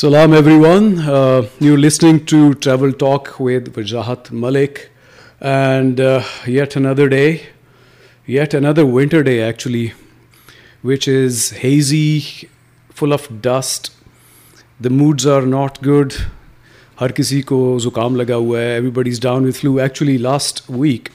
Salam 0.00 0.32
everyone. 0.32 0.98
Uh, 1.00 1.46
you're 1.58 1.76
listening 1.76 2.24
to 2.24 2.54
Travel 2.54 2.90
Talk 2.90 3.38
with 3.38 3.74
Wajahat 3.74 4.30
Malik, 4.30 4.90
and 5.40 6.00
uh, 6.00 6.22
yet 6.46 6.74
another 6.74 7.06
day, 7.06 7.42
yet 8.26 8.54
another 8.54 8.86
winter 8.86 9.22
day 9.22 9.42
actually, 9.42 9.92
which 10.80 11.06
is 11.06 11.50
hazy, 11.50 12.48
full 12.94 13.12
of 13.12 13.42
dust. 13.42 13.92
The 14.80 14.88
moods 14.88 15.26
are 15.26 15.44
not 15.44 15.82
good. 15.82 16.14
ہر 17.00 17.12
کسی 17.20 17.42
کو 17.42 17.78
زکام 17.82 18.16
لگا 18.16 18.36
ہوا 18.36 18.60
ہے 18.60 18.72
everybody 19.00 19.10
is 19.10 19.20
down 19.20 19.46
with 19.46 19.56
flu 19.56 19.76
actually 19.76 20.16
last 20.28 20.62
week 20.70 21.08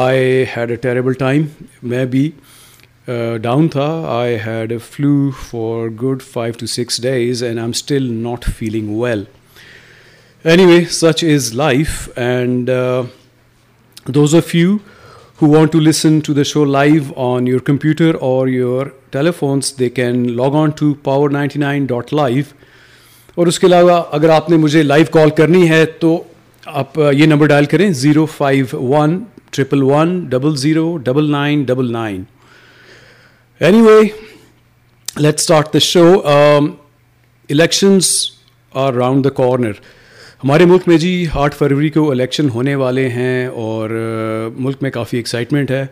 I 0.00 0.44
had 0.56 0.70
a 0.70 0.76
terrible 0.88 1.12
time 1.22 1.46
میں 1.92 2.04
بھی 2.16 2.30
down 3.42 3.68
تھا 3.68 3.88
I 4.08 4.36
had 4.46 4.72
a 4.72 4.78
flu 4.90 5.30
for 5.40 5.88
good 6.02 6.22
five 6.22 6.54
to 6.58 6.66
six 6.66 7.02
days 7.02 7.42
and 7.42 7.58
I 7.58 7.64
am 7.64 7.70
still 7.70 8.12
not 8.12 8.44
feeling 8.58 8.94
well 9.00 9.24
anyway 10.64 10.80
such 10.90 11.24
is 11.24 11.52
life 11.54 12.08
and 12.16 12.70
those 14.14 14.34
of 14.34 14.54
you 14.54 14.76
who 15.42 15.48
want 15.48 15.72
to 15.72 15.80
listen 15.80 16.18
to 16.20 16.32
the 16.34 16.42
show 16.42 16.64
live 16.64 17.02
on 17.22 17.48
your 17.48 17.60
computer 17.60 18.14
اور 18.20 18.48
your 18.48 18.86
telephones 19.10 19.78
they 19.78 19.88
can 19.90 20.26
log 20.36 20.56
on 20.56 20.70
to 20.70 20.92
power 21.02 21.30
ninety 21.30 21.58
nine 21.58 21.86
dot 21.86 22.12
live 22.14 22.42
اور 23.36 23.46
اس 23.46 23.58
کے 23.58 23.66
علاوہ 23.66 24.02
اگر 24.12 24.28
آپ 24.28 24.50
نے 24.50 24.56
مجھے 24.56 24.82
live 24.82 25.06
کال 25.12 25.30
کرنی 25.30 25.68
ہے 25.70 25.84
تو 25.84 26.22
آپ 26.66 26.98
uh, 27.00 27.12
یہ 27.14 27.26
نمبر 27.26 27.46
ڈائل 27.46 27.64
کریں 27.64 27.90
zero 27.92 28.26
five 28.26 28.64
one 28.72 29.18
triple 29.50 29.82
one 29.82 30.18
double 30.28 30.56
zero 30.56 30.96
double 30.96 31.30
nine 31.30 31.62
double 31.62 31.92
nine. 31.92 32.22
Anyway 33.82 34.00
let 35.16 35.38
start 35.38 35.72
the 35.74 35.78
show 35.78 36.04
elections 36.24 38.10
are 38.74 38.92
round 38.94 39.24
the 39.24 39.30
corner 39.30 39.72
ہمارے 40.44 40.64
ملک 40.64 40.86
میں 40.88 40.96
جی 40.98 41.26
آٹھ 41.34 41.54
فروری 41.56 41.90
کو 41.90 42.10
الیکشن 42.10 42.48
ہونے 42.50 42.74
والے 42.74 43.08
ہیں 43.08 43.46
اور 43.46 43.90
ملک 44.56 44.82
میں 44.82 44.90
کافی 44.90 45.16
ایکسائٹمنٹ 45.16 45.70
ہے۔ 45.70 45.84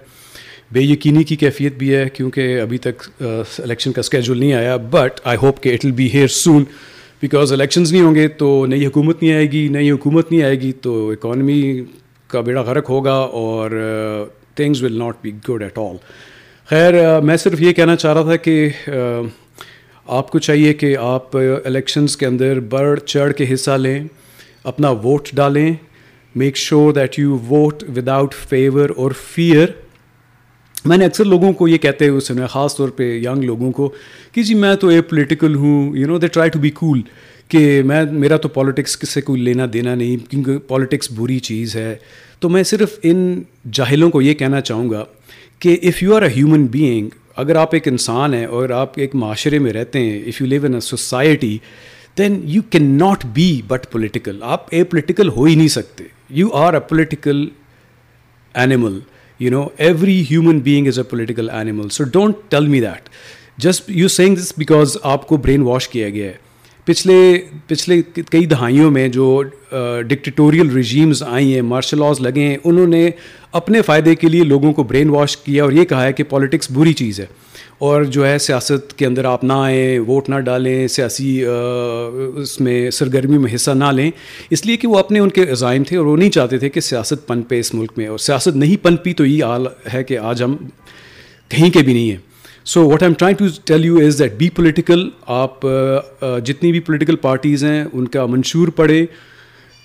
بے 0.73 0.81
یقینی 0.81 1.25
کی 1.25 1.37
کیفیت 1.37 1.75
بھی 1.79 1.95
ہے 1.95 2.09
کیونکہ 2.15 2.61
ابھی 2.61 2.79
تک 2.79 3.03
الیکشن 3.23 3.93
کا 3.93 4.01
اسکیجول 4.01 4.39
نہیں 4.39 4.53
آیا 4.53 4.77
بٹ 4.91 5.21
آئی 5.25 5.39
ہوپ 5.43 5.63
کہ 5.63 5.75
it 5.75 5.85
will 5.85 5.93
be 5.93 6.09
here 6.15 6.29
soon 6.29 6.65
because 7.23 7.53
elections 7.53 7.93
نہیں 7.93 8.03
ہوں 8.03 8.15
گے 8.15 8.27
تو 8.29 8.65
نئی 8.67 8.87
حکومت 8.87 9.23
نہیں 9.23 9.33
آئے 9.35 9.51
گی، 9.53 9.67
نئی 9.69 9.91
حکومت 9.91 10.33
نہیں 10.33 10.43
آئے 10.43 10.61
گی 10.61 10.73
تو 10.73 11.11
اکانومی 11.11 11.61
کا 12.31 12.41
بیڑا 12.41 12.63
غرق 12.63 12.91
ہوگا 12.91 13.19
اور 13.43 13.71
things 14.55 14.83
will 14.83 14.99
not 14.99 15.17
be 15.23 15.33
good 15.49 15.63
at 15.63 15.79
all 15.79 15.97
خیر 16.69 17.21
میں 17.21 17.37
صرف 17.37 17.61
یہ 17.61 17.73
کہنا 17.73 17.95
چاہ 17.97 18.13
رہا 18.15 18.23
تھا 18.23 18.37
کہ 18.37 18.69
آپ 20.07 20.31
کو 20.31 20.39
چاہیے 20.39 20.73
کہ 20.75 20.97
آپ 21.01 21.37
الیکشنز 21.37 22.17
کے 22.17 22.27
اندر 22.27 22.61
بڑھ 22.71 23.01
چڑھ 23.01 23.33
کے 23.35 23.47
حصہ 23.53 23.77
لیں، 23.77 24.03
اپنا 24.65 24.91
ووٹ 25.05 25.29
ڈالیں 25.37 25.73
make 26.35 26.57
sure 26.57 26.93
that 26.95 27.19
you 27.19 27.39
vote 27.49 27.85
without 27.97 28.35
favour 28.49 28.91
اور 28.97 29.13
فیئر 29.25 29.67
میں 30.85 30.97
نے 30.97 31.05
اکثر 31.05 31.25
لوگوں 31.25 31.53
کو 31.53 31.69
یہ 31.69 31.79
کہتے 31.79 32.09
ہوئے 32.09 32.21
سنا، 32.21 32.47
خاص 32.47 32.77
طور 32.77 32.89
پہ 32.97 33.13
ینگ 33.25 33.45
لوگوں 33.45 33.73
کو، 33.73 33.93
کہ 34.33 34.43
جی 34.43 34.55
میں 34.55 34.75
تو 34.81 34.89
اے 34.89 35.01
پولیٹیکل 35.03 35.55
ہوں 35.55 35.97
you 35.97 36.07
know 36.07 36.19
they 36.19 36.27
try 36.27 36.51
to 36.51 36.59
be 36.59 36.71
cool 36.71 37.03
کہ 37.49 37.83
میں، 37.83 38.05
میرا 38.13 38.37
تو 38.37 38.49
پالیٹکس 38.51 39.09
سے 39.09 39.21
کوئی 39.21 39.43
لینا 39.43 39.67
دینا 39.73 39.95
نہیں، 39.95 40.31
کیونکہ 40.31 40.59
پالیٹکس 40.69 41.11
بری 41.13 41.39
چیز 41.49 41.77
ہے۔ 41.77 41.95
تو 42.41 42.49
میں 42.49 42.63
صرف 42.63 42.99
ان 43.03 43.43
جاہلوں 43.73 44.11
کو 44.11 44.23
یہ 44.23 44.35
کہنا 44.35 44.61
چاہوں 44.61 44.91
گا 44.91 45.05
کہ 45.59 45.77
if 45.83 46.03
you 46.03 46.15
are 46.17 46.23
a 46.23 46.29
human 46.29 46.67
being 46.67 47.09
اگر 47.37 47.57
آپ 47.57 47.75
ایک 47.75 47.89
انسان 47.89 48.35
ہیں 48.35 48.45
اور 48.45 48.71
آپ 48.71 48.93
ایک 48.97 49.15
معاشرے 49.15 49.59
میں 49.59 49.73
رہتے 49.73 49.99
ہیں 49.99 50.23
if 50.23 50.41
you 50.41 50.47
live 50.47 50.65
in 50.65 50.75
a 50.75 50.81
society 50.81 51.59
then 52.19 52.41
you 52.45 52.63
can 52.71 52.85
not 52.99 53.27
be 53.27 53.61
but 53.67 53.87
political 53.93 54.43
آپ 54.43 54.67
اے 54.71 54.85
پولیٹیکل 54.85 55.29
ہو 55.29 55.45
ہی 55.45 55.55
نہیں 55.55 55.69
سکتے۔ 55.69 56.05
You 56.31 56.49
are 56.53 56.75
a 56.75 56.81
political 56.81 57.49
animal 58.55 58.99
you 59.41 59.51
know 59.51 59.67
every 59.79 60.25
human 60.31 60.59
being 60.59 60.87
is 60.87 60.99
a 60.99 61.05
political 61.05 61.51
animal 61.51 61.89
so 61.89 62.05
don't 62.05 62.37
tell 62.49 62.67
me 62.67 62.81
that 62.81 63.09
just 63.59 63.91
you 63.91 64.09
saying 64.09 64.37
this 64.37 64.53
because 64.57 64.97
آپ 65.03 65.27
کو 65.27 65.37
brain 65.37 65.63
wash 65.63 65.89
کیا 65.89 66.11
گیا 66.11 66.27
ہے۔ 66.27 66.48
پچھلے 66.89 67.39
پچھلے 67.67 68.23
کئی 68.31 68.47
دہائیوں 68.47 68.91
میں 68.91 69.09
جو 69.09 69.43
ڈکٹیٹوریل 70.09 70.71
رجیمز 70.71 71.23
آئی 71.23 71.55
ہیں 71.55 71.63
مارشل 71.63 71.99
لاز 71.99 72.21
لگے 72.21 72.41
ہیں، 72.41 72.57
انہوں 72.65 72.87
نے 72.87 73.11
اپنے 73.53 73.83
فائدے 73.83 74.15
کے 74.15 74.29
لیے 74.29 74.45
لوگوں 74.45 74.73
کو 74.73 74.83
برین 74.83 75.09
واش 75.09 75.37
کیا 75.37 75.65
اور 75.65 75.73
یہ 75.73 75.85
کہا 75.85 76.05
ہے 76.05 76.13
کہ 76.13 76.25
پالیٹکس 76.25 76.71
بری 76.71 76.93
چیز 76.93 77.21
ہے۔ 77.21 77.27
اور 77.79 78.03
جو 78.03 78.27
ہے، 78.27 78.39
سیاست 78.39 78.99
کے 78.99 79.07
اندر 79.07 79.25
آپ 79.25 79.45
نہ 79.45 79.53
آئیں، 79.53 79.99
ووٹ 79.99 80.29
نہ 80.29 80.41
ڈالیں، 80.41 80.89
سیاسی 80.89 81.45
اس 82.35 82.61
میں 82.61 82.91
سرگرمی 82.91 83.39
میں 83.39 83.55
حصہ 83.55 83.71
نہ 83.71 83.93
لیں۔ 83.93 84.11
اس 84.51 84.67
لیے 84.67 84.77
کہ 84.77 84.89
وہ 84.89 84.99
اپنے 84.99 85.19
ان 85.19 85.29
کے 85.29 85.43
عزائم 85.51 85.83
تھے 85.85 85.97
اور 85.97 86.07
وہ 86.07 86.17
نہیں 86.17 86.31
چاہتے 86.31 86.59
تھے 86.59 86.69
کہ 86.69 86.81
سیاست 86.81 87.27
پن 87.27 87.43
پہ 87.43 87.61
اس 87.61 87.75
ملک 87.75 87.93
میں 87.97 88.07
اور 88.07 88.19
سیاست 88.19 88.57
نہیں 88.57 88.85
پن 88.85 88.97
پی 88.97 89.13
تو 89.13 89.27
یہ 89.27 89.45
حال 89.45 89.67
ہے 89.95 90.05
کہ 90.05 90.19
آج 90.19 90.43
ہم 90.43 90.57
کہیں 91.49 91.71
کے 91.71 91.79
بھی 91.79 91.93
نہیں 91.93 92.11
ہیں۔ 92.11 92.29
So 92.69 92.83
what 92.89 93.03
I 93.03 93.09
am 93.09 93.15
trying 93.19 93.37
to 93.37 93.47
tell 93.65 93.85
you 93.85 93.99
is 94.07 94.19
that 94.19 94.33
be 94.39 94.49
political 94.57 95.09
آپ 95.27 95.67
uh, 95.67 95.73
uh, 96.25 96.39
جتنی 96.45 96.73
بھی 96.73 96.81
پولیٹیکل 96.81 97.17
پارٹیز 97.17 97.65
ہیں، 97.65 97.85
ان 97.93 98.09
کا 98.09 98.25
منشور 98.27 98.69
پڑھے، 98.77 99.05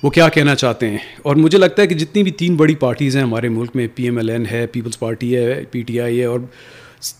وہ 0.03 0.09
کیا 0.09 0.27
کہنا 0.29 0.55
چاہتے 0.55 0.89
ہیں؟ 0.89 0.97
اور 1.21 1.35
مجھے 1.35 1.57
لگتا 1.57 1.81
ہے 1.81 1.87
کہ 1.87 1.95
جتنی 1.95 2.23
بھی 2.23 2.31
تین 2.39 2.55
بڑی 2.55 2.75
پارٹیز 2.75 3.15
ہیں 3.15 3.23
ہمارے 3.23 3.49
ملک 3.49 3.75
میں 3.75 3.87
پی 3.95 4.03
ایم 4.03 4.17
ایل 4.17 4.29
این 4.29 4.45
ہے 4.51 4.65
پیپلز 4.71 4.99
پارٹی 4.99 5.35
ہے 5.35 5.63
پی 5.71 5.81
ٹی 5.81 5.99
آئی 6.01 6.19
ہے، 6.19 6.25
اور 6.25 6.39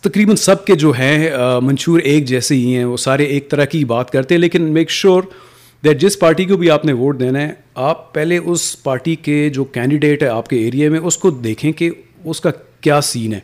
تقریباً 0.01 0.35
سب 0.35 0.65
کے 0.65 0.75
جو 0.75 0.91
ہیں 0.99 1.29
uh, 1.29 1.61
منشور 1.63 1.99
ایک 1.99 2.25
جیسے 2.25 2.55
ہی 2.55 2.75
ہیں، 2.75 2.83
وہ 2.85 2.97
سارے 2.97 3.23
ایک 3.25 3.49
طرح 3.51 3.65
کی 3.65 3.83
بات 3.85 4.11
کرتے 4.11 4.35
ہیں۔ 4.35 4.41
لیکن 4.41 4.71
میک 4.73 4.89
شیور 4.91 5.23
دیٹ 5.83 6.01
جس 6.01 6.19
پارٹی 6.19 6.45
کو 6.45 6.57
بھی 6.57 6.69
آپ 6.71 6.85
نے 6.85 6.93
ووٹ 6.93 7.19
دینا 7.19 7.41
ہے، 7.41 7.53
آپ 7.87 8.13
پہلے 8.13 8.37
اس 8.37 8.83
پارٹی 8.83 9.15
کے 9.15 9.49
جو 9.53 9.63
کینڈیڈیٹ 9.63 10.23
ہے 10.23 10.27
آپ 10.27 10.49
کے 10.49 10.57
ایریا 10.65 10.89
میں، 10.89 10.99
اس 10.99 11.17
کو 11.17 11.31
دیکھیں 11.31 11.71
کہ 11.71 11.89
اس 12.25 12.41
کا 12.41 12.51
کیا 12.81 13.01
سین 13.01 13.33
ہے۔ 13.33 13.39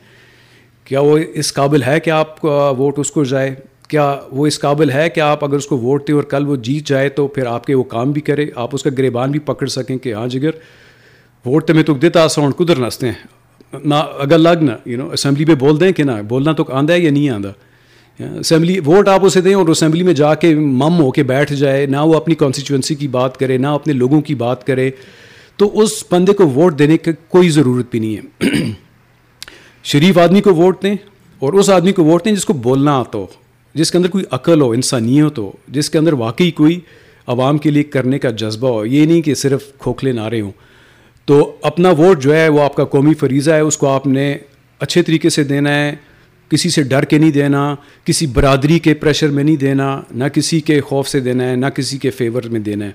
کیا 0.89 0.99
وہ 0.99 1.17
اس 1.33 1.53
قابل 1.53 1.83
ہے 1.83 1.99
کہ 1.99 2.09
آپ 2.09 2.45
ووٹ 2.45 2.99
اس 2.99 3.11
کو 3.11 3.23
جائے؟ 3.23 3.53
کیا 3.87 4.15
وہ 4.31 4.47
اس 4.47 4.59
قابل 4.59 4.91
ہے 4.91 5.09
کہ 5.09 5.19
آپ 5.19 5.43
اگر 5.45 5.55
اس 5.55 5.67
کو 5.67 5.77
ووٹ 5.77 6.07
دیں 6.07 6.15
اور 6.15 6.23
کل 6.23 6.47
وہ 6.47 6.55
جیت 6.55 6.87
جائے 6.87 7.09
تو 7.09 7.27
پھر 7.27 7.45
آپ 7.45 7.65
کے 7.65 7.73
وہ 7.73 7.83
کام 7.83 8.11
بھی 8.11 8.21
کرے؟ 8.21 8.45
آپ 8.55 8.69
اس 8.73 8.83
کا 8.83 8.89
گریبان 8.97 9.31
بھی 9.31 9.39
پکڑ 9.39 9.67
سکیں 9.67 9.97
کہ 9.97 10.13
ہاں 10.13 10.27
جگر، 10.27 10.51
ووٹ 11.45 11.67
تو 11.67 11.73
میں 11.73 11.83
تو 11.83 11.93
دیتا 11.93 12.27
ساؤنڈ 12.27 12.55
کدھر 12.55 12.79
نستے 12.79 13.07
ہیں؟ 13.07 13.79
نہ 13.85 13.95
اگر 14.19 14.37
لگ 14.37 14.61
نہ 14.61 14.71
یو 14.85 14.97
نو 14.97 15.09
اسمبلی 15.11 15.45
پہ 15.45 15.55
بول 15.55 15.79
دیں 15.79 15.91
کہ 15.91 16.03
نہ، 16.03 16.11
بولنا 16.29 16.51
تو 16.51 16.63
آندہ 16.71 16.93
ہے 16.93 16.99
یا 16.99 17.11
نہیں 17.11 17.29
آندہ 17.29 17.51
اسمبلی 18.19 18.79
ووٹ 18.79 19.07
آپ 19.07 19.25
اسے 19.25 19.41
دیں 19.41 19.53
اور 19.53 19.67
اسمبلی 19.67 20.03
میں 20.03 20.13
جا 20.13 20.33
کے 20.35 20.53
مم 20.55 20.99
ہو 20.99 21.11
کے 21.11 21.23
بیٹھ 21.23 21.53
جائے، 21.53 21.85
نہ 21.85 21.97
وہ 21.97 22.15
اپنی 22.15 22.35
کانسٹیچوئنسی 22.35 22.95
کی 22.95 23.07
بات 23.07 23.37
کرے، 23.37 23.57
نہ 23.57 23.67
اپنے 23.67 23.93
لوگوں 23.93 24.21
کی 24.21 24.35
بات 24.35 24.67
کرے، 24.67 24.89
تو 25.57 25.79
اس 25.81 26.03
بندے 26.11 26.33
کو 26.33 26.49
ووٹ 26.49 26.79
دینے 26.79 26.97
کی 26.97 27.11
کوئی 27.27 27.49
ضرورت 27.49 27.91
بھی 27.91 27.99
نہیں 27.99 28.17
ہے۔ 28.17 28.88
شریف 29.83 30.17
آدمی 30.17 30.41
کو 30.41 30.55
ووٹ 30.55 30.83
دیں 30.83 30.95
اور 31.39 31.53
اس 31.53 31.69
آدمی 31.69 31.91
کو 31.91 32.03
ووٹ 32.03 32.25
دیں 32.25 32.31
جس 32.31 32.45
کو 32.45 32.53
بولنا 32.53 32.99
آتا 32.99 33.17
ہو، 33.17 33.27
جس 33.73 33.91
کے 33.91 33.97
اندر 33.97 34.09
کوئی 34.09 34.23
عقل 34.31 34.61
ہو، 34.61 34.71
انسانیت 34.71 35.39
ہو، 35.39 35.51
جس 35.67 35.89
کے 35.89 35.97
اندر 35.97 36.13
واقعی 36.13 36.51
کوئی 36.51 36.79
عوام 37.27 37.57
کے 37.57 37.71
لیے 37.71 37.83
کرنے 37.83 38.19
کا 38.19 38.29
جذبہ 38.29 38.69
ہو۔ 38.69 38.85
یہ 38.85 39.05
نہیں 39.05 39.21
کہ 39.21 39.33
صرف 39.33 39.63
کھوکھلے 39.79 40.11
نعرے 40.11 40.41
ہوں۔ 40.41 40.51
تو 41.25 41.55
اپنا 41.61 41.89
ووٹ 41.89 42.21
جو 42.21 42.35
ہے، 42.35 42.47
وہ 42.47 42.61
آپ 42.61 42.75
کا 42.75 42.85
قومی 42.85 43.13
فریضہ 43.13 43.51
ہے، 43.51 43.59
اس 43.59 43.77
کو 43.77 43.87
آپ 43.87 44.07
نے 44.07 44.37
اچھے 44.79 45.01
طریقے 45.01 45.29
سے 45.29 45.43
دینا 45.43 45.75
ہے۔ 45.75 45.95
کسی 46.49 46.69
سے 46.69 46.83
ڈر 46.83 47.05
کے 47.05 47.17
نہیں 47.17 47.31
دینا، 47.31 47.75
کسی 48.03 48.25
برادری 48.25 48.79
کے 48.79 48.93
پریشر 48.93 49.27
میں 49.27 49.43
نہیں 49.43 49.55
دینا، 49.55 50.01
نہ 50.11 50.23
کسی 50.23 50.59
کے 50.59 50.81
خوف 50.81 51.07
سے 51.07 51.19
دینا 51.19 51.49
ہے، 51.49 51.55
نہ 51.55 51.65
کسی 51.65 51.97
کے 51.97 52.09
فیور 52.09 52.43
میں 52.43 52.59
دینا 52.59 52.85
ہے۔ 52.85 52.91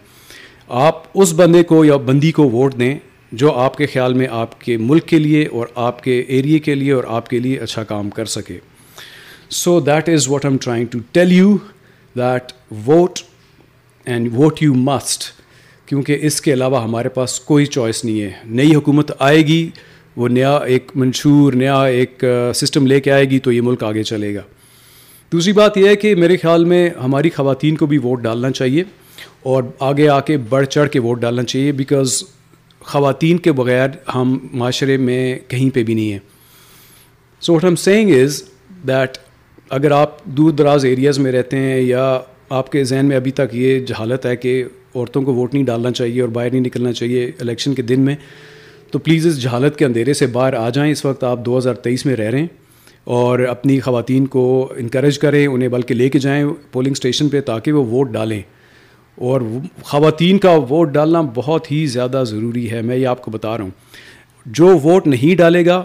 آپ 0.68 1.02
اس 1.14 1.32
بندے 1.32 1.62
کو 1.62 1.84
یا 1.84 1.96
بندی 1.96 2.32
کو 2.32 2.50
ووٹ 2.50 2.74
دیں 2.80 2.98
جو 3.36 3.52
آپ 3.52 3.76
کے 3.76 3.86
خیال 3.86 4.14
میں 4.14 4.26
آپ 4.30 4.60
کے 4.60 4.76
ملک 4.76 5.06
کے 5.06 5.18
لیے 5.18 5.46
اور 5.46 5.66
آپ 5.74 6.02
کے 6.02 6.20
ایریے 6.20 6.58
کے 6.58 6.74
لیے 6.74 6.92
اور 6.92 7.04
آپ 7.08 7.28
کے 7.28 7.38
لیے 7.38 7.58
اچھا 7.58 7.84
کام 7.84 8.10
کر 8.10 8.24
سکے۔ 8.24 8.58
So 9.50 9.80
that 9.80 10.08
is 10.08 10.28
what 10.28 10.44
am 10.44 10.56
trying 10.56 10.86
to 10.86 10.98
tell 11.12 11.32
you 11.32 11.56
that 12.16 12.52
vote 12.86 13.18
and 14.04 14.28
vote 14.34 14.62
you 14.62 14.74
must 14.74 15.24
کیونکہ 15.86 16.18
اس 16.22 16.40
کے 16.40 16.52
علاوہ 16.52 16.82
ہمارے 16.82 17.08
پاس 17.08 17.40
کوئی 17.40 17.66
چوائس 17.66 18.04
نہیں 18.04 18.20
ہے۔ 18.22 18.30
نئی 18.44 18.74
حکومت 18.74 19.10
آئے 19.18 19.46
گی، 19.46 19.70
وہ 20.16 20.28
نیا 20.28 20.56
ایک 20.56 20.92
منشور، 20.94 21.52
نیا 21.52 21.82
ایک 21.82 22.24
سسٹم 22.54 22.86
لے 22.86 23.00
کے 23.00 23.12
آئے 23.12 23.24
گی 23.24 23.38
تو 23.38 23.52
یہ 23.52 23.60
ملک 23.60 23.84
آگے 23.84 24.02
چلے 24.02 24.34
گا۔ 24.34 24.42
دوسری 25.32 25.52
بات 25.52 25.76
یہ 25.76 25.88
ہے 25.88 25.96
کہ 25.96 26.14
میرے 26.14 26.36
خیال 26.36 26.64
میں 26.64 26.90
ہماری 26.90 27.30
خواتین 27.30 27.76
کو 27.76 27.86
بھی 27.86 27.98
ووٹ 27.98 28.20
ڈالنا 28.20 28.50
چاہیے 28.50 28.82
اور 29.42 29.62
آگے 29.80 30.08
آ 30.08 30.20
کے 30.20 30.36
بڑھ 30.36 30.66
چڑھ 30.66 30.90
کے 30.90 30.98
ووٹ 30.98 31.20
ڈالنا 31.20 31.42
چاہیے 31.42 31.72
بیکاز 31.72 32.22
خواتین 32.84 33.38
کے 33.38 33.52
بغیر 33.52 33.88
ہم 34.14 34.38
معاشرے 34.52 34.96
میں 34.96 35.38
کہیں 35.48 35.74
پہ 35.74 35.82
بھی 35.82 35.94
نہیں 35.94 36.12
ہیں۔ 36.12 36.18
So 37.40 37.54
what 37.54 37.64
am 37.64 37.76
saying 37.76 38.10
is 38.22 38.42
that 38.88 39.18
اگر 39.70 39.90
آپ 39.90 40.24
دور 40.24 40.50
دراز 40.50 40.84
ایریاز 40.84 41.18
میں 41.18 41.32
رہتے 41.32 41.56
ہیں 41.56 41.80
یا 41.80 42.20
آپ 42.48 42.72
کے 42.72 42.84
ذہن 42.84 43.06
میں 43.06 43.16
ابھی 43.16 43.30
تک 43.30 43.40
یہ 43.52 43.80
جہالت 43.80 44.26
ہے 44.26 44.36
کہ 44.36 44.64
عورتوں 44.94 45.22
کو 45.22 45.34
ووٹ 45.34 45.54
نہیں 45.54 45.64
ڈالنا 45.64 45.90
چاہیے 45.90 46.20
اور 46.20 46.28
باہر 46.28 46.50
نہیں 46.50 46.60
نکلنا 46.60 46.92
چاہیے 46.92 47.30
الیکشن 47.40 47.74
کے 47.74 47.82
دن 47.82 48.00
میں، 48.00 48.16
تو 48.90 48.98
پلیز 48.98 49.26
اس 49.26 49.42
جہالت 49.42 49.76
کے 49.76 49.84
اندھیرے 49.84 50.14
سے 50.14 50.26
باہر 50.26 50.54
آ 50.54 50.70
جائیں۔ 50.70 50.92
اس 50.92 51.04
وقت 51.04 51.24
آپ 51.24 51.44
دو 51.46 51.58
ہزار 51.58 51.74
تیئیس 51.74 52.06
میں 52.06 52.16
رہ 52.16 52.30
رہے 52.30 52.38
ہیں 52.38 52.46
اور 53.04 53.38
اپنی 53.38 53.80
خواتین 53.80 54.26
کو 54.26 54.72
انکریج 54.76 55.18
کریں، 55.18 55.46
انہیں 55.46 55.68
بلکہ 55.68 55.94
لے 55.94 56.08
کے 56.08 56.18
جائیں 56.18 56.44
پولنگ 56.72 56.92
اسٹیشن 56.92 57.28
پہ 57.28 57.40
تاکہ 57.40 57.72
وہ 57.72 57.84
ووٹ 57.84 58.08
ڈالیں۔ 58.08 58.42
اور 59.16 59.40
خواتین 59.82 60.38
کا 60.38 60.50
ووٹ 60.50 60.88
ڈالنا 60.88 61.22
بہت 61.34 61.72
ہی 61.72 61.86
زیادہ 61.86 62.24
ضروری 62.26 62.70
ہے، 62.70 62.82
میں 62.82 62.96
یہ 62.96 63.06
آپ 63.06 63.22
کو 63.22 63.30
بتا 63.30 63.56
رہا 63.56 63.64
ہوں۔ 63.64 63.70
جو 64.46 64.78
ووٹ 64.78 65.06
نہیں 65.06 65.36
ڈالے 65.36 65.66
گا، 65.66 65.84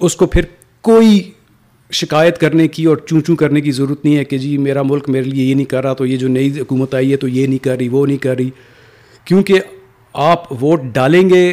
اس 0.00 0.16
کو 0.16 0.26
پھر 0.26 0.42
کوئی 0.80 1.30
شکایت 1.92 2.38
کرنے 2.38 2.68
کی 2.68 2.84
اور 2.84 2.96
چوں 2.96 3.20
چوں 3.20 3.36
کرنے 3.36 3.60
کی 3.60 3.70
ضرورت 3.70 4.04
نہیں 4.04 4.16
ہے 4.16 4.24
کہ 4.24 4.38
جی 4.38 4.58
میرا 4.58 4.82
ملک 4.82 5.08
میرے 5.08 5.24
لیے 5.24 5.44
یہ 5.44 5.54
نہیں 5.54 5.64
کر 5.64 5.82
رہا، 5.82 5.92
تو 5.92 6.06
یہ 6.06 6.16
جو 6.16 6.28
نئی 6.28 6.60
حکومت 6.60 6.94
آئی 6.94 7.12
ہے 7.12 7.16
تو 7.16 7.28
یہ 7.28 7.46
نہیں 7.46 7.64
کر 7.64 7.76
رہی، 7.76 7.88
وہ 7.88 8.06
نہیں 8.06 8.16
کر 8.16 8.36
رہی۔ 8.36 8.50
کیونکہ 9.24 9.60
آپ 10.12 10.52
ووٹ 10.62 10.80
ڈالیں 10.82 11.30
گے 11.30 11.52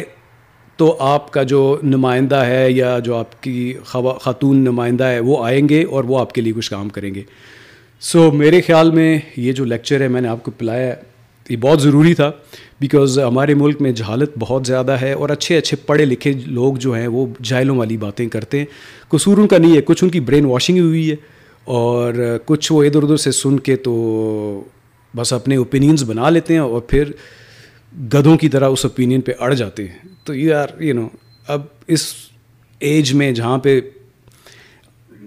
تو 0.76 0.96
آپ 1.00 1.30
کا 1.30 1.42
جو 1.42 1.76
نمائندہ 1.82 2.36
ہے 2.36 2.72
یا 2.72 2.98
جو 2.98 3.16
آپ 3.16 3.42
کی 3.42 3.74
خاتون 3.84 4.56
نمائندہ 4.56 5.04
ہے، 5.04 5.20
وہ 5.20 5.44
آئیں 5.44 5.68
گے 5.68 5.84
اور 5.84 6.04
وہ 6.04 6.18
آپ 6.18 6.32
کے 6.32 6.40
لیے 6.40 6.52
کچھ 6.52 6.70
کام 6.70 6.88
کریں 6.88 7.14
گے۔ 7.14 7.22
سو 8.00 8.30
میرے 8.30 8.60
خیال 8.60 8.90
میں 8.90 9.18
یہ 9.36 9.52
جو 9.52 9.64
لیکچر 9.64 10.00
ہے 10.00 10.08
میں 10.08 10.20
نے 10.20 10.28
آپ 10.28 10.44
کو 10.44 10.50
پلایا 10.50 10.86
ہے، 10.86 10.94
یہ 11.48 11.56
بہت 11.56 11.82
ضروری 11.82 12.14
تھا 12.14 12.32
بیکاز 12.80 13.18
ہمارے 13.18 13.54
ملک 13.54 13.82
میں 13.82 13.92
جہالت 13.92 14.30
بہت 14.38 14.66
زیادہ 14.66 14.92
ہے 14.92 15.12
اور 15.12 15.28
اچھے 15.28 15.56
اچھے 15.56 15.76
پڑھے 15.76 16.04
لکھے 16.04 16.32
لوگ 16.46 16.74
جو 16.74 16.92
ہیں 16.92 17.06
وہ 17.06 17.26
جائلوں 17.42 17.76
والی 17.76 17.96
باتیں 17.96 18.28
کرتے 18.28 18.58
ہیں۔ 18.58 18.66
قصور 19.08 19.38
ان 19.38 19.48
کا 19.48 19.58
نہیں 19.58 19.76
ہے، 19.76 19.80
کچھ 19.82 20.04
ان 20.04 20.10
کی 20.10 20.20
برین 20.20 20.44
واشنگ 20.44 20.78
ہوئی 20.78 21.10
ہے۔ 21.10 21.16
اور 21.64 22.38
کچھ 22.44 22.72
وہ 22.72 22.84
ادھر 22.84 23.02
ادھر 23.02 23.16
سے 23.16 23.32
سن 23.32 23.60
کے 23.60 23.76
تو 23.76 24.64
بس 25.16 25.32
اپنے 25.32 25.56
اوپینینس 25.56 26.02
بنا 26.02 26.30
لیتے 26.30 26.54
ہیں 26.54 26.60
اور 26.60 26.80
پھر 26.80 27.04
گدھوں 28.14 28.36
کی 28.36 28.48
طرح 28.48 28.68
اس 28.68 28.84
اوپینین 28.84 29.20
پہ 29.20 29.32
اڑ 29.38 29.54
جاتے 29.54 29.84
ہیں۔ 29.84 29.98
تو 30.24 30.34
یار 30.34 30.82
یو 30.82 30.94
نو 30.94 31.08
اب 31.46 31.62
اس 31.86 32.14
ایج 32.80 33.12
میں 33.12 33.32
جہاں 33.32 33.58
پہ 33.58 33.80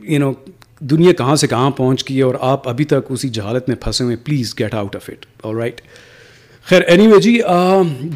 یو 0.03 0.19
نو 0.19 0.31
دنیا 0.79 1.11
کہاں 1.11 1.35
سے 1.35 1.47
کہاں 1.47 1.71
پہنچ 1.71 2.09
گئی 2.09 2.17
ہے 2.17 2.23
اور 2.23 2.35
آپ 2.39 2.69
ابھی 2.69 2.85
تک 2.85 3.05
اسی 3.09 3.29
جہالت 3.29 3.69
میں 3.69 3.75
پھنسے 3.75 4.03
ہوئے 4.03 4.15
please 4.15 4.53
get 4.59 4.73
out 4.73 4.95
of 4.95 5.09
it 5.09 5.25
اور 5.41 5.55
رائٹ 5.55 5.81
خیر 6.65 6.81
اینی 6.81 7.07
وے 7.07 7.19
جی 7.21 7.41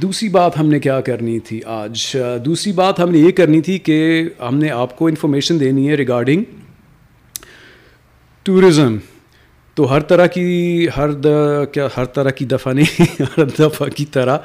دوسری 0.02 0.30
بات 0.30 0.60
ہم 0.60 0.70
نے 0.70 0.80
کیا 0.80 1.02
کرنی 1.02 1.40
تھی 1.40 1.62
آج؟ 1.66 2.18
دوسری 2.46 2.74
بات 2.74 3.00
ہم 3.00 3.12
نے 3.12 3.18
یہ 3.18 3.32
کرنی 3.32 3.62
تھی 3.62 3.80
کہ 3.80 4.30
ہم 4.48 4.56
نے 4.56 4.70
آپ 4.70 4.98
کو 4.98 5.08
انفارمیشن 5.08 5.60
دینی 5.60 5.90
ہے 5.90 5.96
ریگارڈنگ 5.96 6.44
ٹورزم 8.44 8.98
تو 9.76 9.96
ہر 9.96 10.00
طرح 10.00 10.26
کی، 10.26 10.88
ہر 10.98 11.12
کیا، 11.66 11.88
ہر 11.98 12.06
طرح 12.06 12.30
کی 12.30 12.46
دفعہ 12.46 12.74
نہیں، 12.74 13.24
ہر 13.38 13.46
دفعہ 13.60 13.90
کی 13.90 14.06
طرح 14.06 14.38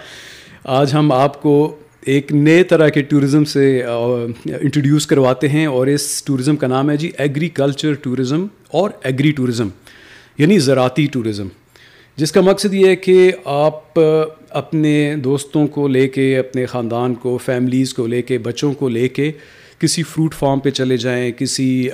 آج 0.64 0.94
ہم 0.94 1.12
آپ 1.12 1.42
کو 1.42 1.76
ایک 2.06 2.32
نئے 2.32 2.62
طرح 2.62 2.88
کے 2.88 3.02
ٹورزم 3.02 3.44
سے 3.44 3.82
انٹروڈیوس 3.82 5.06
کرواتے 5.06 5.48
ہیں 5.48 5.66
اور 5.66 5.86
اس 5.86 6.22
ٹورزم 6.22 6.56
کا 6.56 6.66
نام 6.66 6.90
ہے 6.90 6.96
جی 6.96 7.10
ایگریکلچر 7.18 7.92
ٹورزم 7.92 8.46
اور 8.68 8.90
ایگری 9.04 9.32
ٹورزم 9.32 9.68
یعنی 10.38 10.58
زراعتی 10.58 11.06
ٹورزم 11.06 11.48
جس 12.18 12.32
کا 12.32 12.40
مقصد 12.40 12.74
یہ 12.74 12.86
ہے 12.86 12.96
کہ 12.96 13.32
آپ 13.44 13.98
اپنے 14.50 15.14
دوستوں 15.24 15.66
کو 15.66 15.88
لے 15.88 16.08
کے، 16.08 16.38
اپنے 16.38 16.66
خاندان 16.66 17.14
کو 17.14 17.38
فیملیز 17.38 17.94
کو 17.94 18.06
لے 18.06 18.22
کے، 18.22 18.38
بچوں 18.38 18.72
کو 18.72 18.88
لے 18.88 19.08
کے 19.08 19.30
کسی 19.78 20.02
فروٹ 20.02 20.34
فارم 20.34 20.60
پہ 20.60 20.70
چلے 20.70 20.96
جائیں، 20.96 21.32
کسی 21.32 21.88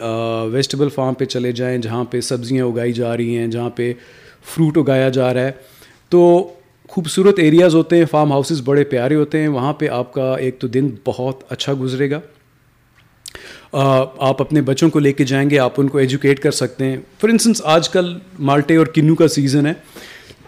ویجیٹیبل 0.53 0.89
فارم 0.89 1.15
پہ 1.15 1.25
چلے 1.25 1.53
جائیں، 1.53 1.79
جہاں 1.79 2.05
پہ 2.05 2.21
سبزیاں 2.21 2.67
اگائی 2.67 2.93
جا 2.93 3.17
رہی 3.17 3.37
ہیں، 3.39 3.47
جہاں 3.47 3.71
پہ 3.71 3.93
فروٹ 4.55 4.79
اگایا 4.79 5.09
جا 5.09 5.33
رہا 5.35 5.41
ہے۔ 5.41 5.53
تو 6.09 6.51
خوبصورت 6.89 7.39
ایریاز 7.39 7.75
ہوتے 7.75 7.97
ہیں 7.97 8.05
فارم 8.11 8.33
ہاؤسز 8.33 8.61
بڑے 8.65 8.85
پیارے 8.85 9.15
ہوتے 9.15 9.39
ہیں، 9.39 9.49
وہاں 9.49 9.73
پہ 9.73 9.89
آپ 9.89 10.13
کا 10.13 10.35
ایک 10.35 10.59
تو 10.59 10.67
دن 10.67 10.91
بہت 11.05 11.53
اچھا 11.53 11.73
گزرے 11.81 12.11
گا۔ 12.11 12.21
آپ 14.19 14.41
اپنے 14.41 14.61
بچوں 14.63 14.91
کو 14.91 14.99
لے 14.99 15.13
کے 15.13 15.25
جائیں 15.25 15.51
گے، 15.51 15.59
آپ 15.59 15.73
ان 15.77 15.89
کو 15.89 15.99
ایجوکیٹ 15.99 16.41
کر 16.41 16.51
سکتے 16.51 16.85
ہیں۔ 16.85 16.97
فار 17.21 17.31
انسٹنس 17.31 17.63
آج 17.65 17.89
کل 17.89 18.19
مالٹے 18.39 18.77
اور 18.77 18.87
کنو 18.87 19.15
کا 19.15 19.29
سیزن 19.29 19.67
ہے۔ 19.67 19.73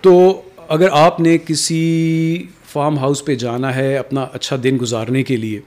تو 0.00 0.42
اگر 0.68 0.88
آپ 0.92 1.20
نے 1.20 1.36
کسی 1.46 2.46
فارم 2.72 2.98
ہاؤس 2.98 3.24
پہ 3.24 3.34
جانا 3.34 3.74
ہے 3.76 3.96
اپنا 3.96 4.26
اچھا 4.32 4.56
دن 4.64 4.78
گزارنے 4.80 5.22
کے 5.22 5.36
لیے 5.36 5.60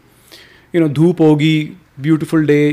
یو 0.73 0.81
نو 0.81 0.87
دھوپ 0.87 1.21
ہوگی 1.21 1.73
beautiful 1.97 2.45
day 2.45 2.71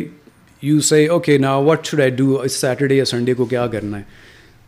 you 0.62 0.80
say 0.80 1.06
okay 1.06 1.38
نا 1.38 1.56
واٹ 1.56 1.86
شوڈ 1.86 2.00
آئی 2.00 2.10
ڈو 2.10 2.40
اس 2.40 2.52
سیٹرڈے 2.52 2.94
یا 2.94 3.04
سنڈے 3.04 3.34
کو 3.34 3.44
کیا 3.44 3.66
کرنا 3.66 3.98
ہے؟ 3.98 4.02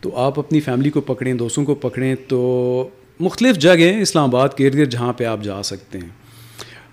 تو 0.01 0.17
آپ 0.17 0.39
اپنی 0.39 0.59
فیملی 0.59 0.89
کو 0.89 1.01
پکڑیں، 1.01 1.33
دوستوں 1.33 1.65
کو 1.65 1.75
پکڑیں، 1.75 2.15
تو 2.27 2.89
مختلف 3.19 3.57
جگہیں 3.57 4.01
اسلام 4.01 4.29
آباد 4.29 4.49
کے 4.49 4.67
ارد 4.67 4.75
گرد 4.75 4.89
جہاں 4.89 5.13
پہ 5.13 5.23
آپ 5.23 5.43
جا 5.43 5.63
سکتے 5.63 5.97
ہیں۔ 5.97 6.09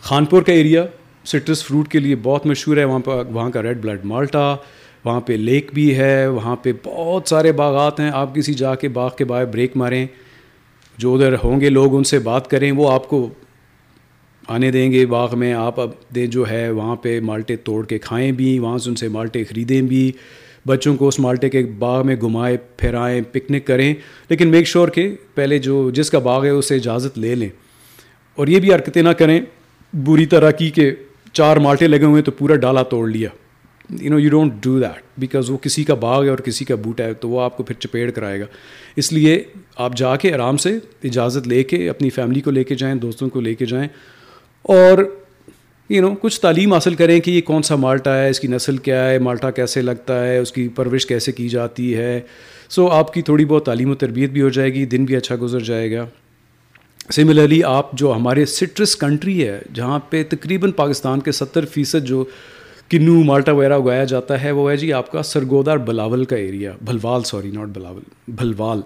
خانپور 0.01 0.43
کا 0.43 0.53
ایریا 0.53 0.85
سٹرس 1.25 1.65
فروٹ 1.65 1.89
کے 1.89 1.99
لیے 1.99 2.17
بہت 2.23 2.47
مشہور 2.47 2.77
ہے، 2.77 2.85
وہاں 2.85 2.99
پہ 2.99 3.11
وہاں 3.11 3.51
کا 3.51 3.63
ریڈ 3.63 3.79
بلڈ 3.81 4.05
مالٹا، 4.05 4.57
وہاں 5.05 5.21
پہ 5.21 5.33
لیک 5.33 5.71
بھی 5.75 5.97
ہے، 5.97 6.27
وہاں 6.27 6.57
پہ 6.57 6.73
بہت 6.85 7.29
سارے 7.29 7.53
باغات 7.53 8.01
ہیں۔ 8.01 8.11
آپ 8.15 8.35
کسی 8.35 8.55
جا 8.55 8.75
کے 8.75 8.89
باغ 8.89 9.11
کے 9.19 9.25
باہر 9.25 9.45
بریک 9.45 9.77
ماریں، 9.77 10.07
جو 10.99 11.15
ادھر 11.15 11.35
ہوں 11.45 11.61
گے 11.61 11.69
لوگ 11.69 11.97
ان 11.97 12.05
سے 12.05 12.19
بات 12.19 12.51
کریں، 12.51 12.73
وہ 12.73 12.93
آپ 12.93 13.09
کو 13.09 13.29
آنے 14.49 14.71
دیں 14.71 14.93
گے 14.93 15.07
باغ 15.07 15.39
میں۔ 15.39 15.53
آپ 15.53 15.81
اب 15.81 15.91
دیں 16.15 16.27
جو 16.27 16.51
ہے، 16.51 16.71
وہاں 16.71 16.97
پہ 16.97 17.21
مالٹے 17.21 17.57
توڑ 17.57 17.87
کے 17.87 17.99
کھائیں 17.99 18.33
بھی، 18.33 18.59
وہاں 18.59 18.79
سے 18.79 18.91
ان 18.91 18.97
سے 18.97 19.09
مالٹے 19.09 19.45
خریدیں 19.45 19.83
بھی۔ 19.83 20.13
بچوں 20.67 20.97
کو 20.97 21.09
اس 21.09 21.19
مالٹے 21.19 21.51
کے 21.51 21.63
باغ 21.63 22.07
میں 22.07 22.17
گھمائیں 22.21 22.57
پھرائیں، 22.77 23.21
پکنک 23.33 23.67
کریں، 23.67 23.95
لیکن 24.29 24.49
میک 24.49 24.67
شور 24.67 24.89
کہ 24.89 25.15
پہلے 25.35 25.59
جو 25.59 25.91
جس 25.91 26.11
کا 26.11 26.19
باغ 26.19 26.45
ہے 26.45 26.51
اسے 26.51 26.75
اجازت 26.75 27.19
لے 27.19 27.35
لیں۔ 27.35 27.49
اور 28.35 28.47
یہ 28.47 28.61
بھی 28.61 28.75
حرکتیں 28.75 29.03
نہ 29.03 29.09
کریں، 29.09 29.41
بری 29.93 30.27
طرح 30.27 30.51
کی 30.51 30.71
کہ 30.71 30.91
چار 31.33 31.57
مالٹے 31.57 31.89
لگے 31.89 32.05
ہوئے 32.05 32.23
تو 32.23 32.31
پورا 32.31 32.57
ڈالا 32.57 32.83
توڑ 32.83 33.09
لیا۔ 33.09 33.29
You 34.01 34.11
know 34.11 34.19
you 34.19 34.31
don't 34.31 34.53
do 34.61 34.81
that 34.81 35.03
because 35.19 35.51
وہ 35.51 35.59
کسی 35.59 35.85
کا 35.85 35.95
باغ 35.95 36.25
ہے 36.25 36.29
اور 36.29 36.39
کسی 36.39 36.65
کا 36.65 36.75
بوٹا 36.75 37.05
ہے 37.05 37.15
تو 37.15 37.29
وہ 37.29 37.41
آپ 37.41 37.57
کو 37.57 37.63
پھر 37.63 37.75
چپیڑ 37.75 38.11
کرائے 38.11 38.41
گا۔ 38.41 38.45
اس 38.97 39.13
لیے 39.13 39.43
آپ 39.77 39.97
جا 39.97 40.17
کے 40.17 40.35
آرام 40.35 40.57
سے 40.57 40.79
اجازت 41.05 41.49
لے 41.49 41.65
کے 41.65 41.91
اپنی 41.91 42.11
فیملی 42.11 42.41
کو 42.41 42.51
لے 42.51 42.65
کے 42.65 42.75
جائیں، 42.75 42.95
دوستوں 42.95 43.29
کو 43.29 43.41
لے 43.41 43.55
کے 43.55 43.67
جائیں۔ 43.67 43.89
اور 44.63 45.20
یو 45.91 46.03
نو 46.03 46.15
کچھ 46.21 46.41
تعلیم 46.41 46.73
حاصل 46.73 46.95
کریں 46.95 47.21
کہ 47.21 47.31
یہ 47.31 47.41
کون 47.41 47.63
سا 47.63 47.77
مالٹا 47.77 48.19
ہے، 48.19 48.31
اس 48.31 48.41
کی 48.41 48.49
نسل 48.49 48.77
کیا 48.77 49.11
ہے، 49.11 49.19
مالٹا 49.19 49.51
کیسے 49.51 49.83
لگتا 49.83 50.27
ہے، 50.27 50.39
اس 50.39 50.53
کی 50.53 50.69
پرورش 50.69 51.07
کیسے 51.07 51.33
کی 51.33 51.49
جاتی 51.49 51.97
ہے۔ 51.97 52.21
سو 52.69 52.89
آپ 52.89 53.15
کی 53.15 53.23
تھوڑی 53.23 53.45
بہت 53.45 53.67
تعلیم 53.67 53.91
و 53.91 53.95
تربیت 53.95 54.31
بھی 54.31 54.43
ہو 54.43 54.49
جائے 54.49 54.75
گی، 54.75 54.85
دن 54.85 55.05
بھی 55.05 55.17
اچھا 55.17 55.35
گزر 55.43 55.61
جائے 55.61 55.93
گا۔ 55.93 56.07
سملرلی 57.13 57.65
آپ 57.65 57.93
جو 57.93 58.15
ہمارے 58.15 58.47
سٹرس 58.47 58.97
کنٹری 58.97 59.49
ہے، 59.49 59.61
جہاں 59.75 59.99
پہ 59.99 60.23
تقریباً 60.29 60.71
پاکستان 60.71 61.21
کے 61.21 61.33
ستر 61.33 61.65
فیصد 61.65 62.05
جو 62.05 62.25
کنو، 62.89 63.23
مالٹا 63.23 63.53
وغیرہ 63.53 63.73
اگایا 63.73 64.05
جاتا 64.05 64.43
ہے، 64.43 64.51
وہ 64.51 64.71
ہے 64.71 64.77
جی 64.77 64.93
آپ 64.93 65.13
کا 65.13 65.23
سرگودار 65.23 65.77
بلاول 65.77 66.25
کا 66.25 66.37
area 66.37 66.73
Bhalwal 66.85 67.23
sorry 67.23 67.51
not 67.51 67.69
Bilawal, 67.69 68.03
Bhalwal. 68.29 68.81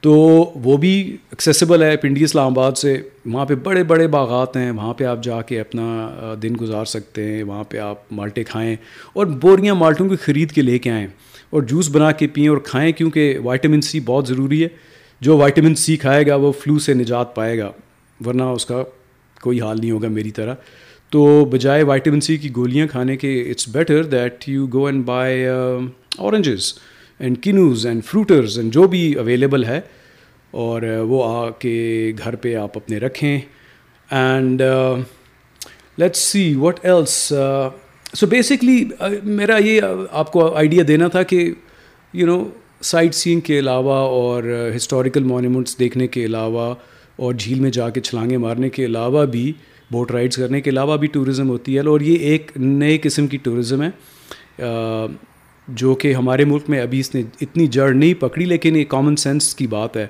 تو 0.00 0.12
وہ 0.54 0.76
بھی 0.76 1.16
ایکسیسیبل 1.30 1.82
ہے 1.82 1.96
پنڈی 1.96 2.24
اسلام 2.24 2.52
آباد 2.52 2.72
سے۔ 2.72 3.02
وہاں 3.26 3.44
پہ 3.46 3.54
بڑے 3.54 3.82
بڑے 3.82 4.06
باغات 4.06 4.56
ہیں، 4.56 4.70
وہاں 4.70 4.94
پہ 4.94 5.04
آپ 5.04 5.22
جا 5.22 5.42
کے 5.42 5.60
اپنا 5.60 6.10
دن 6.42 6.54
گزار 6.60 6.84
سکتے 6.84 7.24
ہیں۔ 7.24 7.42
وہاں 7.42 7.64
پہ 7.64 7.78
آپ 7.78 8.12
مالٹے 8.12 8.44
کھائیں 8.44 8.76
اور 9.12 9.26
بوریاں 9.26 9.74
مالٹوں 9.74 10.08
کی 10.08 10.16
خرید 10.16 10.52
کے 10.52 10.62
لے 10.62 10.78
کے 10.78 10.90
آئیں 10.90 11.06
اور 11.50 11.62
جوس 11.62 11.88
بنا 11.90 12.12
کے 12.12 12.26
پئیں 12.26 12.48
اور 12.48 12.58
کھائیں 12.58 12.92
کیونکہ 12.92 13.38
وائٹامن 13.38 13.80
سی 13.80 14.00
بہت 14.00 14.28
ضروری 14.28 14.62
ہے۔ 14.62 14.68
جو 15.20 15.36
وائٹامن 15.36 15.74
سی 15.74 15.96
کھائے 15.96 16.26
گا 16.26 16.34
وہ 16.34 16.52
فلو 16.52 16.78
سے 16.78 16.94
نجات 16.94 17.34
پائے 17.34 17.58
گا، 17.58 17.70
ورنہ 18.26 18.42
اس 18.42 18.66
کا 18.66 18.82
کوئی 19.40 19.60
حال 19.60 19.76
نہیں 19.80 19.90
ہوگا 19.90 20.08
میری 20.08 20.30
طرح۔ 20.30 20.54
تو 21.10 21.44
بجائے 21.44 21.82
وائٹامن 21.82 22.20
سی 22.20 22.36
کی 22.36 22.48
گولیاں 22.56 22.86
کھانے 22.86 23.16
کے 23.16 23.40
it's 23.50 23.68
better 23.68 24.02
that 24.04 24.48
you 24.48 24.66
go 24.66 24.86
and 24.86 25.04
buy 25.04 25.46
oranges 26.18 26.72
and 27.20 27.36
kinnows 27.42 27.86
and 27.86 28.04
fruiters 28.04 28.58
and 28.58 28.72
جو 28.72 28.86
بھی 28.88 29.12
اویلیبل 29.14 29.64
ہے 29.64 29.80
اور 30.50 30.82
uh, 30.82 31.04
وہ 31.08 31.24
آ 31.24 31.48
کے 31.50 32.12
گھر 32.18 32.36
پہ 32.36 32.54
آپ 32.56 32.76
اپنے 32.76 32.98
رکھیں. 32.98 33.40
And 34.10 34.62
let's 35.98 36.18
see 36.18 36.54
what 36.54 36.78
else 36.82 37.32
so 38.14 38.26
basically 38.26 38.84
میرا 39.24 39.56
یہ 39.64 39.80
آپ 40.10 40.32
کو 40.32 40.46
آئیڈیا 40.54 40.84
دینا 40.88 41.08
تھا 41.08 41.22
کہ 41.22 41.50
یو 42.14 42.26
نو 42.26 42.42
سائٹ 42.82 43.14
سینگ 43.14 43.40
کے 43.40 43.58
علاوہ 43.58 43.94
اور 44.08 44.42
uh, 44.42 44.76
ہسٹوریکل 44.76 45.22
مونیومنٹس 45.22 45.78
دیکھنے 45.78 46.06
کے 46.06 46.24
علاوہ 46.24 46.74
اور 47.16 47.34
جھیل 47.34 47.60
میں 47.60 47.70
جا 47.70 47.88
کے 47.90 48.00
چھلانگیں 48.00 48.36
مارنے 48.38 48.68
کے 48.70 48.84
علاوہ 48.84 49.24
بھی 49.26 49.52
بوٹ 49.90 50.10
رائڈس 50.12 50.36
کرنے 50.36 50.60
کے 50.60 50.70
علاوہ 50.70 50.96
بھی 50.96 51.08
ٹورزم 51.08 51.48
ہوتی 51.50 51.74
ہے. 51.74 51.80
اور 51.80 52.00
یہ 52.00 52.18
ایک 52.30 52.50
نئے 52.56 52.98
قسم 53.02 53.26
کی 53.26 53.36
ٹورزم 53.42 53.82
ہے. 53.82 53.90
Uh, 54.62 55.08
جو 55.68 55.94
کہ 55.94 56.12
ہمارے 56.14 56.44
ملک 56.44 56.68
میں 56.70 56.80
ابھی 56.80 57.00
اس 57.00 57.14
نے 57.14 57.22
اتنی 57.40 57.66
جڑ 57.66 57.92
نہیں 57.92 58.14
پکڑی، 58.20 58.44
لیکن 58.44 58.76
یہ 58.76 58.84
کامن 58.88 59.16
سینس 59.16 59.54
کی 59.54 59.66
بات 59.66 59.96
ہے 59.96 60.06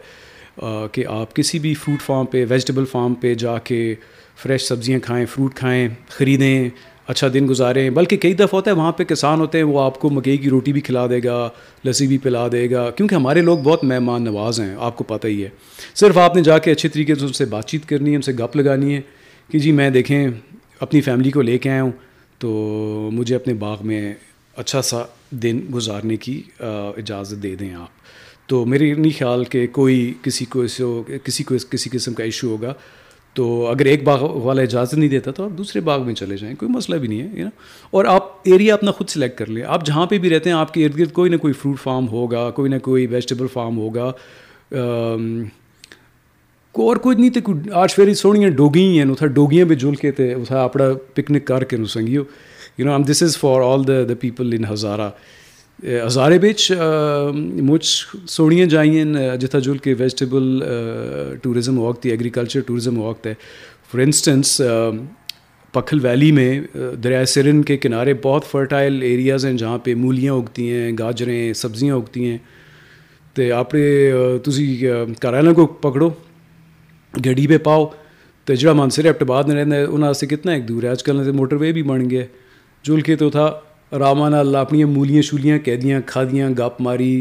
کہ 0.93 1.07
آپ 1.07 1.35
کسی 1.37 1.59
بھی 1.59 1.75
فروٹ 1.75 2.03
فارم 2.03 2.27
پہ 2.27 2.45
ویجیٹیبل 2.49 2.85
فارم 2.85 3.15
پہ 3.15 3.35
جا 3.35 3.59
کے 3.59 3.95
فریش 4.43 4.63
سبزیاں 4.63 4.99
کھائیں 5.01 5.25
فروٹ 5.27 5.55
کھائیں، 5.55 5.89
خریدیں 6.09 6.69
اچھا 7.07 7.29
دن 7.35 7.47
گزاریں۔ 7.49 7.89
بلکہ 7.91 8.17
کئی 8.17 8.35
دفعہ 8.35 8.47
ہوتا 8.53 8.71
ہے 8.71 8.77
وہاں 8.77 8.93
پہ 8.93 9.05
کسان 9.05 9.41
ہوتے 9.41 9.59
ہیں، 9.59 9.65
وہ 9.65 9.81
آپ 9.81 9.99
کو 10.01 10.11
مکئی 10.11 10.37
کی 10.37 10.51
روٹی 10.51 10.73
بھی 10.73 10.81
کھلا 10.81 11.07
دے 11.07 11.21
گا، 11.25 11.49
لسی 11.85 12.07
بھی 12.07 12.19
پلا 12.19 12.47
دے 12.53 12.71
گا، 12.71 12.91
کیونکہ 12.91 13.15
ہمارے 13.15 13.43
لوگ 13.43 13.59
بہت 13.59 13.85
مہمان 13.85 14.23
نواز 14.23 14.61
ہیں، 14.61 14.75
آپ 14.79 14.97
کو 14.97 15.05
پتہ 15.05 15.27
ہی 15.27 15.43
ہے۔ 15.45 15.49
صرف 15.95 16.19
آپ 16.19 16.37
نے 16.37 16.43
جا 16.43 16.59
کے 16.59 16.73
اچھے 16.73 16.89
طریقے 16.89 17.15
سے 17.15 17.27
ان 17.27 17.33
سے 17.33 17.45
بات 17.45 17.67
چیت 17.69 17.89
کرنی 17.89 18.11
ہے، 18.11 18.17
ان 18.17 18.23
سے 18.23 18.33
گپ 18.33 18.57
لگانی 18.57 18.95
ہے 18.95 19.01
کہ 19.51 19.59
جی 19.59 19.73
میں 19.73 19.91
دیکھیں، 19.91 20.29
اپنی 20.81 21.01
فیملی 21.01 21.31
کو 21.31 21.43
لے 21.43 21.59
کے 21.59 21.71
آیا 21.71 21.83
ہوں، 21.83 21.93
تو 22.39 23.11
مجھے 23.13 23.35
اپنے 23.37 23.55
باغ 23.55 23.87
میں 23.87 24.15
اچھا 24.57 24.83
سا 24.83 25.03
دن 25.31 25.61
گزارنے 25.75 26.17
کی 26.17 26.43
اجازت 26.61 27.43
دے 27.43 27.55
دیں 27.55 27.75
آپ۔ 27.75 27.89
تو 28.49 28.65
میرے 28.65 28.95
نہیں 28.95 29.19
خیال 29.19 29.45
کہ 29.45 29.67
کوئی 29.67 30.15
کسی 30.23 30.45
کو 30.45 30.65
کسی 31.25 31.45
کو 31.45 31.55
کسی 31.71 31.91
قسم 31.93 32.15
کا 32.15 32.25
ایشو 32.25 32.49
ہوگا۔ 32.49 32.75
تو 33.35 33.67
اگر 33.67 33.85
ایک 33.85 34.03
باغ 34.05 34.23
والا 34.45 34.63
اجازت 34.63 34.95
نہیں 34.95 35.11
دیتا 35.11 35.31
تو 35.31 35.45
آپ 35.45 35.51
دوسرے 35.59 35.81
باغ 35.81 36.05
میں 36.07 36.15
چلے 36.15 36.37
جائیں، 36.37 36.55
کوئی 36.57 36.73
مسئلہ 36.73 36.97
بھی 36.97 37.09
نہیں 37.09 37.23
ہے 37.23 37.43
نا 37.43 37.51
اور 37.91 38.05
آپ 38.05 38.23
ایریا 38.45 38.75
اپنا 38.75 38.91
خود 38.91 39.09
سلیکٹ 39.09 39.39
کر 39.39 39.47
لیں۔ 39.47 39.63
آپ 39.67 39.87
جہاں 39.87 40.07
پہ 40.07 40.19
بھی 40.19 40.31
رہتے 40.31 40.51
ہیں، 40.51 40.57
آپ 40.57 40.75
کے 40.75 40.85
ارد 40.85 40.99
گرد 40.99 41.13
کوئی 41.13 41.31
نہ 41.31 41.37
کوئی 41.37 41.53
فروٹ 41.53 41.81
فارم 41.81 42.09
ہوگا، 42.09 42.51
کوئی 42.51 42.71
نہ 42.71 42.79
کوئی 42.79 43.07
ویجیٹیبل 43.07 43.47
فارم 43.53 43.79
ہوگا۔ 43.79 44.13
اور 46.73 46.97
کوئی 46.97 47.17
نہیں 47.17 47.31
تو 47.31 47.41
آج 47.73 47.95
فیری 47.95 48.15
سونی 48.15 48.51
ڈوگی 48.51 48.99
ہیں 48.99 49.11
اتھا 49.11 49.27
ڈوگیاں 49.27 49.65
بھی 49.65 49.77
جل 49.77 49.95
کے 49.95 50.11
تھے 50.11 50.35
اتھا 50.35 50.65
اپنا 50.65 50.85
پکنک 51.15 51.45
کر 51.45 51.65
کے 51.65 51.77
سنگیو۔ 51.89 52.23
You 52.79 52.87
know 52.87 52.99
this 53.05 53.23
is 53.23 53.37
for 53.37 53.61
all 53.63 53.87
the 53.87 54.03
the 54.05 54.15
people 54.21 54.55
in 54.55 54.65
Hazara 54.73 55.11
Hazare 56.05 56.39
بچ 56.39 56.71
مجھ 57.63 57.85
سونیاں 58.29 58.67
جائیں 58.67 59.05
جتھا 59.41 59.59
جل 59.59 59.79
کے 59.79 59.95
ویجیٹیبل 59.99 60.63
ٹورزم 61.43 61.79
وقت 61.79 62.07
ہے 62.07 62.11
ایگریکلچر 62.11 62.61
ٹورزم 62.67 62.99
وقت 62.99 63.27
ہے 63.27 63.35
فار 63.91 64.01
انسٹنس 64.01 64.61
پکھل 65.75 65.99
ویلی 66.03 66.31
میں 66.33 66.61
دریائے 67.03 67.25
سرن 67.27 67.63
کے 67.63 67.77
کنارے 67.77 68.15
بہت 68.23 68.45
فرٹائل 68.45 69.03
ایریاز 69.03 69.45
ہیں 69.47 69.53
جہاں 69.53 69.79
پہ 69.79 69.95
مولیاں 69.95 70.35
اگتی 70.35 70.71
ہیں 70.73 70.93
گاجریں 70.99 71.53
سبزیاں 71.55 71.97
اگتی 71.97 72.25
ہیں 72.27 72.39
تو 73.37 73.53
آپ 73.55 73.75
تھی 74.45 74.77
کرانا 75.21 75.53
کو 75.53 75.67
پکڑو 75.67 76.09
گڈی 77.15 77.47
پہ 77.47 77.59
پاؤ 77.59 77.87
تو 78.47 78.55
جڑا 78.55 78.73
مانسر 78.73 79.11
ہفتے 79.11 79.25
بعد 79.25 79.45
میں 79.45 79.55
رہنا 79.55 79.77
ہے 79.77 79.85
انہوں 79.85 80.13
سے 80.13 80.27
کتنا 80.27 80.53
ایک 80.53 80.69
دور 80.69 80.83
ہے 80.83 80.89
آج 80.89 81.03
کل 81.03 81.31
موٹر 81.33 81.57
وے 81.57 81.73
بھی 81.73 81.83
بن 81.83 82.09
گیا 82.11 82.23
جل 82.85 83.01
کے 83.01 83.17
تو 83.17 83.31
تھا 83.31 83.51
رامان 83.99 84.35
اللہ 84.35 84.59
اپنی 84.59 84.85
مولیاں 84.87 85.23
شولیاں 85.23 85.59
قیدیاں 85.65 86.01
کھادیاں 86.07 86.51
گپ 86.59 86.81
ماری 86.81 87.13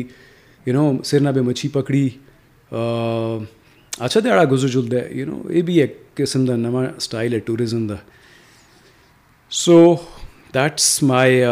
یو 0.65 0.73
نو 0.73 0.91
سرنا 1.03 1.31
پہ 1.31 1.41
مچھی 1.41 1.69
پکڑی 1.69 2.07
اچھا 3.93 4.19
دیہڑا 4.23 4.43
گزر 4.51 4.67
جلد 4.67 4.93
ہے 4.93 5.07
یو 5.11 5.25
نو 5.25 5.41
یہ 5.49 5.61
بھی 5.61 5.79
ایک 5.81 5.97
قسم 6.15 6.45
کا 6.47 6.55
نواں 6.55 6.85
سٹائل 6.99 7.33
ہے 7.33 7.39
ٹورزم 7.39 7.87
کا 7.87 7.95
سو 9.51 9.95
دیٹس 10.53 11.01
مائی 11.03 11.43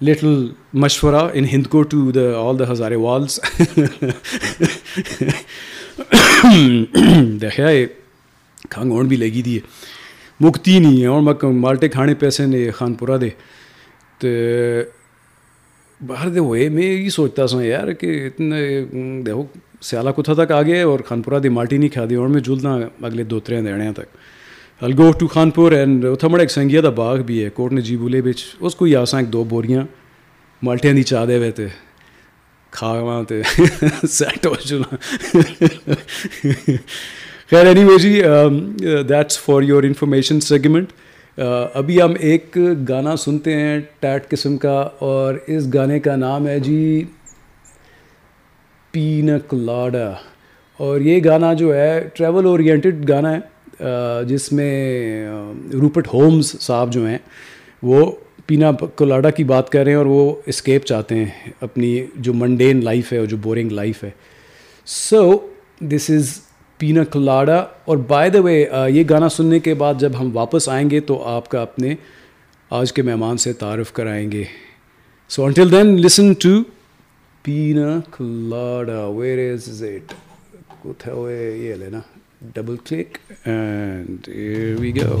لٹل 0.00 0.46
مشورہ 0.74 1.26
ان 1.34 1.44
ہند 1.52 1.66
کو 1.66 1.82
ٹو 1.84 2.10
دا 2.10 2.26
آل 2.38 2.58
دا 2.58 2.70
ہزارے 2.72 2.96
والس 2.96 3.40
دیکھا 7.40 7.68
ہے 7.68 7.86
کھانگ 8.70 9.08
بھی 9.08 9.16
لگی 9.16 9.42
دی 9.42 9.56
ہے 9.56 9.96
مکتی 10.40 10.78
نہیں 10.78 11.02
ہے 11.02 11.06
اور 11.06 11.22
میں 11.22 11.50
مالٹے 11.50 11.88
کھانے 11.88 12.14
پیسے 12.14 12.46
نے 12.46 12.70
خان 12.70 12.94
پورا 12.94 13.16
دے۔ 13.20 13.28
تو 14.18 14.28
باہر 16.06 16.28
دے 16.28 16.38
ہوئے، 16.38 16.68
میں 16.68 16.82
یہ 16.82 17.08
سوچتا 17.08 17.46
سا 17.46 17.64
یار 17.64 17.92
کہ 17.92 18.26
اتنے، 18.26 18.84
دیکھو، 19.26 19.46
سیالہ 19.80 20.10
کتھا 20.10 20.44
تک 20.44 20.52
آ 20.52 20.62
گیا 20.62 20.86
اور 20.86 21.00
خان 21.00 21.22
پورا 21.22 21.38
دی 21.42 21.48
مالٹی 21.48 21.76
نہیں 21.76 21.88
کھا 21.88 22.04
دی 22.10 22.14
اور 22.14 22.28
میں 22.28 22.40
جلنا 22.40 22.78
اگلے 23.02 23.24
دو 23.24 23.40
ترے 23.40 23.60
دینے 23.62 23.92
تک۔ 23.92 24.16
ال 24.84 24.92
go 24.98 25.12
to 25.12 25.26
Khan 25.26 25.50
poor 25.50 25.72
and 25.72 26.04
اتنا 26.04 26.28
بڑا 26.28 26.40
ایک 26.40 26.50
سنگیا 26.50 26.80
دا 26.82 26.88
باغ 26.88 27.18
بھی 27.18 27.44
ہے، 27.44 27.50
کوٹ 27.50 27.72
نے 27.72 27.80
جی 27.80 27.96
بولے 27.96 28.22
بچ، 28.22 28.44
اس 28.60 28.74
کو 28.74 28.84
ہی 28.84 28.96
آساں 28.96 29.20
ایک 29.20 29.32
دو 29.32 29.44
بوریاں 29.44 29.84
مالٹیاں 30.62 30.94
دی 30.94 31.02
چاہ 31.02 31.26
دے 31.26 31.36
ہوئے 31.36 31.68
خیر 37.50 37.66
any 37.66 37.82
way 37.84 37.96
G 37.98 38.20
that's 39.08 39.38
for 39.40 39.62
your 39.62 39.82
information 39.82 40.40
segment 40.40 40.92
ابھی 41.38 42.00
ہم 42.00 42.14
ایک 42.20 42.56
گانا 42.88 43.14
سنتے 43.16 43.54
ہیں 43.56 43.78
ٹیٹ 44.00 44.28
قسم 44.30 44.56
کا، 44.64 44.78
اور 44.98 45.34
اس 45.46 45.72
گانے 45.74 45.98
کا 46.00 46.16
نام 46.16 46.46
ہے 46.46 46.58
جی 46.60 47.04
پینکلاڈا 48.94 50.10
اور 50.80 51.00
یہ 51.00 51.20
گانا 51.24 51.52
جو 51.54 51.74
ہے 51.74 52.08
ٹریول 52.14 52.46
اورینٹیڈ 52.46 53.08
گانا 53.08 53.32
ہے 53.32 53.38
uh, 53.84 54.22
جس 54.28 54.50
میں 54.52 55.28
um, 55.28 55.54
روپٹ 55.80 56.08
ہومز 56.12 56.54
صاحب 56.60 56.92
جو 56.92 57.06
ہیں، 57.06 57.18
وہ 57.82 58.10
پینا 58.46 58.70
کولاڈا 58.96 59.30
کی 59.30 59.44
بات 59.44 59.70
کر 59.70 59.84
رہے 59.84 59.90
ہیں، 59.90 59.98
اور 59.98 60.06
وہ 60.06 60.34
اسکیپ 60.46 60.84
چاہتے 60.86 61.14
ہیں 61.14 61.50
اپنی 61.60 61.96
جو 62.16 62.34
منڈین 62.34 62.84
لائف 62.84 63.12
ہے، 63.12 63.18
اور 63.18 63.26
جو 63.26 63.36
بورنگ 63.42 63.72
لائف 63.72 64.04
ہے۔ 64.04 64.10
سو 64.86 65.30
دس 65.90 66.10
از 66.10 66.38
پینا 66.78 67.04
کولاڈا 67.04 67.56
اور 67.84 67.96
بائی 68.08 68.30
دا 68.30 68.40
وے 68.40 68.54
یہ 68.88 69.02
گانا 69.10 69.28
سننے 69.28 69.58
کے 69.58 69.74
بعد 69.74 69.94
جب 69.98 70.12
ہم 70.20 70.30
واپس 70.32 70.68
آئیں 70.68 70.90
گے 70.90 71.00
تو 71.00 71.22
آپ 71.28 71.48
کا 71.48 71.62
اپنے 71.62 71.94
آج 72.70 72.92
کے 72.92 73.02
مہمان 73.02 73.36
سے 73.36 73.52
تعارف 73.52 73.92
کرائیں 73.92 74.30
گے۔ 74.32 74.44
So 75.28 75.44
until 75.44 75.70
then 75.72 75.94
listen 76.00 76.32
to 76.32 76.62
pina 77.42 77.98
کلاڈا 78.16 79.06
Veer 79.08 79.38
is 79.52 79.82
it 79.82 80.12
یہ 81.06 81.74
لینا 81.74 82.00
double 82.54 82.76
click 82.84 83.18
and 83.48 84.28
we 84.80 84.92
go 84.96 85.20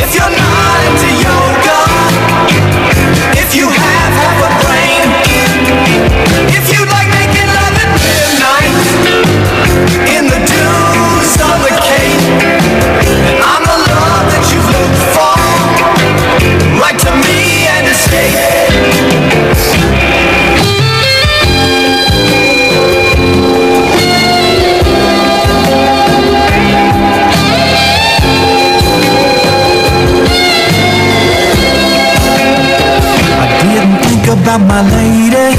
If 0.00 0.14
you're 0.14 0.30
not 0.30 0.84
into 0.86 1.08
yoga 1.24 1.78
If 3.40 3.54
you 3.54 3.68
have 3.68 3.97
about 34.28 34.60
my 34.60 34.82
lady 34.82 35.56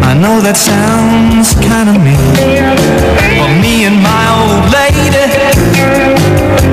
I 0.00 0.16
know 0.16 0.40
that 0.40 0.56
sounds 0.56 1.52
kinda 1.60 1.92
mean 2.00 2.32
But 3.36 3.52
me 3.60 3.84
and 3.84 4.00
my 4.00 4.24
old 4.40 4.64
lady 4.72 5.12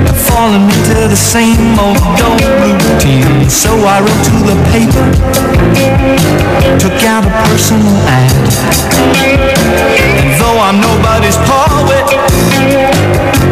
Have 0.08 0.16
fallen 0.16 0.64
into 0.64 1.08
the 1.08 1.16
same 1.16 1.76
old 1.76 2.00
old 2.24 2.44
routine 2.64 3.50
So 3.50 3.70
I 3.84 4.00
wrote 4.00 4.24
to 4.32 4.38
the 4.48 4.56
paper 4.72 5.06
Took 6.80 6.98
out 7.04 7.28
a 7.28 7.32
personal 7.44 7.96
ad 8.08 8.32
And 10.16 10.30
though 10.40 10.58
I'm 10.64 10.80
nobody's 10.80 11.36
poet 11.44 12.08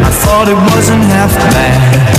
I 0.01 0.11
thought 0.23 0.47
it 0.49 0.59
wasn't 0.73 1.03
half 1.13 1.33
bad 1.53 2.18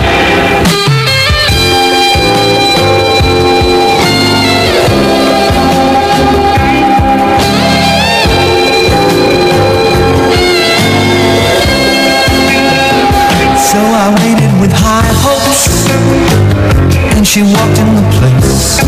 she 17.41 17.47
walked 17.55 17.79
in 17.79 17.95
the 17.95 18.05
place. 18.19 18.79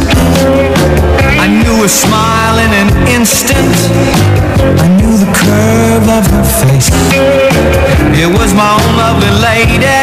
I 1.42 1.48
knew 1.48 1.82
her 1.82 1.88
smile 1.88 2.58
in 2.60 2.72
an 2.82 2.90
instant. 3.08 3.74
I 4.78 4.88
knew 4.98 5.18
the 5.18 5.32
curve 5.34 6.08
of 6.18 6.24
her 6.28 6.46
face. 6.62 6.92
It 8.14 8.30
was 8.30 8.54
my 8.54 8.70
own 8.78 8.92
lovely 9.02 9.34
lady, 9.50 9.98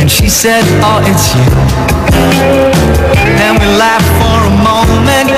and 0.00 0.10
she 0.10 0.28
said, 0.28 0.64
"Oh, 0.82 0.98
it's 1.10 1.26
you." 1.38 1.46
Then 3.38 3.52
we 3.60 3.66
laughed 3.84 4.10
for 4.20 4.38
a 4.50 4.54
moment, 4.70 5.30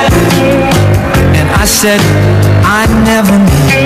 and 1.39 1.47
I 1.63 1.67
said, 1.67 2.01
"I 2.65 2.83
never 3.11 3.37
knew 3.37 3.81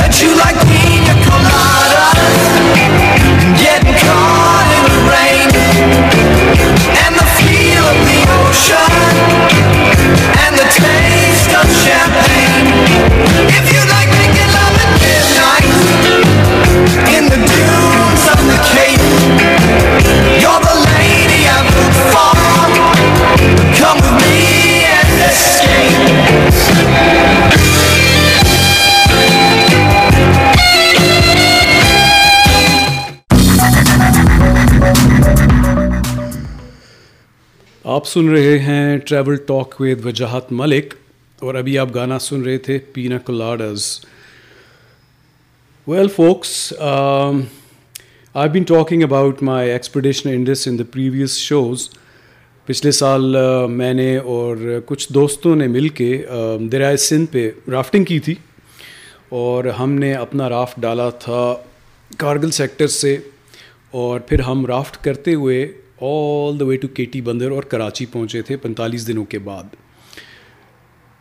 that 0.00 0.12
you 0.22 0.30
like 0.44 0.56
pina 0.70 1.14
coladas 1.26 2.36
and 2.84 3.56
getting 3.64 3.87
and 6.56 7.12
the 7.14 7.26
feel 7.36 7.84
of 7.84 7.98
the 8.08 8.20
ocean 8.40 8.92
and 10.44 10.52
the 10.56 10.68
taste 10.72 11.52
of 11.52 11.66
champagne. 11.84 12.68
If 13.52 13.64
you 13.72 13.80
like 13.92 14.08
making 14.16 14.48
love 14.56 14.74
at 14.80 14.90
midnight 15.04 15.76
in 17.16 17.24
the 17.28 17.40
dunes 17.42 18.24
of 18.32 18.38
the 18.48 18.58
Cape, 18.72 19.04
you're 20.40 20.62
the 20.64 20.78
lady 20.96 21.48
I've 21.48 21.68
looked 21.76 22.02
for. 22.12 23.17
آپ 37.88 38.06
سن 38.06 38.28
رہے 38.28 38.58
ہیں 38.58 38.96
travel 38.98 39.36
talk 39.46 39.74
with 39.80 40.04
Wajahat 40.04 40.50
Malik 40.52 40.94
اور 41.38 41.54
ابھی 41.54 41.76
آپ 41.78 41.94
گانا 41.94 42.18
سن 42.18 42.42
رہے 42.42 42.56
تھے 42.58 42.78
پینا 42.92 43.18
کلاڈز 43.18 43.84
well 45.86 46.08
folks 46.08 46.50
I 46.80 48.50
been 48.50 48.62
talking 48.62 49.02
about 49.02 49.42
my 49.42 49.70
expedition 49.70 50.28
Indus 50.30 50.66
in 50.68 50.78
the 50.78 50.84
previous 50.92 51.38
shows 51.38 51.88
پچھلے 52.68 52.92
سال 52.92 53.36
uh, 53.36 53.68
میں 53.70 53.92
نے 53.94 54.16
اور 54.16 54.80
کچھ 54.86 55.12
دوستوں 55.12 55.56
نے 55.56 55.66
مل 55.68 55.88
کے 55.94 56.12
uh, 56.28 56.70
دریائے 56.72 56.96
سندھ 56.98 57.32
پہ 57.32 57.50
رافٹنگ 57.70 58.04
کی 58.04 58.18
تھی 58.18 58.34
اور 59.38 59.64
ہم 59.78 59.94
نے 59.94 60.14
اپنا 60.16 60.48
رافٹ 60.48 60.80
ڈالا 60.80 61.10
تھا 61.20 61.54
کارگل 62.10 62.50
سیکٹر 62.50 62.86
سے 62.92 63.16
اور 63.96 64.20
پھر 64.20 64.40
ہم 64.42 64.66
رافٹ 64.66 65.04
کرتے 65.04 65.34
ہوئے 65.34 65.66
آل 66.00 66.60
دا 66.60 66.64
وے 66.64 66.76
ٹو 66.76 66.88
کے 66.88 67.04
ٹی 67.04 67.20
بندر 67.20 67.50
اور 67.50 67.62
کراچی 67.62 68.06
پہنچے 68.06 68.42
تھے 68.42 68.56
پینتالیس 68.56 69.06
دنوں 69.08 69.24
کے 69.24 69.38
بعد۔ 69.38 69.64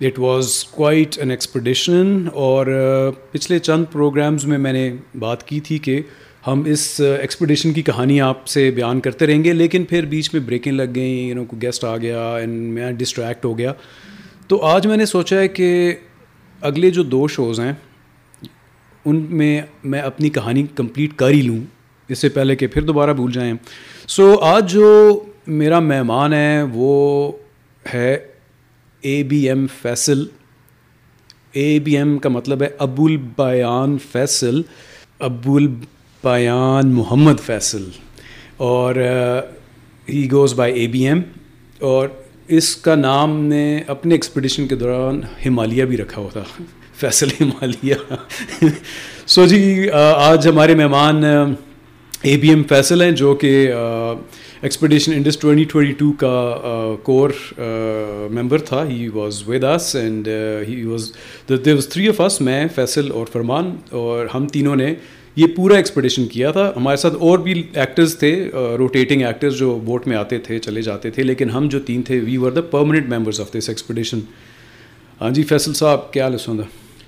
It 0.02 0.20
was 0.20 0.64
quite 0.64 1.18
an 1.20 1.32
expedition 1.32 2.28
اور 2.34 2.66
uh, 2.68 3.14
پچھلے 3.32 3.60
چند 3.60 3.86
پروگرامز 3.92 4.46
میں 4.46 4.58
میں 4.58 4.74
نے 4.74 4.94
بات 5.20 5.48
کی 5.48 5.60
تھی 5.60 5.78
کہ 5.78 6.02
ہم 6.48 6.64
اس 6.66 7.02
uh, 7.02 7.20
ایکسپڈیشن 7.20 7.74
کی 7.74 7.82
کہانی 7.82 8.22
آپ 8.22 8.48
سے 8.48 8.72
بیان 8.72 9.00
کرتے 9.00 9.28
رہیں 9.28 9.44
گے، 9.44 9.54
لیکن 9.54 9.84
پھر 9.84 10.06
بیچ 10.06 10.34
میں 10.34 10.42
بریکیں 10.42 10.72
لگ 10.72 10.96
گئیں 10.96 11.28
یو 11.28 11.36
نو 11.36 11.46
کو 11.46 11.58
گیسٹ 11.62 11.84
آ 11.84 11.98
گیا 11.98 12.36
اینڈ 12.36 12.74
میں 12.74 12.92
ڈسٹریکٹ 12.92 13.46
ہو 13.46 13.58
گیا۔ 13.58 13.74
تو 14.48 14.62
آج 14.62 14.88
میں 14.88 14.98
نے 14.98 15.06
سوچا 15.06 15.40
ہے 15.40 15.48
کہ 15.48 15.96
اگلے 16.62 16.90
جو 16.90 17.04
دو 17.04 17.28
شوز 17.28 17.60
ہیں، 17.60 17.74
ان 19.06 19.26
میں 19.30 19.62
میں 19.84 20.00
اپنی 20.00 20.30
کہانی 20.30 20.66
کمپلیٹ 20.76 21.14
کر 21.16 21.30
ہی 21.30 21.42
لوں۔ 21.42 21.60
اس 22.10 22.20
سے 22.20 22.30
پہلے 22.30 22.56
کہ 22.56 22.68
پھر 22.68 22.82
دوبارہ 22.82 23.14
بھول 23.14 23.32
جائیں۔ 23.32 23.54
سو 24.08 24.40
آج 24.42 24.72
جو 24.72 25.20
میرا 25.48 25.80
مہمان 25.80 26.34
ہے، 26.34 26.64
وہ 26.74 27.32
ہے 27.94 28.18
A 29.02 29.24
B 29.24 29.48
M 29.48 29.68
Faisal. 29.82 30.26
A 31.52 31.80
B 31.80 31.98
M 31.98 32.18
کا 32.18 32.30
مطلب 32.30 32.62
ہے 32.62 32.68
ابو 32.80 33.06
البیان 33.06 33.98
فیصل 34.12 34.62
ابو 35.20 35.56
البیان 35.56 36.88
محمد 36.88 37.40
فیصل۔ 37.46 37.90
اور 38.58 38.96
he 40.10 40.32
goes 40.32 40.54
by 40.54 40.80
A 40.80 40.88
B 40.88 41.08
M 41.08 41.22
اور 41.80 42.08
اس 42.48 42.76
کا 42.76 42.96
نام 42.96 43.46
نے 43.46 43.82
اپنے 43.88 44.14
ایکسپیڈیشن 44.14 44.68
کے 44.68 44.76
دوران 44.76 45.22
ہمالیہ 45.46 45.86
بھی 45.86 45.98
رکھا 45.98 46.22
ہوا 46.22 46.30
تھا 46.30 46.44
فیصل 46.96 47.28
ہمالیہ۔ 47.42 47.96
سو 49.28 49.46
جی 49.46 49.90
آج 50.16 50.48
ہمارے 50.48 50.76
مہمان 50.76 51.24
اے 52.24 52.36
بی 52.38 52.50
ایم 52.50 52.62
فیصل 52.70 53.02
ہیں 53.02 53.12
جو 53.12 53.34
کہ 53.42 53.50
expedition 53.72 55.14
Indus 55.14 55.38
twenty 55.38 55.64
twenty 55.72 55.92
two 55.98 56.12
کا 56.20 56.96
کور 57.04 57.30
ممبر 58.34 58.60
تھا. 58.60 58.84
He 58.88 59.08
was 59.14 59.42
with 59.48 59.64
us 59.64 59.96
and 59.96 60.28
he 60.68 60.84
was 60.84 61.12
there 61.50 61.74
was 61.74 61.88
three 61.90 62.08
of 62.10 62.22
us 62.22 62.40
میں 62.42 62.66
فیصل 62.76 63.12
اور 63.12 63.28
فرمان، 63.34 63.76
اور 63.92 64.26
ہم 64.34 64.48
تینوں 64.54 64.76
نے 64.76 64.94
یہ 65.36 65.48
پورا 65.56 65.76
ایکسپیڈیشن 65.76 66.26
کیا 66.28 66.52
تھا. 66.52 66.72
ہمارے 66.76 66.98
ساتھ 66.98 67.16
اور 67.20 67.40
بھی 67.40 67.62
ایکٹرز 67.74 68.18
تھے 68.20 68.34
روٹیٹنگ 68.78 69.22
ایکٹرز 69.22 69.58
جو 69.58 69.78
بوٹ 69.86 70.08
میں 70.08 70.18
آتے 70.18 70.38
تھے، 70.40 70.60
چلے 70.60 70.82
جاتے 70.82 71.10
تھے، 71.10 71.24
لیکن 71.24 71.50
ہم 71.50 71.68
جو 71.72 71.80
تین 71.88 72.02
تھے 72.04 72.20
we 72.20 72.38
were 72.38 72.52
the 72.52 72.62
permanent 72.72 73.10
members 73.10 73.42
of 73.42 73.54
this 73.54 73.70
expedition 73.70 74.20
ہاں 75.22 75.30
جی 75.32 75.44
فیصل 75.44 75.74
صاحب، 75.74 76.12
کیا 76.14 76.24
حال 76.24 76.34
ہے 76.34 76.38
سوندا؟ 76.38 76.64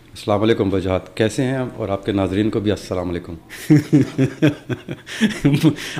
السلام 0.09 0.41
علیکم 0.41 0.73
وجہات 0.73 1.17
کیسے 1.17 1.43
ہیں 1.43 1.53
آپ؟ 1.53 1.67
اور 1.75 1.89
آپ 1.89 2.05
کے 2.05 2.11
ناظرین 2.11 2.49
کو 2.49 2.59
بھی 2.59 2.71
السلام 2.71 3.09
علیکم۔ 3.09 3.33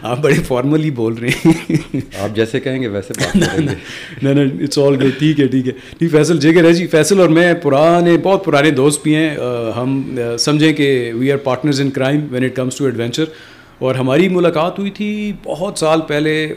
آپ 0.03 0.19
بڑے 0.19 0.33
فارملی 0.33 0.91
بول 0.91 1.13
رہے 1.13 1.29
ہیں۔ 1.45 1.75
آپ 2.19 2.35
جیسے 2.35 2.59
کہیں 2.59 2.81
گے 2.81 2.87
ویسے 2.87 3.13
بات 3.19 3.33
کریں 3.33 3.67
گے۔ 3.67 3.73
نہ 4.21 4.29
نہ 4.29 4.63
اٹس 4.63 4.79
آل 4.79 4.95
گڈ 4.95 5.19
ٹھیک 5.19 5.39
ہے 5.39 5.47
ٹھیک 5.47 5.67
ہے۔ 5.67 5.71
نہیں 6.01 6.09
فیصل 6.09 6.39
جے 6.39 6.53
کے 6.53 6.61
رہ 6.61 6.71
جی 6.71 6.87
فیصل 6.87 7.19
اور 7.19 7.29
میں 7.29 7.53
پرانے 7.53 8.17
بہت 8.23 8.45
پرانے 8.45 8.71
دوست 8.71 9.03
بھی 9.03 9.15
ہیں۔ 9.15 9.37
ہم 9.77 10.19
سمجھیں 10.39 10.73
کہ 10.73 11.11
we 11.15 11.31
are 11.31 11.37
partners 11.37 11.81
in 11.81 11.89
crime 11.89 12.27
when 12.31 12.43
it 12.43 12.55
comes 12.55 12.75
to 12.75 12.85
adventure 12.85 13.23
اور 13.77 13.95
ہماری 13.95 14.29
ملاقات 14.29 14.79
ہوئی 14.79 14.91
تھی 14.91 15.33
بہت 15.43 15.79
سال 15.79 16.01
پہلے 16.01 16.53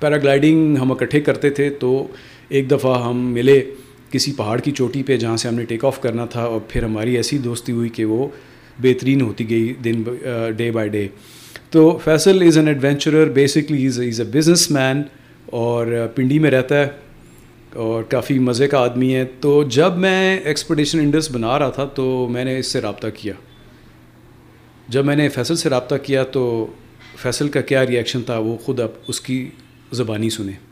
پیراگلائڈنگ 0.00 0.76
ہم 0.76 0.92
اکٹھے 0.92 1.20
کرتے 1.20 1.50
تھے 1.50 1.70
تو 1.70 2.06
ایک 2.48 2.70
دفعہ 2.70 3.08
ہم 3.08 3.16
ملے۔ 3.16 3.64
کسی 4.10 4.32
پہاڑ 4.32 4.60
کی 4.60 4.70
چوٹی 4.70 5.02
پہ 5.02 5.16
جہاں 5.16 5.36
سے 5.36 5.48
ہم 5.48 5.54
نے 5.54 5.64
ٹیک 5.64 5.84
آف 5.84 6.00
کرنا 6.00 6.26
تھا 6.26 6.42
اور 6.42 6.60
پھر 6.68 6.82
ہماری 6.82 7.16
ایسی 7.16 7.38
دوستی 7.38 7.72
ہوئی 7.72 7.88
کہ 7.88 8.04
وہ 8.04 8.28
بہترین 8.82 9.20
ہوتی 9.20 9.50
گئی 9.50 9.74
دن 9.84 10.02
ڈے 10.56 10.70
بائی 10.70 10.88
ڈے 10.88 11.08
تو 11.70 11.98
Faisal 12.04 12.42
is 12.46 12.58
an 12.58 12.68
adventurer 12.68 13.28
basically 13.28 13.86
is 13.86 14.00
is 14.00 14.20
a 14.20 14.26
business 14.26 14.70
man 14.70 15.02
اور 15.46 16.06
پنڈی 16.14 16.38
میں 16.38 16.50
رہتا 16.50 16.80
ہے 16.80 16.88
اور 17.74 18.02
کافی 18.02 18.38
مزے 18.38 18.68
کا 18.68 18.78
آدمی 18.78 19.14
ہے۔ 19.14 19.24
تو 19.40 19.62
جب 19.62 19.96
میں 19.96 20.40
ایکسپڈیشن 20.40 20.98
انڈس 20.98 21.30
بنا 21.30 21.58
رہا 21.58 21.70
تھا 21.70 21.84
تو 21.84 22.28
میں 22.30 22.44
نے 22.44 22.58
اس 22.58 22.66
سے 22.66 22.80
رابطہ 22.80 23.06
کیا۔ 23.14 23.32
جب 24.88 25.04
میں 25.04 25.16
نے 25.16 25.28
فیصل 25.28 25.56
سے 25.56 25.68
رابطہ 25.68 25.94
کیا 26.02 26.24
تو 26.24 26.66
فیصل 27.16 27.48
کا 27.48 27.60
کیا 27.60 27.86
ریئیکشن 27.86 28.22
تھا؟ 28.22 28.38
وہ 28.38 28.56
خود 28.56 28.80
اب 28.80 28.88
اس 29.08 29.20
کی 29.20 29.48
زبانی 29.92 30.30
سنیں۔ 30.30 30.65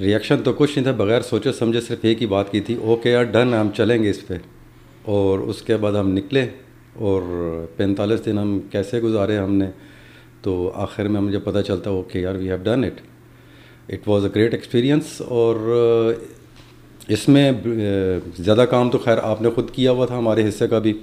ریئیکشن 0.00 0.36
تو 0.44 0.52
کچھ 0.52 0.78
نہیں 0.78 0.82
تھا، 0.82 1.04
بغیر 1.04 1.20
سوچے 1.20 1.52
سمجھے 1.52 1.80
صرف 1.80 1.98
ایک 2.02 2.22
ہی 2.22 2.26
بات 2.26 2.52
کی 2.52 2.60
تھی 2.60 2.74
اوکے 2.74 3.10
یار 3.10 3.24
ڈن 3.24 3.54
ہم 3.54 3.68
چلیں 3.76 4.02
گے 4.02 4.10
اس 4.10 4.26
پہ۔ 4.26 4.34
اور 5.02 5.38
اس 5.38 5.62
کے 5.62 5.76
بعد 5.76 5.92
ہم 5.92 6.08
نکلے 6.08 6.46
اور 6.94 7.22
پینتالیس 7.76 8.24
دن 8.26 8.38
ہم 8.38 8.58
کیسے 8.70 9.00
گزارے 9.00 9.36
ہم 9.36 9.54
نے؟ 9.54 9.70
تو 10.42 10.70
آخر 10.74 11.08
میں 11.08 11.20
مجھے 11.20 11.38
پتہ 11.38 11.58
چلتا 11.58 11.90
اوکے 11.90 12.20
یار 12.20 12.34
we 12.34 12.48
have 12.48 12.56
done 12.62 12.84
it 12.84 13.00
it 13.88 14.08
was 14.08 14.24
a 14.24 14.30
great 14.34 14.54
experience 14.54 15.20
اور 15.20 15.56
اس 17.08 17.28
میں 17.28 17.52
زیادہ 18.38 18.64
کام 18.70 18.90
تو 18.90 18.98
خیر 18.98 19.18
آپ 19.22 19.42
نے 19.42 19.50
خود 19.50 19.70
کیا 19.70 19.90
ہوا 19.90 20.06
تھا 20.06 20.18
ہمارے 20.18 20.48
حصے 20.48 20.68
کا 20.68 20.78
بھی۔ 20.78 20.98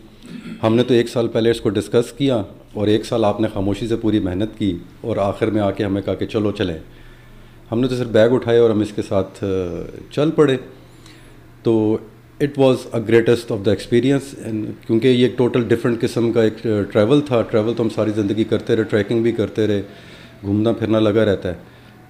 ہم 0.64 0.76
نے 0.76 0.84
تو 0.84 0.94
ایک 0.94 1.10
سال 1.10 1.28
پہلے 1.28 1.52
اس 1.52 1.62
کو 1.62 1.70
ڈسکس 1.70 2.12
کیا 2.12 2.44
اور 2.74 2.88
ایک 2.88 3.06
سال 3.06 3.26
آپ 3.26 3.42
نے 3.42 3.48
خاموشی 3.54 3.88
سے 3.88 3.96
پوری 3.96 4.20
محنت 4.20 4.60
کی 4.60 4.78
اور 5.02 5.18
آخر 5.18 5.48
میں 5.48 5.62
آ 5.62 5.72
کے 5.72 5.84
ہمیں 5.84 6.02
کہا 6.02 6.16
کہ 6.16 6.26
چلو 6.26 6.52
چلیں۔ 6.52 6.78
ہم 7.74 7.80
نے 7.80 7.88
تو 7.88 7.96
صرف 7.96 8.08
بیگ 8.08 8.30
اٹھائے 8.30 8.60
اور 8.60 8.70
ہم 8.70 8.80
اس 8.80 8.92
کے 8.96 9.02
ساتھ 9.02 9.44
چل 10.12 10.32
پڑے۔ 10.32 10.58
تو 11.64 11.98
it 12.40 12.60
was 12.60 12.76
a 12.94 13.02
greatest 13.08 13.52
of 13.52 13.66
the 13.66 13.72
experience 13.72 14.36
کیونکہ 14.88 15.08
یہ 15.08 15.24
ایک 15.24 15.38
ٹوٹل 15.38 15.64
ڈفرینٹ 15.68 16.02
قسم 16.02 16.32
کا 16.32 16.44
ایک 16.44 16.64
ٹریول 16.64 17.22
تھا۔ 17.22 17.42
ٹریول 17.42 17.74
تو 17.74 17.84
ہم 17.84 17.90
ساری 17.90 18.12
زندگی 18.16 18.44
کرتے 18.44 18.76
رہے 18.76 18.84
ٹریکنگ 18.84 19.24
بھی 19.24 19.32
کرتے 19.32 19.68
رہے، 19.68 19.82
گھومنا 20.42 20.72
پھرنا 20.72 21.00
لگا 21.00 21.26
رہتا 21.26 21.50
ہے۔ 21.50 21.54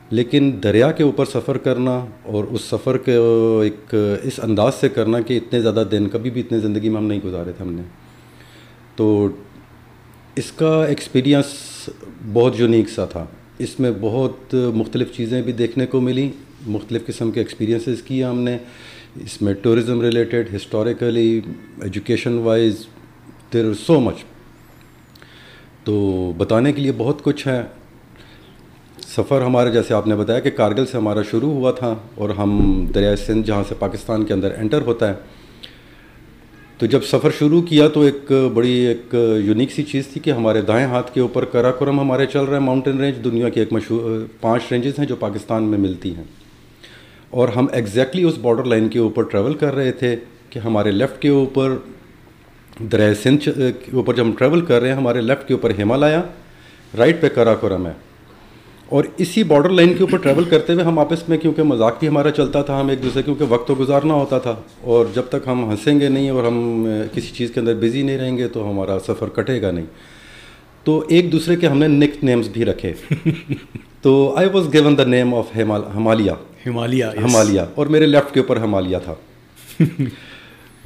لیکن 0.10 0.52
دریا 0.63 0.91
کے 0.91 1.04
اوپر 1.04 1.26
سفر 1.26 1.58
کرنا 1.58 2.06
اور 2.23 2.43
اس 2.43 2.62
سفر 2.62 2.97
کے 2.97 3.17
ایک 3.63 3.95
اس 4.23 4.39
انداز 4.43 4.76
سے 4.76 4.89
کرنا 4.89 5.19
کہ 5.19 5.38
اتنے 5.38 5.62
زیادہ 5.62 5.84
دن، 5.91 6.08
کبھی 6.12 6.30
بھی 6.30 6.41
اتنے 6.41 6.60
زندگی 6.60 6.89
میں 6.89 6.97
ہم 6.97 7.08
نہیں 7.08 7.19
گزارے 7.26 7.52
تھے 7.58 7.65
ہم 7.65 7.73
نے۔ 7.73 7.82
تو 8.95 9.28
اس 10.36 10.52
کا 10.52 10.86
ایکسپیرئنس 10.86 11.45
بہت 12.34 12.54
یونیک 12.60 12.89
سا 12.89 13.06
تھا۔ 13.06 13.26
اس 13.63 13.80
میں 13.80 13.91
بہت 14.02 14.54
مختلف 14.54 15.12
چیزیں 15.15 15.41
بھی 15.41 15.52
دیکھنے 15.52 15.86
کو 15.86 16.02
ملیں۔ 16.02 16.30
مختلف 16.67 17.06
قسم 17.06 17.32
کے 17.32 17.39
ایکسپیرینسز 17.39 18.02
کیا 18.02 18.30
ہم 18.30 18.39
نے۔ 18.39 18.58
اس 19.15 19.41
میں 19.41 19.54
tourism 19.54 20.02
related 20.02 20.56
historically 20.56 21.41
education 21.82 22.38
wise 22.38 22.86
there 23.54 23.73
so 23.73 23.99
much 23.99 24.15
تو 25.84 25.93
بتانے 26.38 26.73
کے 26.73 26.82
لیے 26.82 26.91
بہت 26.97 27.23
کچھ 27.23 27.47
ہے۔ 27.47 27.62
سفر 29.15 29.41
ہمارا 29.41 29.69
جیسے 29.69 29.93
آپ 29.93 30.08
نے 30.08 30.15
بتایا 30.15 30.39
کہ 30.39 30.49
کارگل 30.49 30.86
سے 30.86 30.97
ہمارا 30.97 31.21
شروع 31.32 31.52
ہوا 31.52 31.71
تھا 31.71 31.95
اور 32.15 32.30
ہم 32.30 32.52
دریائے 32.95 33.15
سندھ 33.15 33.47
جہاں 33.47 33.63
سے 33.69 33.76
پاکستان 33.80 34.26
کے 34.26 34.34
اندر 34.34 34.52
انٹر 34.58 34.82
ہوتا 34.82 35.10
ہے۔ 35.10 35.13
تو 36.84 36.88
جب 36.88 37.04
سفر 37.04 37.30
شروع 37.39 37.62
کیا 37.62 37.88
تو 37.88 38.02
ایک 38.02 38.32
بڑی 38.54 38.72
ایک 38.72 39.15
یونیک 39.43 39.72
سی 39.72 39.84
چیز 39.84 40.08
تھی 40.08 40.22
کہ 40.22 40.30
ہمارے 40.30 40.62
دائیں 40.62 40.88
ہاتھ 40.88 41.13
کے 41.13 41.22
اوپر 41.22 41.46
کراکرم 41.46 42.00
ہمارے 42.00 42.26
چل 42.26 42.43
رہے 42.43 42.54
ہیں 42.54 42.65
ماؤنٹین 42.65 42.98
رینج 42.98 43.24
دنیا 43.24 43.50
کی 43.50 43.60
ایک 43.60 43.74
مشہور، 43.74 44.26
پانچ 44.41 44.63
رینجز 44.72 45.00
ہیں 45.00 45.06
جو 45.06 45.15
پاکستان 45.15 45.63
میں 45.63 45.78
ملتی 45.78 46.15
ہیں۔ 46.15 46.24
اور 47.30 47.48
ہم 47.48 47.67
ایگزیکٹلی 47.74 48.24
اس 48.24 48.38
بارڈر 48.41 48.63
لائن 48.63 48.89
کے 48.89 49.00
اوپر 49.00 49.24
ٹریول 49.24 49.54
کر 49.54 49.76
رہے 49.76 49.91
تھے 49.91 50.15
کہ 50.50 50.60
ہمارے 50.60 50.91
لیفٹ 50.91 51.22
کے 51.22 51.30
اوپر 51.30 51.76
دریا 52.80 53.13
سندھ، 53.13 53.50
کے 53.86 53.96
اوپر 53.96 54.13
جب 54.13 54.24
ہم 54.24 54.32
ٹریول 54.32 54.62
کر 54.62 54.80
رہے 54.82 54.89
ہیں، 54.89 54.96
ہمارے 54.96 55.22
لیفٹ 55.22 55.48
کے 55.48 55.54
اوپر 55.54 55.72
ہمالیہ 55.82 56.22
رائٹ 56.98 57.22
پہ 57.22 57.30
کراکرم 57.30 57.88
ہے۔ 57.88 57.93
اور 58.93 59.03
اسی 59.17 59.43
بارڈر 59.43 59.69
لائن 59.69 59.89
کے 59.89 60.03
اوپر 60.03 60.17
ٹریول 60.17 60.43
کرتے 60.43 60.73
ہوئے 60.73 60.84
ہم 60.84 60.99
آپس 60.99 61.29
میں 61.29 61.38
کیونکہ 61.38 61.63
مذاق 61.63 61.99
بھی 61.99 62.08
ہمارا 62.08 62.32
چلتا 62.32 62.62
تھا 62.62 62.82
ہم 62.82 62.88
ایک 62.88 63.03
دوسرے 63.03 63.23
کیونکہ 63.23 63.45
وقت 63.49 63.67
تو 63.67 63.75
گزارنا 63.79 64.13
ہوتا 64.13 64.39
تھا۔ 64.39 64.56
اور 64.82 65.06
جب 65.15 65.21
تک 65.29 65.47
ہم 65.47 65.69
ہنسیں 65.69 65.99
گے 65.99 66.10
نہیں 66.10 66.29
اور 66.29 66.43
ہم 66.43 66.88
کسی 67.13 67.27
چیز 67.36 67.51
کے 67.51 67.60
اندر 67.60 67.73
بزی 67.75 68.01
نہیں 68.01 68.17
رہیں 68.17 68.38
گے 68.38 68.47
تو 68.47 68.69
ہمارا 68.69 68.97
سفر 68.99 69.29
کٹے 69.29 69.62
گا 69.62 69.71
نہیں۔ 69.71 69.86
تو 70.84 71.03
ایک 71.08 71.32
دوسرے 71.32 71.56
کے 71.56 71.67
ہم 71.67 71.77
نے 71.77 71.88
نک 71.88 72.23
نیمز 72.23 72.47
بھی 72.47 72.65
رکھے۔ 72.65 72.93
تو 74.01 74.36
I 74.38 74.49
was 74.53 74.73
given 74.73 74.97
the 74.97 75.03
name 75.03 75.36
of 75.36 75.45
Himalaya 75.95 76.32
Himalaya 76.65 77.06
Himalaya 77.06 77.62
اور 77.75 77.86
میرے 77.86 78.06
لیفٹ 78.06 78.34
کے 78.34 78.39
اوپر 78.39 78.58
ہمالیہ 78.58 78.97
تھا۔ 79.06 79.13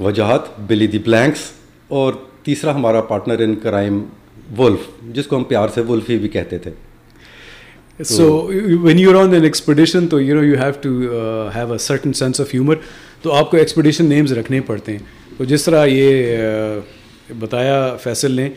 وجاہت 0.00 0.42
بلی 0.66 0.86
دی 0.86 0.98
بلینکس 0.98 1.40
اور 1.88 2.12
تیسرا 2.42 2.74
ہمارا 2.74 3.00
پارٹنر 3.00 3.38
ان 3.38 3.54
کرائم 3.54 4.04
ولف 4.58 5.14
جس 5.14 5.26
کو 5.26 5.36
ہم 5.36 5.44
پیار 5.44 5.68
سے 5.74 5.80
ولفی 5.80 6.18
بھی 6.18 6.28
کہتے 6.28 6.58
تھے۔ 6.58 6.70
So 8.04 8.50
when 8.82 8.98
you 8.98 9.18
on 9.18 9.32
an 9.34 9.44
expedition 9.44 10.08
تو 10.08 10.20
you 10.20 10.34
know 10.34 10.44
you 10.44 10.54
have 10.54 10.72
to 10.80 10.88
have 11.54 11.72
a 11.72 11.78
certain 11.78 12.12
sense 12.12 12.40
of 12.40 12.54
humour 12.54 12.74
تو 13.22 13.32
آپ 13.32 13.50
کو 13.50 13.56
ایکسپڈیشن 13.56 14.04
نیمز 14.04 14.32
رکھنے 14.32 14.60
پڑتے 14.60 14.92
ہیں۔ 14.92 14.98
تو 15.38 15.44
جس 15.44 15.64
طرح 15.64 15.86
یہ 15.86 16.36
بتایا 17.38 17.96
فیصل 17.96 18.32
نے 18.32 18.48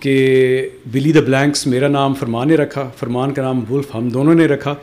کہ 0.00 0.68
بلی 0.92 1.12
دا 1.12 1.20
بلینکس 1.20 1.66
میرا 1.66 1.88
نام 1.88 2.14
فرمان 2.14 2.48
نے 2.48 2.54
رکھا 2.54 2.90
فرمان 2.98 3.32
کا 3.32 3.42
نام 3.42 3.72
ولف 3.72 3.94
ہم 3.94 4.08
دونوں 4.08 4.34
نے 4.34 4.46
رکھا 4.46 4.74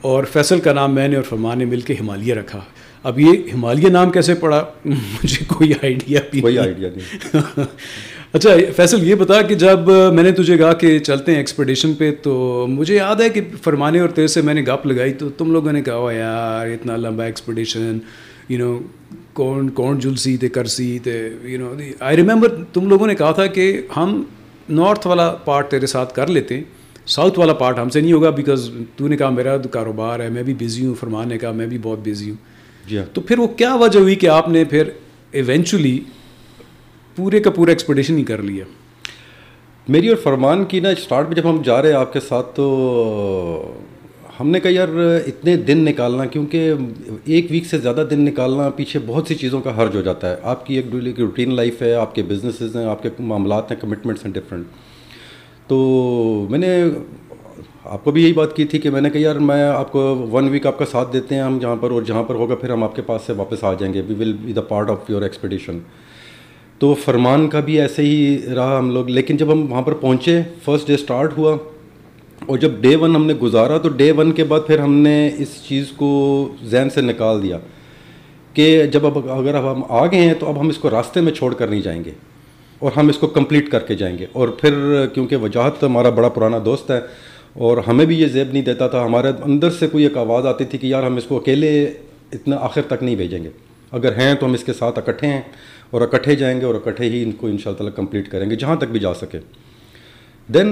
اور 0.00 0.24
فیصل 0.24 0.60
کا 0.60 0.72
نام 0.72 0.94
میں 0.94 1.08
نے 1.08 1.16
اور 1.16 1.24
فرمان 1.24 1.58
نے 1.58 1.64
مل 1.64 1.80
کے 1.80 1.94
ہمالیہ 2.00 2.34
رکھا۔ 2.34 2.60
اب 3.02 3.20
یہ 3.20 3.32
ہمالیہ 3.54 3.88
نام 3.88 4.10
کیسے 4.10 4.34
پڑا؟ 4.34 4.64
مجھے 4.84 5.44
کوئی 5.48 5.72
آئیڈیا 5.72 6.20
بھی 6.30 6.40
کوئی 6.40 6.58
آئیڈیا 6.58 6.88
نہیں۔ 6.96 7.36
اچھا 8.34 8.50
فیصل 8.76 9.02
یہ 9.02 9.14
بتا 9.14 9.40
کہ 9.42 9.54
جب 9.54 9.88
میں 10.14 10.22
نے 10.22 10.30
تجھے 10.30 10.56
کہا 10.58 10.72
کہ 10.72 10.98
چلتے 10.98 11.32
ہیں 11.32 11.38
ایکسپیڈیشن 11.38 11.92
پہ 11.94 12.10
تو 12.22 12.66
مجھے 12.68 12.94
یاد 12.94 13.20
ہے 13.20 13.28
کہ 13.28 13.40
فرمانے 13.62 14.00
اور 14.00 14.08
تیرے 14.08 14.26
سے 14.26 14.40
میں 14.40 14.54
نے 14.54 14.62
گپ 14.62 14.86
لگائی 14.86 15.12
تو 15.12 15.28
تم 15.28 15.52
لوگوں 15.52 15.72
نے 15.72 15.82
کہا 15.82 16.12
یار 16.12 16.66
اتنا 16.66 16.96
لمبا 16.96 17.24
ایکسپیڈیشن 17.24 17.98
یو 18.48 18.58
نو 18.58 18.78
کون 19.32 19.68
کون 19.70 19.98
جلسی 19.98 20.36
تھے 20.36 20.48
کرسی 20.48 20.98
تھے 20.98 21.18
یو 21.42 21.60
نو 21.60 21.72
آئی 22.00 22.16
ریمبر 22.16 22.54
تم 22.72 22.88
لوگوں 22.88 23.06
نے 23.06 23.14
کہا 23.14 23.30
تھا 23.32 23.46
کہ 23.46 23.70
ہم 23.96 24.22
نارتھ 24.68 25.06
والا 25.06 25.30
پارٹ 25.44 25.70
تیرے 25.70 25.86
ساتھ 25.86 26.14
کر 26.14 26.26
لیتے 26.26 26.56
ہیں 26.56 26.64
ساؤتھ 27.06 27.38
والا 27.38 27.52
پارٹ 27.52 27.78
ہم 27.78 27.90
سے 27.90 28.00
نہیں 28.00 28.12
ہوگا 28.12 28.30
بیکاز 28.30 28.70
تو 28.96 29.08
نے 29.08 29.16
کہا 29.16 29.30
میرا 29.30 29.56
کاروبار 29.70 30.20
ہے 30.20 30.28
میں 30.28 30.42
بھی 30.42 30.54
بزی 30.54 30.86
ہوں 30.86 30.94
فرمان 30.94 31.28
نے 31.28 31.38
کہا 31.38 31.50
میں 31.50 31.66
بھی 31.66 31.78
بہت 31.82 31.98
بزی 31.98 32.30
ہوں. 32.30 32.36
جی 32.88 32.98
ہاں۔ 32.98 33.04
تو 33.12 33.20
پھر 33.20 33.38
وہ 33.38 33.46
کیا 33.46 33.74
وجہ 33.74 33.98
ہوئی 33.98 34.14
کہ 34.14 34.26
آپ 34.26 34.48
نے 34.48 34.64
پھر 34.64 34.88
ایونچولی 35.32 35.98
پورے 37.16 37.40
کا 37.40 37.50
پورا 37.50 37.70
ایکسپیڈیشن 37.70 38.18
ہی 38.18 38.24
کر 38.24 38.42
لیا۔ 38.42 38.64
میری 39.88 40.08
اور 40.08 40.16
فرمان 40.16 40.64
کی 40.64 40.80
نا 40.80 40.88
اسٹارٹ 40.88 41.28
میں 41.28 41.36
جب 41.36 41.50
ہم 41.50 41.62
جا 41.64 41.80
رہے 41.82 41.88
ہیں 41.88 41.96
آپ 41.96 42.12
کے 42.12 42.20
ساتھ 42.20 42.46
تو 42.54 42.64
ہم 44.40 44.48
نے 44.48 44.60
کہا 44.60 44.70
یار، 44.70 44.88
اتنے 45.26 45.56
دن 45.56 45.78
نکالنا، 45.78 46.24
کیونکہ 46.24 46.72
ایک 47.24 47.46
ویک 47.50 47.66
سے 47.66 47.78
زیادہ 47.78 48.04
دن 48.10 48.20
نکالنا 48.20 48.68
پیچھے 48.70 49.00
بہت 49.06 49.28
سی 49.28 49.34
چیزوں 49.34 49.60
کا 49.60 49.76
حرج 49.76 49.96
ہو 49.96 50.00
جاتا 50.00 50.30
ہے۔ 50.30 50.36
آپ 50.42 50.66
کی 50.66 50.76
ایک 50.76 50.90
ڈیلی 50.92 51.12
کی 51.12 51.22
روٹین 51.22 51.54
لائف 51.54 51.82
ہے، 51.82 51.94
آپ 51.94 52.14
کے 52.14 52.22
بزنسز 52.22 52.76
ہیں، 52.76 52.84
آپ 52.84 53.02
کے 53.02 53.08
معاملات 53.18 53.70
ہیں 53.72 53.80
کمٹمنٹس 53.80 54.24
ہیں 54.24 54.32
ڈفرینٹ 54.32 54.66
تو 55.66 56.46
میں 56.50 56.58
نے 56.58 56.82
آپ 57.84 58.04
کو 58.04 58.10
بھی 58.10 58.22
یہی 58.24 58.32
بات 58.32 58.56
کی 58.56 58.64
تھی 58.64 58.78
کہ 58.78 58.90
میں 58.90 59.00
نے 59.00 59.10
کہا 59.10 59.20
یار، 59.20 59.34
میں 59.34 59.62
آپ 59.64 59.92
کو 59.92 60.00
ون 60.32 60.48
ویک 60.48 60.66
آپ 60.66 60.78
کا 60.78 60.84
ساتھ 60.84 61.12
دیتے 61.12 61.34
ہیں، 61.34 61.42
ہم 61.42 61.58
جہاں 61.58 61.76
پر 61.76 61.90
اور 61.90 62.02
جہاں 62.02 62.22
پر 62.22 62.34
ہوگا، 62.34 62.54
پھر 62.54 62.70
ہم 62.70 62.84
آپ 62.84 62.96
کے 62.96 63.02
پاس 63.02 63.22
سے 63.26 63.32
واپس 63.32 63.64
آ 63.64 63.72
جائیں 63.74 63.94
گے۔ 63.94 64.02
We 64.08 64.14
will 64.14 64.32
be 64.32 64.52
the 64.52 64.60
part 64.60 64.90
of 64.90 65.10
your 65.10 65.22
expedition 65.22 65.78
تو 66.84 66.92
فرمان 66.94 67.48
کا 67.48 67.60
بھی 67.60 67.80
ایسے 67.80 68.02
ہی 68.02 68.54
رہا 68.54 68.78
ہم 68.78 68.90
لوگ۔ 68.90 69.08
لیکن 69.08 69.36
جب 69.36 69.52
ہم 69.52 69.60
وہاں 69.70 69.82
پر 69.82 69.92
پہنچے 70.00 70.40
فرسٹ 70.64 70.86
ڈے 70.86 70.94
اسٹارٹ 70.94 71.36
ہوا، 71.38 71.56
اور 72.46 72.58
جب 72.58 72.70
ڈے 72.80 72.94
ون 72.96 73.14
ہم 73.16 73.24
نے 73.26 73.34
گزارا، 73.34 73.78
تو 73.78 73.88
ڈے 73.88 74.10
ون 74.12 74.32
کے 74.32 74.44
بعد 74.44 74.66
پھر 74.66 74.78
ہم 74.78 74.94
نے 74.94 75.30
اس 75.38 75.48
چیز 75.68 75.92
کو 75.96 76.10
ذہن 76.64 76.90
سے 76.90 77.00
نکال 77.00 77.42
دیا 77.42 77.58
کہ 78.54 78.66
جب 78.86 79.06
اب 79.06 79.18
اگر 79.30 79.54
اب 79.54 79.70
ہم 79.72 79.82
آ 79.88 80.04
گئے 80.06 80.20
ہیں، 80.20 80.34
تو 80.34 80.48
اب 80.48 80.60
ہم 80.60 80.68
اس 80.68 80.78
کو 80.78 80.90
راستے 80.90 81.20
میں 81.20 81.32
چھوڑ 81.32 81.52
کر 81.54 81.68
نہیں 81.68 81.80
جائیں 81.80 82.02
گے، 82.04 82.10
اور 82.78 82.90
ہم 82.96 83.08
اس 83.08 83.18
کو 83.18 83.26
کمپلیٹ 83.28 83.70
کر 83.70 83.86
کے 83.88 83.94
جائیں 83.94 84.16
گے۔ 84.18 84.26
اور 84.32 84.48
پھر 84.60 85.06
کیونکہ 85.14 85.36
وجاہت 85.36 85.82
ہمارا 85.82 86.10
بڑا 86.10 86.28
پرانا 86.28 86.58
دوست 86.64 86.90
ہے، 86.90 87.00
اور 87.54 87.78
ہمیں 87.88 88.06
بھی 88.06 88.20
یہ 88.20 88.26
زیب 88.28 88.52
نہیں 88.52 88.62
دیتا 88.62 88.88
تھا، 88.88 89.04
ہمارے 89.04 89.32
اندر 89.44 89.70
سے 89.70 89.86
کوئی 89.86 90.04
ایک 90.04 90.16
آواز 90.18 90.46
آتی 90.46 90.64
تھی 90.64 90.78
کہ 90.78 90.86
یار 90.86 91.02
ہم 91.02 91.16
اس 91.16 91.24
کو 91.24 91.36
اکیلے 91.36 91.84
اتنا 92.32 92.56
آخر 92.60 92.82
تک 92.88 93.02
نہیں 93.02 93.16
بھیجیں 93.16 93.42
گے۔ 93.44 93.50
اگر 93.92 94.16
ہیں 94.18 94.34
تو 94.34 94.46
ہم 94.46 94.52
اس 94.52 94.64
کے 94.64 94.72
ساتھ 94.72 94.98
اکٹھے 94.98 95.28
ہیں۔ 95.28 95.40
اور 95.90 96.00
اکٹھے 96.02 96.34
جائیں 96.36 96.60
گے 96.60 96.66
اور 96.66 96.74
اکٹھے 96.74 97.04
ہی 97.04 97.22
ان 97.22 97.32
کو 97.32 97.46
ان 97.46 97.58
شاء 97.58 97.70
اللہ 97.70 97.78
تعالیٰ 97.78 97.94
کمپلیٹ 97.96 98.30
کریں 98.30 98.48
گے 98.50 98.56
جہاں 98.56 98.76
تک 98.76 98.90
بھی 98.92 99.00
جا 99.00 99.14
سکے۔ 99.14 99.38
Then 100.48 100.70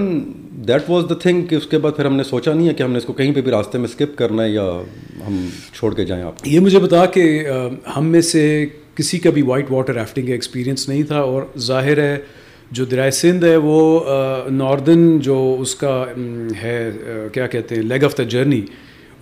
that 0.68 0.90
was 0.90 1.04
the 1.10 1.14
thing 1.14 1.42
کہ 1.42 1.54
اس 1.54 1.66
کے 1.66 1.78
بعد 1.78 1.92
پھر 1.96 2.04
ہم 2.04 2.16
نے 2.16 2.22
سوچا 2.22 2.52
نہیں 2.52 2.68
ہے 2.68 2.74
کہ 2.74 2.82
ہم 2.82 2.92
نے 2.92 2.98
اس 2.98 3.04
کو 3.04 3.12
کہیں 3.12 3.32
پہ 3.34 3.40
بھی 3.40 3.50
راستے 3.50 3.78
میں 3.78 3.88
اسکپ 3.88 4.16
کرنا 4.18 4.44
ہے 4.44 4.50
یا 4.50 4.64
ہم 5.26 5.46
چھوڑ 5.74 5.94
کے 5.94 6.04
جائیں 6.04 6.22
آپ 6.24 6.46
یہ 6.46 6.60
مجھے 6.60 6.78
بتا 6.78 7.04
کہ 7.06 7.24
ہم 7.96 8.06
میں 8.06 8.20
سے 8.20 8.44
کسی 8.94 9.18
کا 9.18 9.30
بھی 9.30 9.42
وائٹ 9.42 9.70
واٹر 9.70 9.94
ریفٹنگ 9.94 10.26
کا 10.26 10.32
ایکسپیرینس 10.32 10.88
نہیں 10.88 11.02
تھا 11.02 11.18
اور 11.18 11.42
ظاہر 11.58 11.98
ہے 11.98 12.16
جو 12.70 12.84
درائے 12.84 13.10
سندھ 13.10 13.44
ہے 13.44 13.56
وہ 13.56 14.04
ناردن 14.50 15.18
جو 15.18 15.56
اس 15.60 15.74
کا 15.74 16.04
ہے 16.62 16.90
کیا 17.32 17.46
کہتے 17.46 17.74
ہیں 17.74 17.82
لیگ 17.82 18.04
آف 18.04 18.16
دا 18.18 18.22
جرنی 18.22 18.60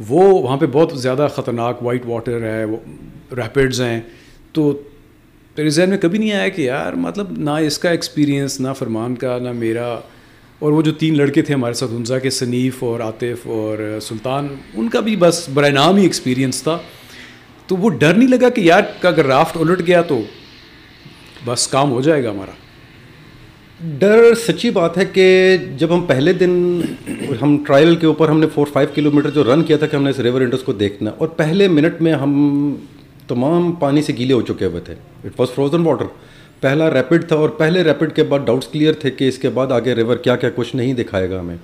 وہ 0.09 0.23
وہاں 0.43 0.57
پہ 0.57 0.67
بہت 0.73 0.93
زیادہ 1.01 1.27
خطرناک 1.35 1.83
وائٹ 1.83 2.07
واٹر 2.07 2.43
ہے، 2.43 2.65
وہ 2.65 2.77
ریپڈز 3.37 3.81
ہیں۔ 3.81 4.01
تو 4.53 4.73
تیرے 5.57 5.71
ذہن 5.71 5.91
میں 5.91 5.99
کبھی 5.99 6.19
نہیں 6.19 6.33
آیا 6.33 6.49
کہ 6.49 6.63
یار 6.63 6.93
مطلب 6.93 7.31
نہ 7.39 7.51
اس 7.67 7.79
کا 7.79 7.91
ایکسپیرینس 7.91 8.61
نہ 8.61 8.73
فرمان 8.79 9.15
کا، 9.15 9.39
نہ 9.39 9.53
میرا۔ 9.53 9.89
اور 10.59 10.73
وہ 10.73 10.83
جو 10.83 10.93
تین 10.93 11.17
لڑکے 11.17 11.43
تھے 11.43 11.55
ہمارے 11.55 11.75
ساتھ، 11.75 11.93
انزا 11.95 12.19
کے 12.19 12.31
صنیف 12.31 12.83
اور 12.85 13.01
عاطف 13.01 13.47
اور 13.47 13.99
سلطان، 14.03 14.49
ان 14.75 14.89
کا 14.89 15.01
بھی 15.01 15.17
بس 15.17 15.49
برائے 15.55 15.73
نام 15.73 15.97
ہی 15.97 16.03
ایکسپیرینس 16.03 16.63
تھا۔ 16.63 16.79
تو 17.67 17.77
وہ 17.77 17.91
ڈر 17.91 18.15
نہیں 18.15 18.29
لگا 18.29 18.49
کہ 18.49 18.61
یار 18.61 18.83
اگر 19.03 19.27
رافٹ 19.27 19.57
الٹ 19.57 19.87
گیا 19.87 20.03
تو 20.03 20.21
بس 21.45 21.67
کام 21.69 21.91
ہو 21.91 22.01
جائے 22.03 22.25
گا 22.25 22.31
ہمارا۔ 22.31 22.51
ڈر 23.99 24.35
سچی 24.39 24.71
بات 24.71 24.97
ہے 24.99 25.05
کہ 25.13 25.57
جب 25.79 25.95
ہم 25.95 26.05
پہلے 26.07 26.33
دن 26.33 26.81
ہم 27.43 27.57
ٹرائل 27.67 27.95
کے 27.97 28.07
اوپر 28.07 28.29
ہم 28.29 28.41
نے 28.41 28.47
فور 28.55 28.67
فائیو 28.73 28.89
کلو 28.95 29.11
میٹر 29.11 29.31
جو 29.31 29.45
رن 29.45 29.63
کیا 29.63 29.77
تھا 29.77 29.87
کہ 29.87 29.97
ہم 29.97 30.03
نے 30.03 30.11
اس 30.11 30.19
ریور 30.19 30.41
انڈس 30.41 30.63
کو 30.63 30.73
دیکھنا، 30.73 31.11
اور 31.19 31.29
پہلے 31.37 31.69
منٹ 31.69 32.03
میں 32.03 32.13
ہم 32.15 32.75
تمام 33.31 33.73
پانی 33.73 34.03
سے 34.03 34.13
گیلے 34.19 34.35
ہو 34.35 34.41
چکے 34.41 34.65
ہوئے 34.65 34.81
تھے۔ 34.81 34.95
اٹ 35.25 35.41
واز 35.41 35.55
فروزن 35.55 35.87
واٹر 35.87 36.05
پہلا 36.61 36.91
ریپڈ 36.91 37.25
تھا 37.29 37.37
اور 37.37 37.49
پہلے 37.49 37.83
ریپڈ 37.83 38.13
کے 38.13 38.23
بعد 38.23 38.39
ڈاؤٹس 38.45 38.69
کلیئر 38.69 38.93
تھے 38.93 39.11
کہ 39.11 39.29
اس 39.29 39.39
کے 39.39 39.49
بعد 39.49 39.67
آگے 39.67 39.95
ریور 39.95 40.17
کیا 40.17 40.37
کیا 40.37 40.51
کچھ 40.55 40.77
نہیں 40.77 40.95
دکھائے 40.95 41.31
گا 41.31 41.41
ہمیں۔ 41.41 41.57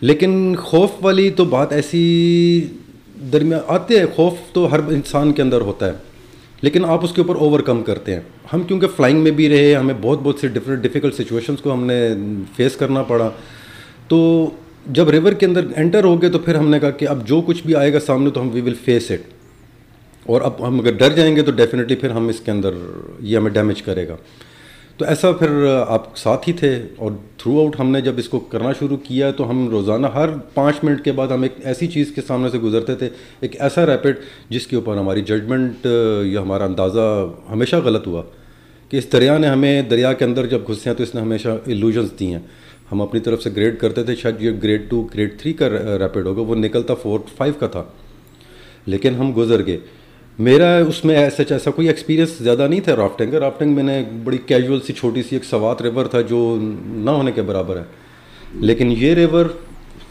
لیکن 0.00 0.56
خوف 0.56 0.90
والی 1.02 1.30
تو 1.30 1.44
بات 1.44 1.72
ایسی 1.72 2.66
درمیان 3.32 3.60
آتے 3.68 3.98
ہیں 3.98 4.06
خوف 4.14 4.34
تو 4.52 4.72
ہر 4.72 4.78
انسان 4.78 5.32
کے 5.32 5.42
اندر 5.42 5.60
ہوتا 5.60 5.86
ہے۔ 5.86 5.92
لیکن 6.62 6.84
آپ 6.84 7.04
اس 7.04 7.12
کے 7.12 7.22
اوپر 7.22 7.36
اوور 7.36 7.60
کم 7.60 7.82
کرتے 7.82 8.14
ہیں۔ 8.14 8.20
ہم 8.52 8.62
کیونکہ 8.62 8.86
فلائنگ 8.96 9.20
میں 9.20 9.30
بھی 9.30 9.48
رہے، 9.48 9.74
ہمیں 9.74 9.94
بہت 10.00 10.20
بہت 10.22 10.38
سے 10.40 10.48
ڈفرینٹ 10.48 10.82
ڈیفیکلٹ 10.82 11.14
سچویشنس 11.14 11.60
کو 11.60 11.72
ہم 11.72 11.84
نے 11.84 12.08
فیس 12.56 12.76
کرنا 12.76 13.02
پڑا۔ 13.02 13.30
تو 14.08 14.50
جب 14.86 15.10
ریور 15.10 15.32
کے 15.32 15.46
اندر 15.46 15.66
انٹر 15.76 16.04
ہو 16.04 16.22
گئے 16.22 16.30
تو 16.30 16.38
پھر 16.38 16.54
ہم 16.54 16.70
نے 16.70 16.80
کہا 16.80 16.90
کہ 16.90 17.08
اب 17.08 17.28
جو 17.28 17.40
کچھ 17.40 17.62
بھی 17.66 17.74
آئے 17.74 17.92
گا 17.92 18.00
سامنے 18.00 18.30
تو 18.30 18.42
ہم 18.42 18.48
وی 18.52 18.60
ول 18.60 18.74
فیس 18.74 19.10
اٹ 19.10 19.41
اور 20.24 20.40
اب 20.40 20.68
ہم 20.68 20.80
اگر 20.80 20.92
ڈر 20.92 21.10
جائیں 21.10 21.36
گے 21.36 21.42
تو 21.42 21.52
ڈیفینیٹلی 21.52 21.96
پھر 21.96 22.10
ہم 22.10 22.28
اس 22.28 22.40
کے 22.40 22.50
اندر 22.50 22.70
یہ 23.20 23.36
ہمیں 23.36 23.50
ڈیمیج 23.50 23.82
کرے 23.82 24.08
گا۔ 24.08 24.16
تو 24.96 25.04
ایسا 25.04 25.32
پھر 25.32 25.66
آپ 25.88 26.16
ساتھ 26.16 26.48
ہی 26.48 26.52
تھے 26.52 26.82
اور 26.96 27.12
تھرو 27.38 27.60
آؤٹ 27.60 27.80
ہم 27.80 27.90
نے 27.90 28.00
جب 28.00 28.12
اس 28.16 28.28
کو 28.28 28.40
کرنا 28.40 28.72
شروع 28.72 28.96
کیا 28.96 29.30
تو 29.30 29.50
ہم 29.50 29.68
روزانہ 29.68 30.06
ہر 30.06 30.28
پانچ 30.54 30.76
منٹ 30.82 31.04
کے 31.04 31.12
بعد 31.12 31.28
ہم 31.28 31.42
ایک 31.42 31.52
ایسی 31.64 31.86
چیز 31.86 32.12
کے 32.14 32.20
سامنے 32.26 32.50
سے 32.50 32.58
گزرتے 32.58 32.94
تھے، 32.94 33.08
ایک 33.40 33.60
ایسا 33.60 33.86
ریپڈ 33.86 34.16
جس 34.50 34.66
کے 34.66 34.76
اوپر 34.76 34.96
ہماری 34.96 35.22
ججمنٹ 35.22 35.86
یا 36.24 36.40
ہمارا 36.40 36.64
اندازہ 36.64 37.28
ہمیشہ 37.50 37.76
غلط 37.76 38.06
ہوا 38.06 38.22
کہ 38.88 38.96
اس 38.96 39.12
دریا 39.12 39.38
نے 39.38 39.46
ہمیں، 39.46 39.82
دریا 39.82 40.12
کے 40.12 40.24
اندر 40.24 40.46
جب 40.46 40.60
گھسے 40.68 40.90
ہیں 40.90 40.96
تو 40.96 41.02
اس 41.02 41.14
نے 41.14 41.20
ہمیشہ 41.20 41.48
ایلوژنس 41.66 42.10
دی 42.20 42.26
ہیں۔ 42.26 42.40
ہم 42.92 43.02
اپنی 43.02 43.20
طرف 43.20 43.42
سے 43.42 43.50
گریڈ 43.56 43.78
کرتے 43.78 44.02
تھے، 44.02 44.16
شاید 44.16 44.42
یہ 44.42 44.50
گریڈ 44.62 44.90
ٹو 44.90 45.08
گریڈ 45.14 45.40
تھری 45.40 45.52
کا 45.52 45.68
ریپڈ 45.98 46.26
ہوگا، 46.26 46.40
وہ 46.40 46.54
نکلتا 46.54 46.94
فور 46.94 47.20
فائیو 47.36 47.54
کا 47.58 47.66
تھا۔ 47.66 47.84
لیکن 48.86 49.14
ہم 49.14 49.32
گزر 49.36 49.66
گئے۔ 49.66 49.78
میرا 50.38 50.76
اس 50.88 51.04
میں 51.04 51.16
ایسا 51.16 51.42
ایسا 51.50 51.70
کوئی 51.70 51.86
ایکسپیرینس 51.88 52.30
زیادہ 52.38 52.66
نہیں 52.68 52.80
تھا 52.80 52.94
رافٹنگ 52.96 53.30
کا 53.30 53.40
رافٹنگ 53.40 53.74
میں 53.74 53.82
نے 53.82 54.02
بڑی 54.24 54.38
کیجول 54.46 54.80
سی 54.80 54.92
چھوٹی 54.92 55.22
سی 55.22 55.36
ایک 55.36 55.44
سوات 55.44 55.82
ریور 55.82 56.06
تھا 56.06 56.20
جو 56.20 56.56
نہ 56.60 57.10
ہونے 57.10 57.32
کے 57.32 57.42
برابر 57.42 57.76
ہے. 57.76 57.82
لیکن 58.60 58.94
یہ 58.98 59.14
ریور 59.14 59.46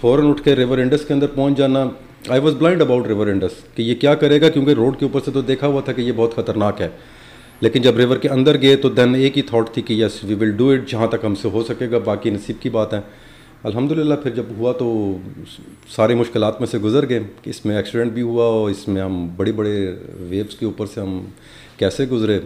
فوراً 0.01 0.29
اٹھ 0.29 0.41
کے 0.43 0.55
ریور 0.55 0.77
انڈس 0.77 1.05
کے 1.05 1.13
اندر 1.13 1.27
پہنچ 1.27 1.57
جانا 1.57 1.83
I 2.29 2.41
was 2.41 2.55
blind 2.55 2.81
about 2.81 3.07
river 3.07 3.27
Indus 3.27 3.51
کہ 3.75 3.81
یہ 3.81 3.95
کیا 3.95 4.13
کرے 4.15 4.39
گا؟ 4.41 4.49
کیونکہ 4.49 4.71
روڈ 4.71 4.99
کے 4.99 5.05
اوپر 5.05 5.19
سے 5.25 5.31
تو 5.31 5.41
دیکھا 5.41 5.67
ہوا 5.67 5.81
تھا 5.81 5.91
کہ 5.91 6.01
یہ 6.01 6.11
بہت 6.15 6.35
خطرناک 6.35 6.81
ہے. 6.81 6.89
لیکن 7.61 7.81
جب 7.81 7.97
ریور 7.97 8.17
کے 8.17 8.29
اندر 8.29 8.61
گئے 8.61 8.75
تو 8.75 8.89
دین 8.89 9.15
ایک 9.15 9.37
ہی 9.37 9.41
تھاٹ 9.41 9.69
تھی 9.69 9.81
کہ 9.81 9.93
یس 9.93 10.23
وی 10.23 10.33
ول 10.33 10.51
ڈو 10.51 10.69
اٹ 10.69 10.89
جہاں 10.89 11.07
تک 11.07 11.25
ہم 11.25 11.35
سے 11.35 11.47
ہو 11.47 11.63
سکے 11.63 11.91
گا، 11.91 11.97
باقی 11.97 12.29
نصیب 12.29 12.61
کی 12.61 12.69
بات 12.69 12.93
ہے. 12.93 12.99
الحمد 13.63 13.91
للہ 13.91 14.13
پھر 14.13 14.31
جب 14.31 14.43
ہوا 14.57 14.71
تو 14.71 15.17
ساری 15.89 16.13
مشکلات 16.15 16.59
میں 16.59 16.67
سے 16.67 16.77
گزر 16.77 17.09
گئے 17.09 17.19
کہ 17.41 17.49
اس 17.49 17.65
میں 17.65 17.75
ایکسیڈنٹ 17.75 18.11
بھی 18.11 18.21
ہوا 18.21 18.45
اور 18.45 18.69
اس 18.69 18.87
میں 18.87 19.01
ہم 19.01 19.27
بڑی 19.35 19.51
بڑے 19.51 19.95
ویوز 20.19 20.55
کے 20.55 20.65
اوپر 20.65 20.85
سے 20.85 21.01
ہم 21.01 21.25
کیسے 21.77 22.05
گزرے؟ 22.05 22.39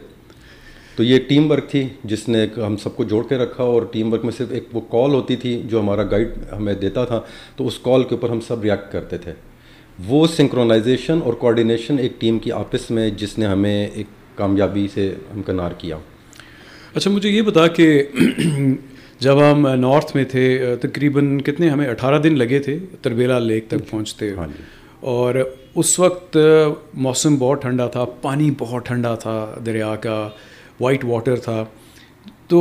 تو 0.96 1.04
یہ 1.04 1.20
ٹیم 1.28 1.52
ورک 1.52 1.70
تھی 1.70 1.88
جس 2.04 2.28
نے 2.30 2.46
ہم 2.58 2.78
سب 2.78 2.96
کو 2.96 3.04
جوڑ 3.04 3.24
کے 3.28 3.38
رکھا 3.38 3.64
اور 3.64 3.82
ٹیم 3.92 4.14
ورک 4.14 4.26
میں 4.26 4.32
صرف 4.38 4.52
ایک 4.52 4.64
وہ 4.74 4.82
کال 4.82 5.14
ہوتی 5.14 5.36
تھی 5.36 5.62
جو 5.66 5.80
ہمارا 5.80 6.04
گائیڈ 6.04 6.34
ہمیں 6.58 6.74
دیتا 6.74 7.06
تھا، 7.06 7.22
تو 7.56 7.68
اس 7.68 7.80
کال 7.80 8.04
کے 8.04 8.16
اوپر 8.16 8.30
ہم 8.30 8.40
سب 8.40 8.64
ریئیکٹ 8.64 8.92
کرتے 8.92 9.18
تھے۔ 9.18 9.34
وہ 10.08 10.28
سنکرونائزیشن 10.28 11.20
اور 11.24 11.34
کوآڈینیشن 11.34 12.00
ایک 12.00 12.20
ٹیم 12.20 12.40
کی 12.40 12.52
آپس 12.52 12.92
میں 12.92 13.10
جس 13.10 13.38
نے 13.38 13.46
ہمیں 13.46 13.88
ایک 13.88 14.08
کامیابی 14.36 14.88
سے 14.94 15.14
ہمکنار 15.36 15.72
کیا۔ 15.78 15.98
اچھا 16.96 17.12
مجھے 17.12 17.30
یہ 17.30 17.42
بتا 17.42 17.68
کہ 17.68 18.04
جب 19.20 19.40
ہم 19.42 19.68
نارتھ 19.76 20.16
میں 20.16 20.24
تھے 20.24 20.76
تقریباً 20.82 21.38
کتنے 21.42 21.70
ہمیں 21.70 21.88
اٹھارہ 21.88 22.20
دن 22.20 22.38
لگے 22.38 22.60
تھے 22.60 22.78
تربیلا 23.02 23.40
لیک 23.40 23.68
تک 23.68 23.90
پہنچتے 23.90 24.34
ہاں 24.34 24.48
جی۔ 24.48 24.64
اور 25.00 25.36
اس 25.76 26.00
وقت 26.00 26.38
موسم 26.94 27.36
بہت 27.36 27.62
ٹھنڈا 27.62 27.88
تھا 27.88 28.06
پانی 28.22 28.50
بہت 28.58 28.86
ٹھنڈا 28.86 29.16
تھا 29.16 29.56
دریا 29.66 29.96
کا 29.96 30.18
وائٹ 30.80 31.06
واٹر 31.06 31.36
تھا۔ 31.36 31.64
تو 32.48 32.60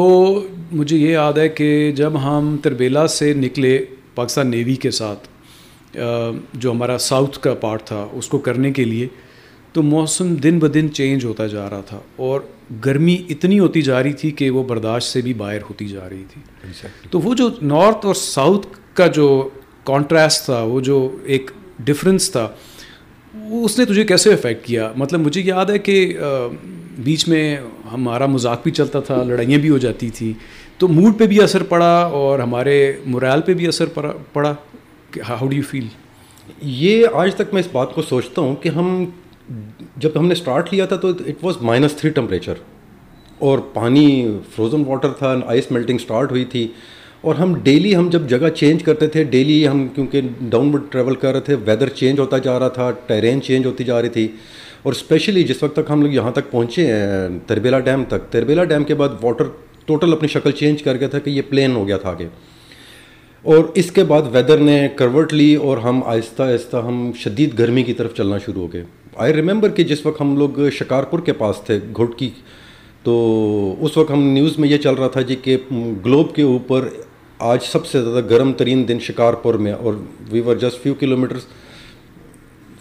مجھے 0.73 0.97
یہ 0.97 1.11
یاد 1.11 1.39
ہے 1.39 1.49
کہ 1.49 1.69
جب 1.97 2.23
ہم 2.23 2.57
تربیلا 2.63 3.07
سے 3.07 3.33
نکلے 3.35 3.79
پاکستان 4.15 4.51
نیوی 4.51 4.75
کے 4.75 4.91
ساتھ 4.91 5.29
جو 6.55 6.71
ہمارا 6.71 6.99
ساؤتھ 6.99 7.39
کا 7.39 7.55
پارٹ 7.55 7.83
تھا 7.85 8.07
اس 8.13 8.29
کو 8.29 8.39
کرنے 8.39 8.71
کے 8.73 8.85
لیے 8.85 9.07
تو 9.73 9.83
موسم 9.83 10.35
دن 10.35 10.59
بہ 10.59 10.67
دن 10.67 10.93
چینج 10.95 11.25
ہوتا 11.25 11.47
جا 11.47 11.69
رہا 11.71 11.81
تھا۔ 11.81 11.99
اور 12.17 12.41
گرمی 12.85 13.23
اتنی 13.29 13.59
ہوتی 13.59 13.83
جا 13.83 14.03
رہی 14.03 14.13
تھی 14.13 14.31
کہ 14.31 14.51
وہ 14.51 14.65
برداشت 14.65 15.09
سے 15.09 15.21
بھی 15.21 15.35
باہر 15.35 15.63
ہوتی 15.63 15.89
جا 15.89 16.09
رہی 16.11 16.25
تھی۔ 16.33 16.41
تو 17.11 17.21
وہ 17.21 17.35
جو 17.35 17.49
نارتھ 17.63 18.07
اور 18.07 18.15
ساؤتھ 18.15 18.67
کا 18.95 19.07
جو 19.07 19.49
کانٹراسٹ 19.85 20.45
تھا 20.45 20.63
وہ 20.63 20.81
جو 20.81 21.17
ایک 21.25 21.51
ڈفرینس 21.79 22.31
تھا 22.31 22.49
وہ 23.35 23.65
اس 23.65 23.79
نے 23.79 23.85
تجھے 23.85 24.05
کیسے 24.05 24.33
افیکٹ 24.33 24.67
کیا؟ 24.67 24.93
مطلب 24.97 25.21
مجھے 25.21 25.41
یاد 25.45 25.67
ہے 25.67 25.79
کہ 25.79 26.17
بیچ 26.99 27.29
میں 27.29 27.57
ہمارا 27.93 28.27
مذاق 28.27 28.63
بھی 28.63 28.71
چلتا 28.71 29.01
تھا 29.01 29.23
لڑائیاں 29.23 29.59
بھی 29.59 29.69
ہو 29.69 29.79
جاتی 29.79 30.11
تھیں۔ 30.11 30.33
تو 30.79 30.89
موڈ 30.89 31.19
پہ 31.19 31.27
بھی 31.27 31.43
اثر 31.43 31.63
پڑا 31.63 31.95
اور 32.13 32.39
ہمارے 32.39 32.93
مرال 33.07 33.41
پہ 33.41 33.55
بھی 33.55 33.67
اثر 33.67 33.87
پڑا 33.87 34.13
پڑا۔ 34.33 34.55
ہاؤ 35.29 35.47
ڈو 35.47 35.57
یو 35.57 35.63
فیل 35.63 35.87
یہ 36.63 37.07
آج 37.13 37.35
تک 37.35 37.53
میں 37.53 37.61
اس 37.61 37.69
بات 37.73 37.95
کو 37.95 38.03
سوچتا 38.03 38.43
ہوں 38.43 38.57
کہ 38.57 38.69
ہم 38.69 39.05
جب 39.97 40.11
ہم 40.17 40.27
نے 40.27 40.33
اسٹارٹ 40.33 40.75
لیا 40.75 40.87
تھا 40.87 40.97
تو 40.97 41.09
it 41.09 41.45
was 41.45 41.55
minus 41.61 41.93
three 41.93 42.11
temperature 42.11 42.55
اور 43.39 43.59
پانی 43.75 44.39
فروزن 44.57 44.83
واٹر 44.87 45.09
تھا 45.09 45.37
آئس 45.47 45.71
میلٹنگ 45.71 45.97
اسٹارٹ 45.97 46.31
ہوئی 46.31 46.45
تھی۔ 46.45 46.69
اور 47.21 47.35
ہم 47.35 47.55
ڈیلی 47.63 47.97
ہم 47.97 48.11
جب 48.11 48.29
جگہ 48.29 48.49
چینج 48.49 48.83
کرتے 48.83 49.07
تھے 49.07 49.25
ڈیلی 49.25 49.69
ہم 49.69 49.89
کیونکہ 49.89 50.21
ڈاؤن 50.41 50.71
ورڈ 50.75 50.83
ٹریول 50.91 51.15
کر 51.15 51.33
رہے 51.33 51.41
تھے 51.41 51.55
ویدر 51.55 51.89
چینج 51.89 52.19
ہوتا 52.19 52.39
جا 52.39 52.59
رہا 52.59 52.69
تھا 52.69 52.91
ٹیرین 53.07 53.43
چینج 53.43 53.67
ہوتی 53.67 53.85
جا 53.85 54.03
رہی 54.03 54.09
تھی۔ 54.09 54.29
اور 54.83 54.93
اسپیشلی 54.93 55.43
جس 55.43 55.63
وقت 55.63 55.77
تک 55.77 55.91
ہم 55.91 56.03
لوگ 56.03 56.11
یہاں 56.11 56.31
تک 56.31 56.51
پہنچے 56.51 56.87
ہیں 56.87 57.29
تربیلا 57.47 57.79
ڈیم 57.79 58.05
تک۔ 58.09 58.33
تربیلا 58.33 58.65
ڈیم 58.65 58.85
کے 58.85 58.95
بعد 58.95 59.09
واٹر 59.23 59.45
ٹوٹل 59.87 60.13
اپنی 60.13 60.29
شکل 60.29 60.51
چینج 60.51 60.83
کر 60.83 60.97
گیا 60.97 61.09
تھا 61.09 61.19
کہ 61.19 61.31
یہ 61.31 61.43
پلین 61.49 61.77
ہو 61.77 61.89
گیا 61.89 61.97
تھا 61.97 62.11
آگے۔ 62.11 62.29
اور 63.43 63.65
اس 63.75 63.93
کے 63.93 64.05
بعد 64.05 64.23
ویدر 64.33 64.59
نے 64.59 64.89
کروٹ 64.97 65.33
لی 65.33 65.55
اور 65.55 65.79
ہم 65.79 66.03
آہستہ 66.05 66.43
آہستہ 66.43 66.77
ہم 66.77 67.11
شدید 67.19 67.59
گرمی 67.59 67.83
کی 67.83 67.93
طرف 67.93 68.15
چلنا 68.17 68.39
شروع 68.39 68.63
ہو 68.63 68.73
گئے۔ 68.73 68.85
آئی 69.17 69.33
ریممبر 69.33 69.69
کہ 69.69 69.85
جس 69.85 70.07
وقت 70.07 70.21
ہم 70.21 70.37
لوگ 70.37 70.69
شکارپور 70.73 71.19
کے 71.19 71.33
پاس 71.33 71.57
تھے 71.67 71.79
گھٹکی 71.97 72.31
تو 73.03 73.75
اس 73.81 73.97
وقت 73.97 74.11
ہم 74.11 74.23
نیوز 74.23 74.59
میں 74.59 74.69
یہ 74.69 74.77
چل 74.77 74.95
رہا 74.95 75.09
تھا 75.09 75.21
جی 75.21 75.37
کہ 75.43 75.57
گلوب 76.07 76.35
کے 76.35 76.43
اوپر 76.43 76.89
آج 77.39 77.59
سب 77.63 77.87
سے 77.87 78.03
زیادہ 78.03 78.27
گرم 78.31 78.53
ترین 78.53 78.89
دن 78.89 78.99
شکارپور 79.01 79.55
میں 79.55 79.73
اور 79.73 79.95
we 80.31 80.41
were 80.41 80.57
just 80.57 80.83
few 80.83 80.95
kilometres 81.17 81.47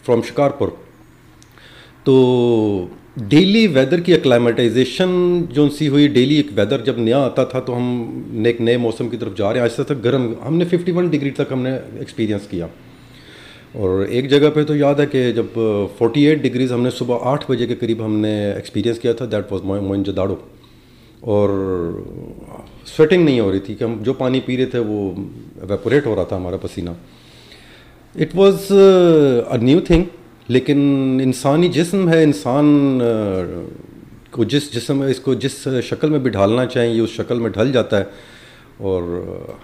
from 0.05 0.21
Shikarpur. 0.21 0.67
تو 2.03 2.87
ڈیلی 3.17 3.67
ویدر 3.67 3.99
کی 3.99 4.13
اکلائمیٹائزیشن 4.13 5.41
جو 5.49 5.69
سی 5.69 5.87
ہوئی 5.87 6.07
ڈیلی 6.07 6.35
ایک 6.35 6.47
ویدر 6.55 6.81
جب 6.81 6.97
نیا 6.97 7.17
آتا 7.17 7.43
تھا 7.43 7.59
تو 7.59 7.77
ہم 7.77 8.11
ایک 8.45 8.61
نئے 8.61 8.77
موسم 8.77 9.09
کی 9.09 9.17
طرف 9.17 9.37
جا 9.37 9.53
رہے 9.53 9.59
ہیں۔ 9.59 9.67
آہستہ 9.67 9.81
تک 9.81 10.03
گرم، 10.03 10.33
ہم 10.47 10.57
نے 10.57 10.65
ففٹی 10.65 10.91
ون 10.91 11.07
ڈگری 11.07 11.29
تک 11.29 11.51
ہم 11.51 11.61
نے 11.61 11.71
ایکسپیرینس 11.99 12.47
کیا۔ 12.49 12.67
اور 13.73 14.05
ایک 14.05 14.29
جگہ 14.29 14.49
پہ 14.53 14.63
تو 14.63 14.75
یاد 14.75 14.95
ہے 14.95 15.05
کہ 15.05 15.31
جب 15.31 15.45
فورٹی 15.97 16.25
ایٹ 16.25 16.41
ڈگریز 16.41 16.71
ہم 16.71 16.81
نے 16.83 16.89
صبح 16.89 17.17
آٹھ 17.21 17.45
بجے 17.51 17.67
کے 17.67 17.75
قریب 17.75 18.05
ہم 18.05 18.15
نے 18.15 18.51
ایکسپیرینس 18.51 18.99
کیا 18.99 19.13
تھا 19.13 19.25
دیٹ 19.31 19.51
واز 19.51 19.63
موئن 19.63 20.03
جداڑو 20.03 20.35
اور 21.19 21.49
سویٹنگ 22.85 23.25
نہیں 23.25 23.39
ہو 23.39 23.51
رہی 23.51 23.59
تھی 23.59 23.75
کہ 23.75 23.83
ہم 23.83 23.97
جو 24.01 24.13
پانی 24.13 24.39
پی 24.45 24.57
رہے 24.57 24.65
تھے 24.65 24.79
وہ 24.79 25.11
ویپوریٹ 25.69 26.05
ہو 26.05 26.15
رہا 26.15 26.23
تھا 26.23 26.35
ہمارا 26.35 26.57
پسینہ۔ 26.57 26.89
It 28.15 28.35
was 28.35 28.71
a 28.71 29.57
new 29.57 29.79
thing 29.79 30.03
لیکن 30.47 30.77
انسانی 31.23 31.67
جسم 31.67 32.09
ہے، 32.09 32.23
انسان 32.23 32.99
uh, 33.03 33.63
کو 34.31 34.43
جس 34.43 34.73
جسم 34.73 35.01
اس 35.01 35.19
کو 35.19 35.33
جس 35.33 35.67
شکل 35.83 36.09
میں 36.09 36.19
بھی 36.19 36.29
ڈھالنا 36.29 36.65
چاہیں 36.65 36.93
یہ 36.93 37.01
اس 37.01 37.09
شکل 37.09 37.39
میں 37.39 37.49
ڈھل 37.49 37.71
جاتا 37.71 37.97
ہے۔ 37.97 38.03
اور 38.77 39.03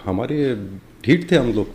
ہمارے 0.07 0.53
ڈھیٹ 1.03 1.27
تھے 1.29 1.37
ہم 1.37 1.51
لوگ؟ 1.55 1.65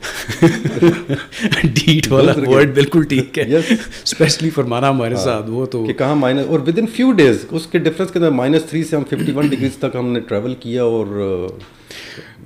ڈیٹ 1.64 2.12
والا 2.12 2.32
ورڈ 2.46 2.74
بالکل 2.74 3.02
ٹھیک 3.02 3.38
ہے۔ 3.38 3.56
اسپیشلی 3.56 4.50
فرمانا 4.50 4.90
ہمارے 4.90 5.16
ساتھ 5.16 5.50
وہ 5.50 5.66
تو 5.66 5.84
کہ 5.84 5.92
کہاں 5.92 6.14
مائنس 6.14 6.46
اور 6.46 6.60
ود 6.60 6.78
ان 6.78 6.86
فیو 6.86 7.12
ڈیز 7.12 7.44
اس 7.50 7.66
کے 7.66 7.78
ڈفرینس 7.78 8.10
کے 8.10 8.18
اندر 8.18 8.30
مائنس 8.30 8.64
تھری 8.64 8.84
سے 8.84 8.96
ہم 8.96 9.04
ففٹی 9.04 9.32
ون 9.32 9.46
ڈگریز 9.46 9.76
تک 9.76 9.96
ہم 9.96 10.12
نے 10.12 10.20
ٹریول 10.20 10.54
کیا 10.54 10.82
اور 10.82 11.06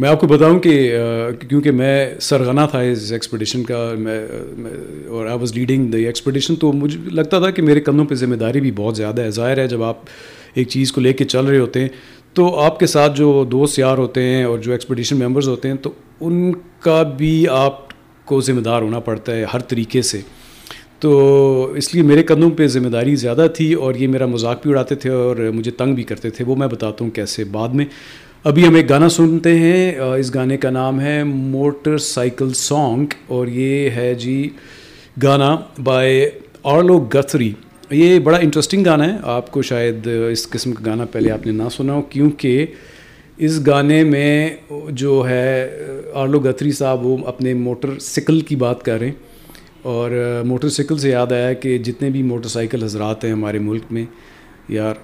میں 0.00 0.08
آپ 0.08 0.20
کو 0.20 0.26
بتاؤں 0.26 0.58
کہ 0.58 0.72
کیونکہ 1.48 1.70
میں 1.70 2.14
سرغنا 2.20 2.66
تھا 2.66 2.80
اس 2.80 3.12
ایکسپیڈیشن 3.12 3.62
کا 3.62 3.94
میں 3.98 4.18
اور 5.08 5.26
I 5.26 5.38
was 5.38 5.54
leading 5.54 5.86
the 5.86 5.98
expedition 5.98 6.56
تو 6.56 6.72
مجھے 6.72 6.98
لگتا 7.10 7.38
تھا 7.38 7.50
کہ 7.50 7.62
میرے 7.62 7.80
کندھوں 7.80 8.04
پہ 8.04 8.14
ذمہ 8.14 8.34
داری 8.34 8.60
بھی 8.60 8.70
بہت 8.70 8.96
زیادہ 8.96 9.22
ہے۔ 9.22 9.30
ظاہر 9.30 9.58
ہے 9.58 9.68
جب 9.68 9.82
آپ 9.82 9.96
ایک 10.54 10.68
چیز 10.68 10.92
کو 10.92 11.00
لے 11.00 11.12
کے 11.12 11.24
چل 11.24 11.44
رہے 11.46 11.58
ہوتے 11.58 11.80
ہیں 11.80 11.88
تو 12.34 12.60
آپ 12.60 12.78
کے 12.80 12.86
ساتھ 12.86 13.16
جو 13.16 13.44
دوست 13.50 13.78
یار 13.78 13.98
ہوتے 13.98 14.22
ہیں 14.22 14.44
اور 14.44 14.58
جو 14.58 14.72
ایکسپیڈیشن 14.72 15.18
ممبرز 15.18 15.48
ہوتے 15.48 15.68
ہیں 15.68 15.74
تو 15.74 15.92
ان 16.20 16.52
کا 16.80 17.02
بھی 17.02 17.48
آپ 17.48 17.88
کو 18.24 18.40
ذمہ 18.40 18.60
دار 18.60 18.82
ہونا 18.82 19.00
پڑتا 19.00 19.32
ہے 19.32 19.44
ہر 19.54 19.58
طریقے 19.58 20.02
سے۔ 20.02 20.20
تو 21.00 21.72
اس 21.76 21.94
لیے 21.94 22.02
میرے 22.02 22.22
قدموں 22.22 22.50
پہ 22.50 22.66
ذمہ 22.66 22.88
داری 22.88 23.14
زیادہ 23.14 23.46
تھی 23.54 23.74
اور 23.74 23.94
یہ 23.94 24.08
میرا 24.08 24.26
مذاق 24.26 24.62
بھی 24.62 24.70
اڑاتے 24.70 24.94
تھے 24.94 25.10
اور 25.10 25.36
مجھے 25.54 25.70
تنگ 25.70 25.94
بھی 25.94 26.02
کرتے 26.02 26.30
تھے۔ 26.30 26.44
وہ 26.44 26.56
میں 26.56 26.66
بتاتا 26.66 27.04
ہوں 27.04 27.10
کیسے 27.10 27.44
بعد 27.44 27.68
میں۔ 27.68 27.84
ابھی 28.44 28.66
ہم 28.66 28.74
ایک 28.74 28.90
گانا 28.90 29.08
سنتے 29.08 29.58
ہیں، 29.58 29.98
اس 29.98 30.34
گانے 30.34 30.56
کا 30.56 30.70
نام 30.70 31.00
ہے 31.00 31.24
موٹر 31.24 31.98
سائیکل 31.98 32.52
سانگ 32.52 33.06
اور 33.26 33.46
یہ 33.46 33.90
ہے 33.90 34.14
جی 34.14 34.50
گانا 35.22 35.56
بائی 35.84 36.24
آرلو 36.64 36.98
گتھری۔ 37.14 37.52
یہ 37.90 38.18
بڑا 38.18 38.38
انٹرسٹنگ 38.38 38.84
گانا 38.84 39.12
ہے۔ 39.12 39.18
آپ 39.22 39.50
کو 39.50 39.62
شاید 39.62 40.08
اس 40.30 40.50
قسم 40.50 40.72
کا 40.72 40.82
گانا 40.86 41.04
پہلے 41.04 41.30
آپ 41.30 41.46
نے 41.46 41.52
نہ 41.52 41.62
سنا 41.72 41.92
ہو، 41.92 42.02
کیونکہ 42.02 42.66
اس 43.38 43.66
گانے 43.66 44.04
میں 44.04 44.56
جو 44.90 45.26
ہے، 45.28 45.70
آرلو 46.14 46.40
گتھری 46.40 46.72
صاحب، 46.72 47.06
وہ 47.06 47.16
اپنے 47.26 47.54
موٹر 47.54 47.98
سائیکل 47.98 48.40
کی 48.40 48.56
بات 48.56 48.82
کر 48.82 48.98
رہے 48.98 49.06
ہیں۔ 49.06 49.14
اور 49.82 50.10
موٹر 50.44 50.68
سائیکل 50.68 50.98
سے 50.98 51.10
یاد 51.10 51.32
آیا 51.32 51.52
کہ 51.52 51.78
جتنے 51.78 52.10
بھی 52.10 52.22
موٹر 52.22 52.48
سائیکل 52.48 52.82
حضرات 52.82 53.24
ہیں 53.24 53.32
ہمارے 53.32 53.58
ملک 53.58 53.82
میں، 53.90 54.04
یار، 54.68 54.94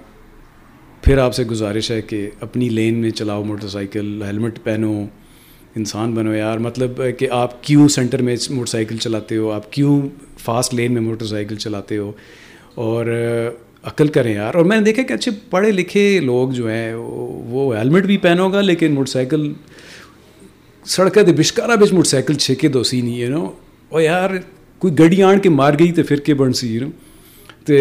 پھر 1.01 1.17
آپ 1.17 1.35
سے 1.35 1.43
گزارش 1.43 1.91
ہے 1.91 2.01
کہ 2.01 2.29
اپنی 2.39 2.69
لین 2.69 2.93
میں 2.93 3.09
چلاؤ، 3.09 3.43
موٹر 3.43 3.67
سائیکل، 3.67 4.23
ہیلمٹ 4.23 4.59
پہنو، 4.63 5.05
انسان 5.75 6.13
بنو۔ 6.13 6.35
یار 6.35 6.57
مطلب 6.57 7.01
کہ 7.17 7.27
آپ 7.31 7.63
کیوں 7.63 7.87
سینٹر 7.87 8.21
میں 8.21 8.35
موٹر 8.49 8.69
سائیکل 8.69 8.97
چلاتے 8.97 9.37
ہو؟ 9.37 9.51
آپ 9.51 9.71
کیوں 9.71 10.01
فاسٹ 10.39 10.73
لین 10.73 10.93
میں 10.93 11.01
موٹر 11.01 11.25
سائیکل 11.25 11.55
چلاتے 11.55 11.97
ہو؟ 11.97 12.11
اور 12.75 13.05
عقل 13.85 14.07
کریں 14.07 14.33
یار۔ 14.33 14.55
اور 14.55 14.65
میں 14.65 14.77
نے 14.77 14.83
دیکھا 14.83 15.03
کہ 15.03 15.13
اچھے 15.13 15.31
پڑھے 15.49 15.71
لکھے 15.71 16.19
لوگ 16.19 16.49
جو 16.49 16.69
ہیں، 16.69 16.95
وہ 16.95 17.77
ہیلمٹ 17.77 18.05
بھی 18.05 18.17
پہنو 18.17 18.49
گا 18.49 18.61
لیکن 18.61 18.93
موٹر 18.93 19.11
سائیکل 19.11 19.53
سڑک 20.85 21.17
دے 21.27 21.33
بشکارا 21.33 21.75
بچ 21.75 21.93
موٹر 21.93 22.09
سائیکل 22.09 22.33
چھکے 22.33 22.67
دو 22.67 22.83
سی 22.83 23.01
نہیں 23.01 23.21
ہے 23.21 23.27
نو 23.27 23.49
اور 23.89 24.01
یار، 24.01 24.29
کوئی 24.77 24.93
گڈی 24.93 25.23
آن 25.23 25.39
کے 25.39 25.49
مار 25.49 25.73
گئی 25.79 25.91
تو 25.91 26.03
پھر 26.03 26.15
کے 26.15 26.33
بن 26.33 26.53
سی 26.53 26.79
نو 26.79 26.87
تو 27.65 27.73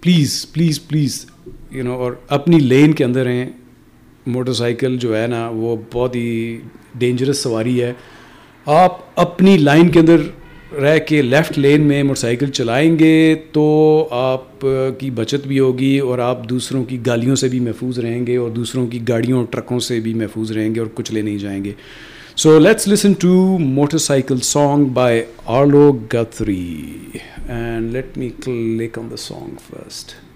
please 0.00 0.46
please 0.52 0.88
please 0.88 1.26
you 1.70 1.84
know 1.84 1.92
اور 1.92 2.12
اپنی 2.28 2.58
لین 2.58 2.92
کے 2.92 3.04
اندر 3.04 3.26
ہیں۔ 3.26 3.50
موٹر 4.26 4.52
سائیکل 4.52 4.98
جو 4.98 5.22
ہے 5.22 5.26
نا، 5.26 5.48
وہ 5.48 5.76
بہت 5.92 6.16
ہی 6.16 6.60
ڈینجرس 6.94 7.38
سواری 7.38 7.82
ہے۔ 7.82 7.92
آپ 8.66 8.98
اپنی 9.16 9.58
لائن 9.58 9.88
کے 9.88 10.00
اندر 10.00 10.16
رہ 10.72 10.98
کے 10.98 11.22
لیفٹ 11.22 11.58
لین 11.58 11.80
میں 11.80 12.02
موٹر 12.02 12.20
سائیکل 12.20 12.50
چلائیں 12.50 12.98
گے 12.98 13.34
تو 13.52 14.08
آپ 14.10 14.66
کی 14.98 15.10
بچت 15.10 15.46
بھی 15.46 15.58
ہوگی 15.58 15.98
اور 15.98 16.18
آپ 16.18 16.48
دوسروں 16.48 16.84
کی 16.84 16.98
گالیوں 17.06 17.36
سے 17.36 17.48
بھی 17.48 17.60
محفوظ 17.60 17.98
رہیں 17.98 18.26
گے 18.26 18.36
اور 18.36 18.50
دوسروں 18.50 18.86
کی 18.86 18.98
گاڑیوں 19.08 19.46
ٹرکوں 19.46 19.80
سے 19.80 20.00
بھی 20.00 20.14
محفوظ 20.14 20.52
رہیں 20.52 20.74
گے 20.74 20.80
اور 20.80 20.88
کچھ 20.94 21.12
لے 21.12 21.22
نہیں 21.22 21.38
جائیں 21.38 21.64
گے۔ 21.64 21.72
So 22.36 22.58
let's 22.58 22.88
listen 22.88 23.12
to 23.12 23.58
motorcycle 23.98 24.38
song 24.38 24.84
by 24.84 25.22
Arlo 25.46 25.92
Guthrie 26.14 26.84
and 27.48 27.92
let 27.92 28.18
me 28.18 28.28
click 28.44 28.98
on 28.98 29.10
the 29.10 29.16
song 29.16 29.54
first 29.68 30.29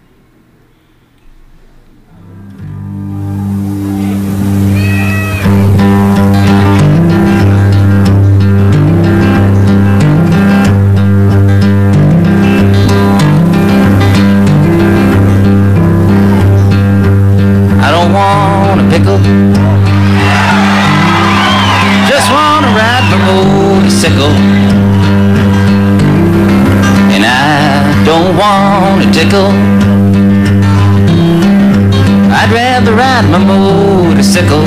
ride 33.14 33.30
my 33.30 33.38
motorcycle. 33.38 34.64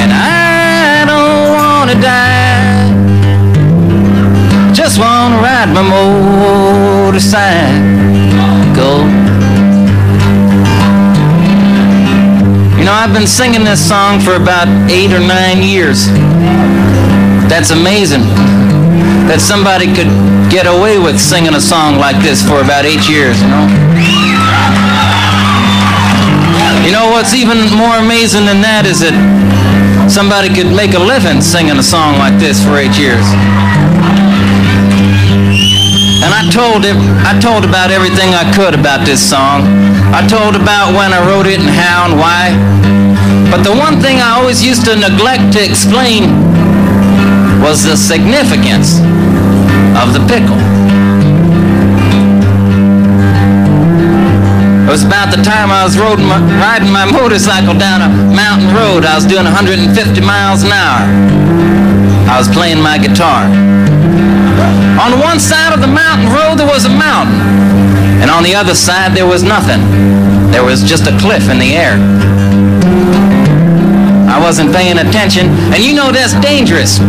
And 0.00 0.10
I 0.10 1.04
don't 1.04 1.52
want 1.52 1.90
to 1.90 1.96
die. 2.00 2.88
Just 4.72 4.98
want 4.98 5.34
to 5.34 5.40
ride 5.44 5.68
my 5.68 5.82
motorcycle. 5.82 7.42
You 12.78 12.84
know, 12.86 12.92
I've 12.92 13.12
been 13.12 13.26
singing 13.26 13.64
this 13.64 13.86
song 13.86 14.18
for 14.18 14.36
about 14.36 14.68
eight 14.90 15.12
or 15.12 15.20
nine 15.20 15.62
years. 15.62 16.06
That's 17.52 17.70
amazing 17.70 18.22
that 19.28 19.40
somebody 19.40 19.86
could 19.92 20.08
get 20.50 20.66
away 20.66 20.98
with 20.98 21.20
singing 21.20 21.54
a 21.54 21.60
song 21.60 21.98
like 21.98 22.16
this 22.22 22.42
for 22.42 22.62
about 22.62 22.86
eight 22.86 23.06
years, 23.10 23.40
you 23.42 23.48
know? 23.48 23.91
You 26.82 26.90
know 26.90 27.14
what's 27.14 27.32
even 27.32 27.70
more 27.78 27.94
amazing 28.02 28.42
than 28.50 28.58
that 28.66 28.82
is 28.90 29.06
that 29.06 29.14
somebody 30.10 30.50
could 30.50 30.66
make 30.66 30.98
a 30.98 31.02
living 31.02 31.38
singing 31.38 31.78
a 31.78 31.82
song 31.82 32.18
like 32.18 32.34
this 32.42 32.58
for 32.58 32.74
eight 32.74 32.98
years. 32.98 33.22
And 36.26 36.34
I 36.34 36.42
told 36.50 36.82
him, 36.82 36.98
I 37.22 37.38
told 37.38 37.62
about 37.62 37.94
everything 37.94 38.34
I 38.34 38.50
could 38.50 38.74
about 38.74 39.06
this 39.06 39.22
song. 39.22 39.62
I 40.10 40.26
told 40.26 40.58
about 40.58 40.90
when 40.98 41.14
I 41.14 41.22
wrote 41.22 41.46
it 41.46 41.62
and 41.62 41.70
how 41.70 42.10
and 42.10 42.18
why. 42.18 42.50
But 43.46 43.62
the 43.62 43.74
one 43.74 44.02
thing 44.02 44.18
I 44.18 44.34
always 44.42 44.58
used 44.58 44.82
to 44.90 44.98
neglect 44.98 45.54
to 45.54 45.62
explain 45.62 46.34
was 47.62 47.86
the 47.86 47.94
significance 47.94 48.98
of 49.94 50.10
the 50.18 50.22
pickle. 50.26 50.71
Was 54.92 55.08
about 55.08 55.32
the 55.32 55.40
time 55.40 55.72
I 55.72 55.88
was 55.88 55.96
riding 55.96 56.28
my, 56.28 56.36
riding 56.60 56.92
my 56.92 57.08
motorcycle 57.08 57.72
down 57.72 58.04
a 58.04 58.12
mountain 58.28 58.76
road. 58.76 59.08
I 59.08 59.16
was 59.16 59.24
doing 59.24 59.48
150 59.48 59.88
miles 60.20 60.68
an 60.68 60.68
hour. 60.68 61.08
I 62.28 62.36
was 62.36 62.44
playing 62.52 62.76
my 62.76 63.00
guitar. 63.00 63.48
On 65.00 65.16
one 65.16 65.40
side 65.40 65.72
of 65.72 65.80
the 65.80 65.88
mountain 65.88 66.28
road 66.28 66.60
there 66.60 66.68
was 66.68 66.84
a 66.84 66.92
mountain, 66.92 67.40
and 68.20 68.28
on 68.28 68.44
the 68.44 68.52
other 68.52 68.76
side 68.76 69.16
there 69.16 69.24
was 69.24 69.40
nothing. 69.40 69.80
There 70.52 70.60
was 70.60 70.84
just 70.84 71.08
a 71.08 71.16
cliff 71.16 71.48
in 71.48 71.56
the 71.56 71.72
air. 71.72 71.96
I 74.28 74.36
wasn't 74.44 74.76
paying 74.76 75.00
attention, 75.00 75.48
and 75.72 75.80
you 75.80 75.96
know 75.96 76.12
that's 76.12 76.36
dangerous. 76.44 77.00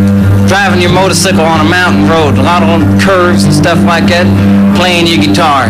Driving 0.47 0.79
your 0.79 0.95
motorcycle 0.95 1.43
on 1.43 1.59
a 1.59 1.67
mountain 1.67 2.07
road, 2.07 2.39
a 2.39 2.47
lot 2.47 2.63
of 2.63 2.79
curves 3.03 3.43
and 3.43 3.51
stuff 3.51 3.83
like 3.83 4.07
that, 4.07 4.23
playing 4.79 5.03
your 5.03 5.19
guitar. 5.19 5.67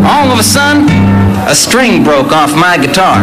All 0.00 0.32
of 0.32 0.40
a 0.40 0.42
sudden, 0.42 1.15
a 1.46 1.54
string 1.54 2.02
broke 2.02 2.32
off 2.32 2.50
my 2.54 2.76
guitar. 2.76 3.22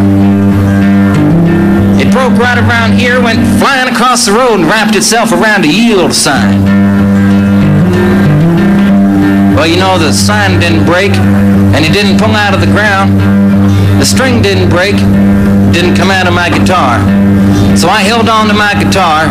It 1.99 2.09
broke 2.12 2.39
right 2.39 2.57
around 2.57 2.93
here, 2.93 3.21
went 3.21 3.43
flying 3.59 3.91
across 3.93 4.25
the 4.25 4.31
road, 4.31 4.62
and 4.62 4.65
wrapped 4.65 4.95
itself 4.95 5.33
around 5.33 5.65
a 5.65 5.67
yield 5.67 6.13
sign. 6.13 6.63
Well, 9.55 9.67
you 9.67 9.75
know, 9.75 9.99
the 9.99 10.13
sign 10.13 10.59
didn't 10.59 10.86
break, 10.86 11.12
and 11.12 11.83
it 11.83 11.91
didn't 11.91 12.17
pull 12.17 12.31
out 12.31 12.53
of 12.53 12.62
the 12.62 12.71
ground. 12.71 13.19
The 13.99 14.05
string 14.05 14.41
didn't 14.41 14.69
break, 14.69 14.95
didn't 15.75 15.95
come 15.95 16.09
out 16.09 16.25
of 16.25 16.33
my 16.33 16.49
guitar. 16.49 17.03
So 17.75 17.89
I 17.89 18.01
held 18.07 18.29
on 18.29 18.47
to 18.47 18.53
my 18.53 18.73
guitar, 18.73 19.27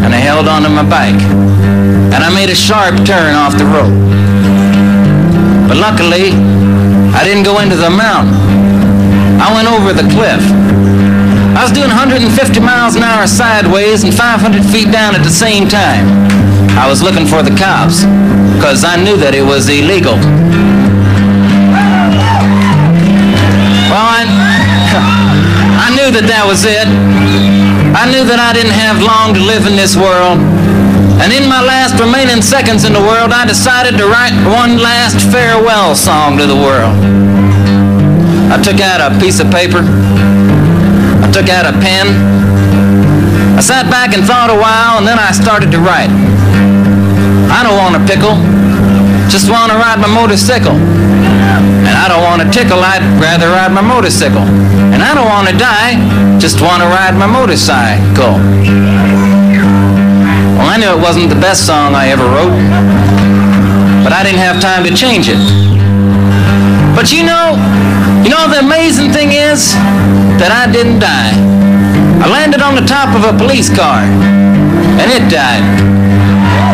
and 0.00 0.14
I 0.14 0.18
held 0.18 0.48
on 0.48 0.62
to 0.62 0.70
my 0.70 0.82
bike. 0.82 1.20
And 2.10 2.24
I 2.24 2.32
made 2.34 2.48
a 2.48 2.54
sharp 2.54 2.96
turn 3.04 3.34
off 3.34 3.52
the 3.56 3.68
road. 3.68 3.92
But 5.68 5.76
luckily, 5.76 6.32
I 7.14 7.24
didn't 7.24 7.44
go 7.44 7.60
into 7.60 7.76
the 7.76 7.90
mountain. 7.90 8.34
I 9.40 9.52
went 9.54 9.68
over 9.68 9.92
the 9.92 10.06
cliff. 10.12 10.40
I 11.56 11.64
was 11.64 11.72
doing 11.72 11.88
150 11.88 12.28
miles 12.60 12.94
an 12.94 13.02
hour 13.02 13.26
sideways 13.26 14.04
and 14.04 14.14
500 14.14 14.64
feet 14.64 14.92
down 14.92 15.14
at 15.14 15.22
the 15.22 15.30
same 15.30 15.68
time. 15.68 16.06
I 16.78 16.88
was 16.88 17.02
looking 17.02 17.26
for 17.26 17.42
the 17.42 17.50
cops 17.56 18.04
because 18.56 18.84
I 18.84 18.96
knew 18.96 19.16
that 19.18 19.34
it 19.34 19.42
was 19.42 19.68
illegal. 19.68 20.16
Well, 23.90 24.06
I, 24.06 24.22
I 25.82 25.88
knew 25.96 26.14
that 26.14 26.26
that 26.30 26.46
was 26.46 26.64
it. 26.64 26.86
I 27.96 28.06
knew 28.06 28.22
that 28.24 28.38
I 28.38 28.54
didn't 28.54 28.76
have 28.78 29.02
long 29.02 29.34
to 29.34 29.42
live 29.42 29.66
in 29.66 29.74
this 29.74 29.96
world. 29.98 30.38
And 31.20 31.32
in 31.36 31.48
my 31.48 31.60
last 31.60 32.00
remaining 32.00 32.40
seconds 32.40 32.84
in 32.84 32.92
the 32.92 33.04
world, 33.04 33.30
I 33.32 33.44
decided 33.44 34.00
to 34.00 34.08
write 34.08 34.32
one 34.48 34.80
last 34.80 35.20
farewell 35.28 35.94
song 35.94 36.38
to 36.38 36.46
the 36.48 36.56
world. 36.56 36.96
I 38.48 38.56
took 38.56 38.80
out 38.80 39.04
a 39.04 39.12
piece 39.20 39.38
of 39.38 39.52
paper. 39.52 39.84
I 39.84 41.28
took 41.30 41.52
out 41.52 41.68
a 41.68 41.76
pen. 41.76 42.08
I 43.54 43.60
sat 43.60 43.92
back 43.92 44.16
and 44.16 44.24
thought 44.24 44.48
a 44.48 44.56
while, 44.56 44.96
and 44.96 45.06
then 45.06 45.20
I 45.20 45.36
started 45.36 45.70
to 45.76 45.78
write. 45.78 46.08
I 47.52 47.60
don't 47.60 47.76
want 47.76 48.00
a 48.00 48.02
pickle, 48.08 48.40
just 49.28 49.52
want 49.52 49.68
to 49.70 49.76
ride 49.76 50.00
my 50.00 50.08
motorcycle. 50.08 50.72
And 50.72 51.92
I 51.92 52.08
don't 52.08 52.24
want 52.24 52.40
a 52.40 52.48
tickle, 52.48 52.80
I'd 52.80 53.04
rather 53.20 53.52
ride 53.52 53.76
my 53.76 53.84
motorcycle. 53.84 54.46
And 54.94 55.02
I 55.02 55.12
don't 55.12 55.28
want 55.28 55.52
to 55.52 55.54
die, 55.58 56.00
just 56.40 56.62
want 56.62 56.80
to 56.80 56.88
ride 56.88 57.12
my 57.12 57.28
motorcycle. 57.28 58.40
I 60.70 60.78
knew 60.78 60.86
it 60.86 61.02
wasn't 61.02 61.28
the 61.28 61.34
best 61.34 61.66
song 61.66 61.96
I 61.98 62.14
ever 62.14 62.22
wrote, 62.22 62.54
but 64.06 64.14
I 64.14 64.22
didn't 64.22 64.38
have 64.38 64.62
time 64.62 64.86
to 64.86 64.94
change 64.94 65.26
it. 65.26 65.42
But 66.94 67.10
you 67.10 67.26
know, 67.26 67.58
you 68.22 68.30
know 68.30 68.46
the 68.46 68.62
amazing 68.62 69.10
thing 69.10 69.34
is 69.34 69.74
that 70.38 70.54
I 70.54 70.70
didn't 70.70 71.02
die. 71.02 71.34
I 72.22 72.30
landed 72.30 72.62
on 72.62 72.78
the 72.78 72.86
top 72.86 73.10
of 73.18 73.26
a 73.26 73.34
police 73.34 73.66
car, 73.66 74.06
and 75.02 75.10
it 75.10 75.26
died. 75.26 75.66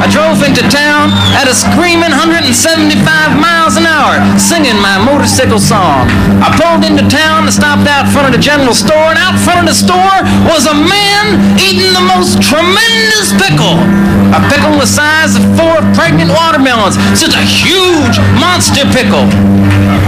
I 0.02 0.06
drove 0.12 0.44
into 0.44 0.62
town 0.68 1.08
at 1.36 1.48
a 1.48 1.54
screaming 1.56 2.12
175 2.12 3.00
miles 3.40 3.80
an 3.80 3.88
hour, 3.88 4.20
singing 4.36 4.76
my 4.76 5.00
motorcycle 5.00 5.58
song. 5.58 6.08
I 6.44 6.52
pulled 6.54 6.84
into 6.84 7.02
town 7.08 7.48
and 7.48 7.52
stopped 7.52 7.88
out 7.88 8.08
front 8.12 8.28
of 8.28 8.32
the 8.36 8.42
general 8.42 8.76
store, 8.76 9.12
and 9.12 9.18
out 9.18 9.36
front 9.40 9.64
of 9.64 9.66
the 9.66 9.76
store 9.76 10.16
was 10.44 10.68
a 10.68 10.76
man 10.76 11.40
eating 11.56 11.92
the 11.96 12.04
most 12.04 12.44
tremendous 12.44 13.32
pickle. 13.40 13.80
A 14.36 14.40
pickle 14.52 14.76
the 14.76 14.86
size 14.86 15.34
of 15.38 15.42
four 15.56 15.80
pregnant 15.94 16.30
watermelons. 16.30 16.98
Such 17.16 17.34
a 17.34 17.44
huge 17.44 18.18
monster 18.36 18.84
pickle. 18.92 19.24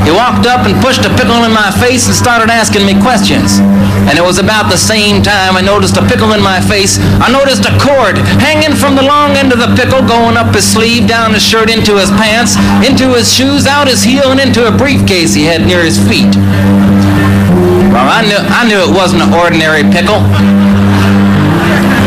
He 0.05 0.12
walked 0.14 0.47
up 0.47 0.64
and 0.64 0.72
pushed 0.80 1.05
a 1.05 1.12
pickle 1.16 1.45
in 1.45 1.53
my 1.53 1.70
face 1.80 2.07
and 2.07 2.16
started 2.16 2.51
asking 2.51 2.86
me 2.86 2.97
questions. 3.01 3.61
And 4.09 4.16
it 4.16 4.24
was 4.24 4.39
about 4.39 4.70
the 4.70 4.80
same 4.80 5.22
time 5.22 5.53
I 5.57 5.61
noticed 5.61 5.97
a 5.97 6.05
pickle 6.07 6.32
in 6.32 6.41
my 6.41 6.61
face. 6.64 6.97
I 7.20 7.28
noticed 7.28 7.68
a 7.68 7.74
cord 7.76 8.16
hanging 8.41 8.72
from 8.72 8.97
the 8.97 9.05
long 9.05 9.36
end 9.36 9.53
of 9.53 9.61
the 9.61 9.68
pickle 9.79 10.03
going 10.03 10.35
up 10.35 10.51
his 10.51 10.66
sleeve, 10.66 11.07
down 11.07 11.31
his 11.31 11.47
shirt, 11.47 11.70
into 11.70 11.95
his 11.95 12.11
pants, 12.18 12.59
into 12.83 13.14
his 13.14 13.31
shoes, 13.31 13.62
out 13.62 13.87
his 13.87 14.03
heel, 14.03 14.35
and 14.35 14.43
into 14.43 14.66
a 14.66 14.74
briefcase 14.74 15.39
he 15.39 15.47
had 15.47 15.62
near 15.62 15.87
his 15.87 15.95
feet. 15.95 16.35
Well, 17.95 18.11
I 18.11 18.26
knew, 18.26 18.43
I 18.43 18.66
knew 18.66 18.83
it 18.83 18.91
wasn't 18.91 19.22
an 19.22 19.31
ordinary 19.31 19.87
pickle. 19.87 20.18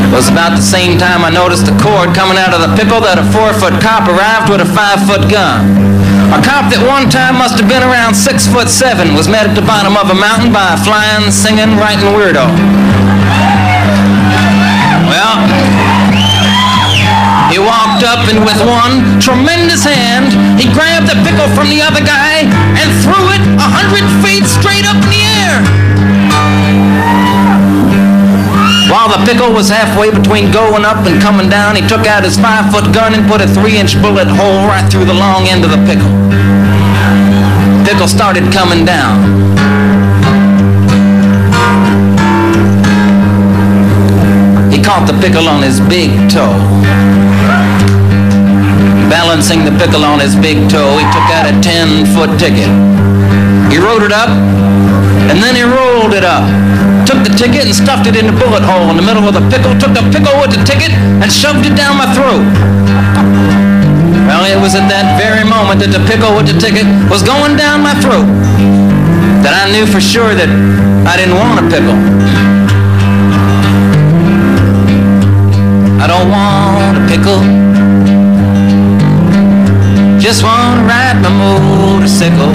It 0.04 0.12
was 0.12 0.28
about 0.28 0.60
the 0.60 0.68
same 0.68 1.00
time 1.00 1.24
I 1.24 1.32
noticed 1.32 1.64
the 1.64 1.72
cord 1.80 2.12
coming 2.12 2.36
out 2.36 2.52
of 2.52 2.60
the 2.60 2.76
pickle 2.76 3.00
that 3.08 3.16
a 3.16 3.24
four-foot 3.32 3.80
cop 3.80 4.04
arrived 4.12 4.52
with 4.52 4.60
a 4.60 4.68
five-foot 4.68 5.32
gun. 5.32 5.64
A 6.36 6.44
cop 6.44 6.68
that 6.76 6.84
one 6.84 7.08
time 7.08 7.40
must 7.40 7.56
have 7.56 7.72
been 7.72 7.88
around 7.88 8.20
six 8.20 8.44
foot 8.52 8.68
seven 8.68 9.16
was 9.16 9.32
met 9.32 9.48
at 9.48 9.56
the 9.56 9.64
bottom 9.64 9.96
of 9.96 10.12
a 10.12 10.18
mountain 10.20 10.52
by 10.52 10.76
a 10.76 10.80
flying, 10.84 11.32
singing, 11.32 11.80
writing 11.80 12.12
weirdo. 12.12 12.52
Well, 15.08 15.71
he 17.52 17.60
walked 17.60 18.08
up 18.08 18.24
and 18.32 18.40
with 18.48 18.56
one 18.64 19.20
tremendous 19.20 19.84
hand, 19.84 20.32
he 20.56 20.72
grabbed 20.72 21.12
the 21.12 21.20
pickle 21.28 21.52
from 21.52 21.68
the 21.68 21.84
other 21.84 22.00
guy 22.00 22.48
and 22.80 22.88
threw 23.04 23.28
it 23.36 23.44
a 23.60 23.68
hundred 23.68 24.08
feet 24.24 24.48
straight 24.48 24.88
up 24.88 24.96
in 25.04 25.12
the 25.12 25.24
air. 25.44 25.60
While 28.88 29.12
the 29.12 29.24
pickle 29.28 29.52
was 29.52 29.68
halfway 29.68 30.12
between 30.12 30.52
going 30.52 30.84
up 30.84 31.04
and 31.08 31.22
coming 31.22 31.50
down, 31.50 31.76
he 31.76 31.84
took 31.88 32.08
out 32.08 32.24
his 32.24 32.40
five 32.40 32.72
foot 32.72 32.94
gun 32.94 33.14
and 33.14 33.28
put 33.28 33.42
a 33.42 33.48
three 33.48 33.78
inch 33.78 34.00
bullet 34.02 34.28
hole 34.28 34.68
right 34.68 34.88
through 34.92 35.06
the 35.06 35.14
long 35.14 35.48
end 35.48 35.64
of 35.64 35.72
the 35.72 35.82
pickle. 35.84 36.12
Pickle 37.84 38.08
started 38.08 38.52
coming 38.52 38.86
down. 38.86 39.20
He 44.72 44.82
caught 44.82 45.04
the 45.08 45.20
pickle 45.20 45.48
on 45.48 45.64
his 45.64 45.80
big 45.82 46.30
toe. 46.30 46.81
Balancing 49.12 49.68
the 49.68 49.76
pickle 49.76 50.08
on 50.08 50.24
his 50.24 50.40
big 50.40 50.72
toe, 50.72 50.96
he 50.96 51.04
took 51.12 51.28
out 51.36 51.44
a 51.44 51.52
10 51.60 52.08
foot 52.16 52.32
ticket. 52.40 52.72
He 53.68 53.76
wrote 53.76 54.08
it 54.08 54.16
up, 54.16 54.32
and 55.28 55.44
then 55.44 55.52
he 55.52 55.68
rolled 55.68 56.16
it 56.16 56.24
up. 56.24 56.48
Took 57.04 57.20
the 57.28 57.36
ticket 57.36 57.68
and 57.68 57.76
stuffed 57.76 58.08
it 58.08 58.16
in 58.16 58.24
the 58.24 58.32
bullet 58.32 58.64
hole 58.64 58.88
in 58.88 58.96
the 58.96 59.04
middle 59.04 59.28
of 59.28 59.36
the 59.36 59.44
pickle, 59.52 59.76
took 59.76 59.92
the 59.92 60.08
pickle 60.16 60.32
with 60.40 60.56
the 60.56 60.64
ticket 60.64 60.96
and 60.96 61.28
shoved 61.28 61.68
it 61.68 61.76
down 61.76 62.00
my 62.00 62.08
throat. 62.16 62.40
Well, 64.32 64.48
it 64.48 64.56
was 64.64 64.80
at 64.80 64.88
that 64.88 65.20
very 65.20 65.44
moment 65.44 65.84
that 65.84 65.92
the 65.92 66.00
pickle 66.08 66.32
with 66.32 66.48
the 66.48 66.56
ticket 66.56 66.88
was 67.12 67.20
going 67.20 67.60
down 67.60 67.84
my 67.84 67.92
throat 68.00 68.24
that 69.44 69.52
I 69.52 69.68
knew 69.76 69.84
for 69.84 70.00
sure 70.00 70.32
that 70.32 70.48
I 71.04 71.20
didn't 71.20 71.36
want 71.36 71.60
a 71.60 71.68
pickle. 71.68 72.00
I 76.00 76.08
don't 76.08 76.32
want 76.32 76.96
a 76.96 77.04
pickle. 77.12 77.71
Just 80.22 80.44
want 80.44 80.78
to 80.78 80.84
ride 80.86 81.20
my 81.20 81.30
motorcycle. 81.30 82.54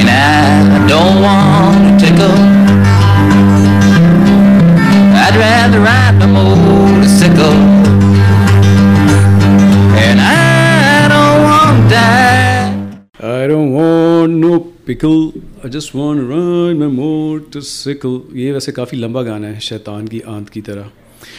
And 0.00 0.08
I 0.08 0.86
don't 0.88 1.20
want 1.20 1.82
a 1.88 1.92
tickle. 2.02 2.38
I'd 5.24 5.36
rather 5.36 5.80
ride 5.80 6.16
my 6.20 6.28
motorcycle. 6.36 7.58
And 10.04 10.22
I 10.22 11.08
don't 11.12 11.40
want 11.48 11.76
to 11.82 11.94
die. 11.94 13.40
I 13.40 13.46
don't 13.46 13.72
want 13.74 14.32
no 14.46 14.60
pickle. 14.86 15.34
I 15.62 15.68
just 15.68 15.92
want 15.94 16.20
to 16.20 16.24
ride 16.32 16.78
my 16.84 16.88
motorcycle. 16.94 18.16
یہ 18.32 18.52
ویسے 18.52 18.72
کافی 18.72 18.96
لمبا 18.96 19.22
گانا 19.22 19.48
ہے 19.48 19.60
شیطان 19.68 20.08
کی 20.08 20.20
آنت 20.36 20.50
کی 20.50 20.60
طرح 20.70 20.88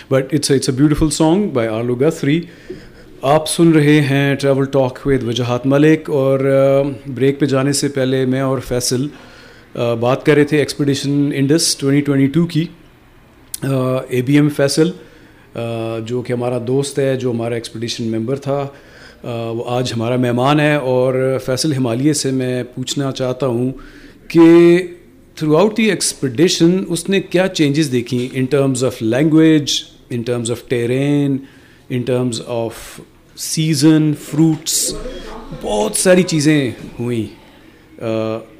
but 0.09 0.33
it's 0.33 0.51
it's 0.51 0.69
a 0.69 0.75
beautiful 0.75 1.09
song 1.17 1.49
by 1.53 1.67
Arlo 1.67 1.95
Guthrie 1.95 2.39
آپ 3.21 3.47
سن 3.49 3.71
رہے 3.71 3.99
ہیں 4.01 4.35
travel 4.35 4.65
talk 4.65 4.99
with 5.05 5.23
Wajahat 5.23 5.65
Malik 5.65 6.09
اور 6.09 6.39
بریک 7.15 7.39
پہ 7.39 7.45
جانے 7.45 7.71
سے 7.73 7.87
پہلے 7.87 8.25
میں 8.25 8.41
اور 8.41 8.59
فیصل 8.67 9.07
بات 9.99 10.25
کر 10.25 10.35
رہے 10.35 10.43
تھے 10.43 10.57
expedition 10.57 11.31
Indus 11.35 11.75
twenty 11.77 12.01
twenty 12.01 12.27
two 12.33 12.45
کی 12.45 12.65
اے 14.09 14.21
بی 14.21 14.35
ایم 14.35 14.49
فیصل 14.49 14.91
جو 16.05 16.21
کہ 16.21 16.33
ہمارا 16.33 16.57
دوست 16.67 16.99
ہے، 16.99 17.15
جو 17.15 17.31
ہمارا 17.31 17.55
ایکسپیڈیشن 17.55 18.11
ممبر 18.11 18.39
تھا 18.39 18.65
وہ 19.23 19.63
آج 19.67 19.93
ہمارا 19.93 20.15
مہمان 20.15 20.59
ہے 20.59 20.73
اور 20.75 21.37
فیصل 21.45 21.73
ہمالیہ 21.73 22.13
سے 22.13 22.31
میں 22.31 22.63
پوچھنا 22.75 23.11
چاہتا 23.11 23.47
ہوں 23.47 23.71
کہ 24.27 24.77
تھرو 25.37 25.57
آؤٹ 25.57 25.77
دی 25.77 25.89
ایکسپیڈیشن 25.89 26.83
اس 26.87 27.07
نے 27.09 27.21
کیا 27.21 27.47
چینجز 27.47 27.91
دیکھی 27.91 28.27
in 28.33 28.45
terms 28.45 28.83
of 28.83 29.01
language 29.01 29.71
in 30.09 30.21
terms 30.21 30.51
of 30.51 30.67
terrain 30.67 31.37
in 31.89 32.01
terms 32.01 32.41
of 32.47 32.99
season 33.35 34.11
fruits 34.21 34.93
بہت 35.61 35.95
ساری 35.95 36.23
چیزیں 36.23 36.71
ہوئیں۔ 36.99 37.25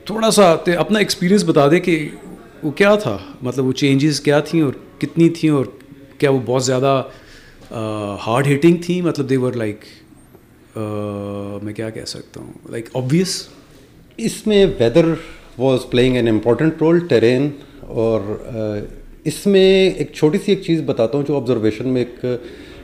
تھوڑا 0.06 0.32
سا 0.32 0.56
اپنا 0.78 1.00
ایکسپیرینس 1.00 1.44
بتا 1.44 1.68
دے 1.72 1.80
کہ 1.80 2.10
وہ 2.64 2.72
کیا 2.72 2.96
تھا؟ 2.96 3.18
مطلب 3.42 3.66
وہ 3.66 3.72
چینجز 3.72 4.22
کیا 4.22 4.40
تھیں 4.40 4.62
اور 4.62 4.74
کتنی 5.00 5.30
تھیں 5.30 5.50
اور 5.50 5.66
کیا 6.18 6.30
وہ 6.30 6.40
بہت 6.46 6.64
زیادہ 6.66 7.02
ہارڈ 8.28 8.48
ہیٹنگ 8.48 8.78
تھیں؟ 8.86 9.02
مطلب 9.02 9.30
دے 9.30 9.38
ور 9.38 9.54
لائک 9.54 9.86
میں 11.64 11.74
کیا 11.74 11.90
کہہ 11.90 12.06
سکتا 12.06 12.42
ہوں؟ 12.42 12.54
لائک 12.70 12.90
آبویس 12.94 13.48
اس 14.18 14.48
میں 14.48 14.66
weather 14.80 15.14
was 15.58 15.90
playing 15.90 16.16
an 16.16 16.28
important 16.28 16.82
role 16.82 17.00
terrain 17.08 17.50
اور 17.82 18.38
اس 19.24 19.46
میں 19.46 19.90
ایک 19.90 20.14
چھوٹی 20.14 20.38
سی 20.46 20.52
ایک 20.52 20.62
چیز 20.64 20.82
بتاتا 20.86 21.18
ہوں 21.18 21.26
جو 21.28 21.36
آبزرویشن 21.36 21.88
میں 21.88 22.02
ایک 22.02 22.26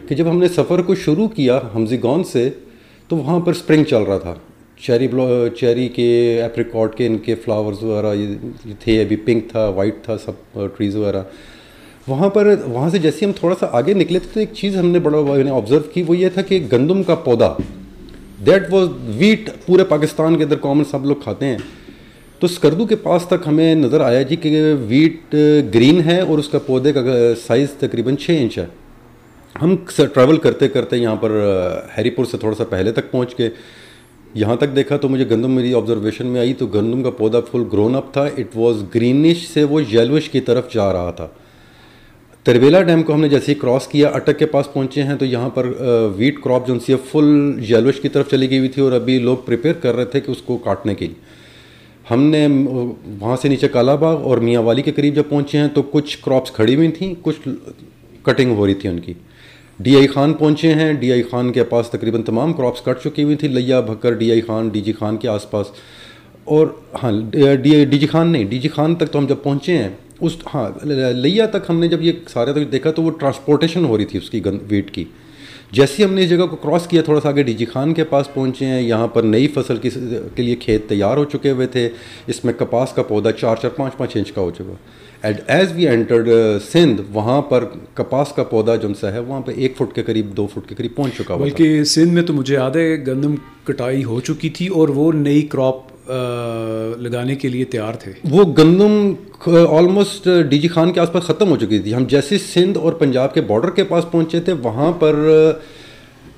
کہ 0.07 0.15
جب 0.15 0.29
ہم 0.29 0.37
نے 0.39 0.47
سفر 0.47 0.81
کو 0.81 0.95
شروع 0.95 1.27
کیا 1.27 1.59
ہمزی 1.75 2.03
گون 2.03 2.23
سے، 2.23 2.49
تو 3.07 3.15
وہاں 3.15 3.39
پر 3.39 3.51
اسپرنگ 3.51 3.83
چل 3.83 4.01
رہا 4.01 4.17
تھا۔ 4.17 4.35
چیری 4.81 5.07
بلو 5.07 5.47
چیری 5.47 5.87
کے 5.87 6.39
ایپریکاٹ 6.41 6.97
کے، 6.97 7.07
ان 7.07 7.17
کے 7.17 7.35
فلاورز 7.35 7.83
وغیرہ، 7.83 8.13
یہ 8.13 8.73
تھے، 8.79 9.01
ابھی 9.01 9.15
پنک 9.15 9.43
تھا 9.49 9.67
وائٹ 9.67 9.95
تھا، 10.03 10.17
سب 10.17 10.59
ٹریز 10.77 10.95
وغیرہ۔ 10.95 11.21
وہاں 12.07 12.29
پر، 12.29 12.55
وہاں 12.65 12.89
سے 12.89 12.97
جیسے 12.97 13.25
ہم 13.25 13.31
تھوڑا 13.31 13.55
سا 13.59 13.67
آگے 13.71 13.93
نکلے 13.93 14.19
تھے، 14.19 14.29
تو 14.33 14.39
ایک 14.39 14.49
چیز 14.53 14.77
ہم 14.77 14.85
نے 14.85 14.99
بڑا 14.99 15.17
آبزرو 15.17 15.75
یعنی 15.75 15.93
کی، 15.93 16.03
وہ 16.07 16.17
یہ 16.17 16.29
تھا 16.29 16.41
کہ 16.41 16.67
گندم 16.71 17.03
کا 17.03 17.15
پودا۔ 17.15 17.53
دیٹ 18.45 18.73
واز 18.73 18.87
ویٹ 19.17 19.49
پورے 19.65 19.83
پاکستان 19.83 20.37
کے 20.37 20.43
اندر 20.43 20.55
کامن 20.55 20.83
سب 20.83 21.05
لوگ 21.05 21.15
کھاتے 21.15 21.45
ہیں۔ 21.45 21.57
تو 22.39 22.45
اسکردو 22.45 22.85
کے 22.85 22.95
پاس 22.95 23.25
تک 23.25 23.47
ہمیں 23.47 23.75
نظر 23.75 24.01
آیا 24.01 24.21
جی 24.21 24.35
کہ 24.35 24.73
ویٹ 24.87 25.35
گرین 25.73 26.01
ہے 26.01 26.19
اور 26.19 26.37
اس 26.37 26.49
کا 26.49 26.59
پودے 26.59 26.93
کا 26.93 27.01
سائز 27.47 27.69
تقریباً 27.79 28.15
چھ 28.15 28.37
انچ 28.41 28.57
ہے۔ 28.57 28.65
ہم 29.61 29.75
ٹریول 30.13 30.37
کرتے 30.37 30.67
کرتے 30.67 30.97
یہاں 30.97 31.15
پر 31.15 31.31
ہیری 31.97 32.09
پور 32.09 32.25
سے 32.25 32.37
تھوڑا 32.37 32.55
سا 32.55 32.63
پہلے 32.69 32.91
تک 32.91 33.11
پہنچ 33.11 33.35
کے 33.35 33.49
یہاں 34.33 34.55
تک 34.55 34.75
دیکھا 34.75 34.97
تو 34.97 35.09
مجھے 35.09 35.25
گندم 35.29 35.51
میری 35.51 35.73
آبزرویشن 35.73 36.27
میں 36.27 36.39
آئی 36.39 36.53
تو 36.53 36.65
گندم 36.67 37.03
کا 37.03 37.09
پودا 37.09 37.39
فل 37.51 37.63
گرون 37.73 37.95
اپ 37.95 38.11
تھا۔ 38.13 38.23
اٹ 38.37 38.55
واز 38.55 38.83
گرینش 38.95 39.47
سے 39.47 39.63
وہ 39.63 39.81
یلوش 39.93 40.29
کی 40.29 40.39
طرف 40.39 40.73
جا 40.73 40.91
رہا 40.93 41.11
تھا۔ 41.11 41.27
تربیلا 42.43 42.81
ڈیم 42.81 43.03
کو 43.03 43.13
ہم 43.13 43.21
نے 43.21 43.29
جیسے 43.29 43.51
ہی 43.51 43.59
کراس 43.59 43.87
کیا، 43.87 44.09
اٹک 44.09 44.39
کے 44.39 44.45
پاس 44.45 44.73
پہنچے 44.73 45.03
ہیں 45.03 45.15
تو 45.15 45.25
یہاں 45.25 45.49
پر 45.49 45.67
ویٹ 46.15 46.41
کراپ 46.43 46.67
جو 46.67 46.79
سی 46.79 46.93
ہے 46.93 46.97
فل 47.11 47.63
یلوش 47.69 47.99
کی 48.01 48.09
طرف 48.09 48.29
چلی 48.31 48.49
گئی 48.49 48.57
ہوئی 48.57 48.69
تھی 48.69 48.81
اور 48.81 48.91
ابھی 48.91 49.17
لوگ 49.19 49.37
پریپیئر 49.45 49.73
کر 49.73 49.95
رہے 49.95 50.05
تھے 50.05 50.19
کہ 50.19 50.31
اس 50.31 50.41
کو 50.41 50.57
کاٹنے 50.57 50.95
کے 50.95 51.05
لیے۔ 51.05 51.23
ہم 52.11 52.23
نے 52.23 52.47
وہاں 53.19 53.35
سے 53.41 53.49
نیچے 53.49 53.67
کالا 53.67 53.95
باغ 53.95 54.23
اور 54.23 54.37
میاں 54.37 54.61
والی 54.61 54.81
کے 54.81 54.91
قریب 54.91 55.15
جب 55.15 55.23
پہنچے 55.29 55.57
ہیں 55.57 55.67
تو 55.67 55.81
کچھ 55.81 56.17
کراپس 56.25 56.51
کھڑی 56.51 56.75
ہوئی 56.75 56.91
تھیں، 56.91 57.13
کچھ 57.21 57.47
کٹنگ 58.23 58.55
ہو 58.57 58.65
رہی 58.67 58.73
تھی 58.73 58.89
ان 58.89 58.99
کی۔ 58.99 59.13
ڈی 59.79 59.95
آئی 59.95 60.07
خان 60.07 60.33
پہنچے 60.33 60.73
ہیں۔ 60.73 60.93
ڈی 60.93 61.11
آئی 61.11 61.23
خان 61.23 61.51
کے 61.51 61.63
پاس 61.63 61.89
تقریباً 61.89 62.21
تمام 62.23 62.53
کراپس 62.53 62.81
کٹ 62.81 63.03
چکی 63.03 63.23
ہوئی 63.23 63.35
تھی 63.35 63.47
لیا 63.47 63.79
Bhakkar, 63.79 64.13
D 64.13 64.31
I 64.31 64.41
Khan, 64.41 64.69
D 64.69 64.81
G 64.81 64.93
Khan 64.93 65.17
کے 65.17 65.27
آس 65.27 65.49
پاس۔ 65.51 65.67
اور 66.43 66.67
ہاں 67.03 67.11
ڈی 67.31 67.83
ڈی 67.85 67.97
جی 67.99 68.07
خان 68.07 68.31
نہیں، 68.31 68.43
ڈی 68.43 68.59
جی 68.59 68.69
خان 68.69 68.95
تک 68.95 69.11
تو 69.11 69.19
ہم 69.19 69.25
جب 69.25 69.35
پہنچے 69.43 69.77
ہیں، 69.77 69.89
اس 70.21 70.35
ہاں 70.53 70.85
لیا 71.13 71.45
تک 71.45 71.69
ہم 71.69 71.79
نے 71.79 71.87
جب 71.87 72.01
یہ 72.01 72.11
سارے 72.27 72.53
تک 72.53 72.71
دیکھا 72.71 72.91
تو 72.91 73.01
وہ 73.01 73.11
ٹرانسپورٹیشن 73.11 73.85
ہو 73.85 73.97
رہی 73.97 74.05
تھی 74.05 74.19
اس 74.19 74.29
کی 74.29 74.45
گند 74.45 74.59
ویٹ 74.69 74.91
کی۔ 74.91 75.03
جیسے 75.71 76.03
ہم 76.03 76.13
نے 76.13 76.23
اس 76.23 76.29
جگہ 76.29 76.45
کو 76.49 76.55
کراس 76.55 76.87
کیا، 76.87 77.01
تھوڑا 77.01 77.21
سا 77.21 77.29
آگے 77.29 77.43
ڈی 77.43 77.53
جی 77.53 77.65
خان 77.65 77.93
کے 77.93 78.03
پاس 78.03 78.33
پہنچے 78.33 78.65
ہیں۔ 78.65 78.81
یہاں 78.81 79.07
پر 79.07 79.23
نئی 79.23 79.47
فصل 79.47 79.77
کی 79.77 79.89
کے 80.35 80.43
لیے 80.43 80.55
کھیت 80.55 80.89
تیار 80.89 81.17
ہو 81.17 81.23
چکے 81.23 81.49
ہوئے 81.49 81.67
تھے۔ 81.67 81.89
اس 82.27 82.45
میں 82.45 82.53
کپاس 82.53 82.93
کا 82.93 83.03
پودا 83.03 83.31
چار 83.31 83.55
چار 83.55 83.69
پانچ 83.69 83.97
پانچ 83.97 84.15
انچ 84.15 84.31
کا 84.31 84.41
ہو 84.41 84.51
چکا۔ 84.51 84.73
ایز 85.25 85.71
وی 85.75 85.87
انٹرڈ 85.87 86.29
سندھ 86.71 87.01
وہاں 87.13 87.41
پر 87.41 87.63
کپاس 87.93 88.31
کا 88.35 88.43
پودا 88.43 88.75
جو 88.75 88.93
سا 88.93 89.11
ہے 89.13 89.19
وہاں 89.19 89.41
پہ 89.41 89.51
ایک 89.55 89.77
فٹ 89.77 89.95
کے 89.95 90.03
قریب 90.03 90.35
دو 90.37 90.47
فٹ 90.53 90.67
کے 90.69 90.75
قریب 90.75 90.95
پہنچ 90.95 91.17
چکا 91.17 91.33
ہوا 91.33 91.43
بلکہ 91.43 91.83
سندھ 91.83 92.13
میں 92.13 92.23
تو 92.23 92.33
مجھے 92.33 92.53
یاد 92.53 92.75
ہے 92.75 92.87
گندم 93.07 93.35
کٹائی 93.63 94.03
ہو 94.03 94.19
چکی 94.19 94.49
تھی 94.49 94.67
اور 94.67 94.89
وہ 94.89 95.11
نئی 95.11 95.41
کراپ 95.41 96.09
لگانے 96.99 97.35
کے 97.35 97.49
لیے 97.49 97.65
تیار 97.65 97.93
تھے 97.93 98.11
وہ 98.31 98.43
گندم 98.57 99.13
آلموسٹ 99.77 100.27
ڈی 100.49 100.59
جی 100.59 100.67
خان 100.67 100.91
کے 100.93 100.99
آس 100.99 101.11
پاس 101.11 101.23
ختم 101.23 101.49
ہو 101.49 101.57
چکی 101.57 101.79
تھی 101.79 101.93
ہم 101.93 102.03
جیسے 102.05 102.37
سندھ 102.37 102.77
اور 102.77 102.93
پنجاب 102.93 103.33
کے 103.33 103.41
بارڈر 103.41 103.69
کے 103.69 103.83
پاس 103.83 104.11
پہنچے 104.11 104.39
تھے 104.39 104.53
وہاں 104.53 104.91
پر 104.91 105.15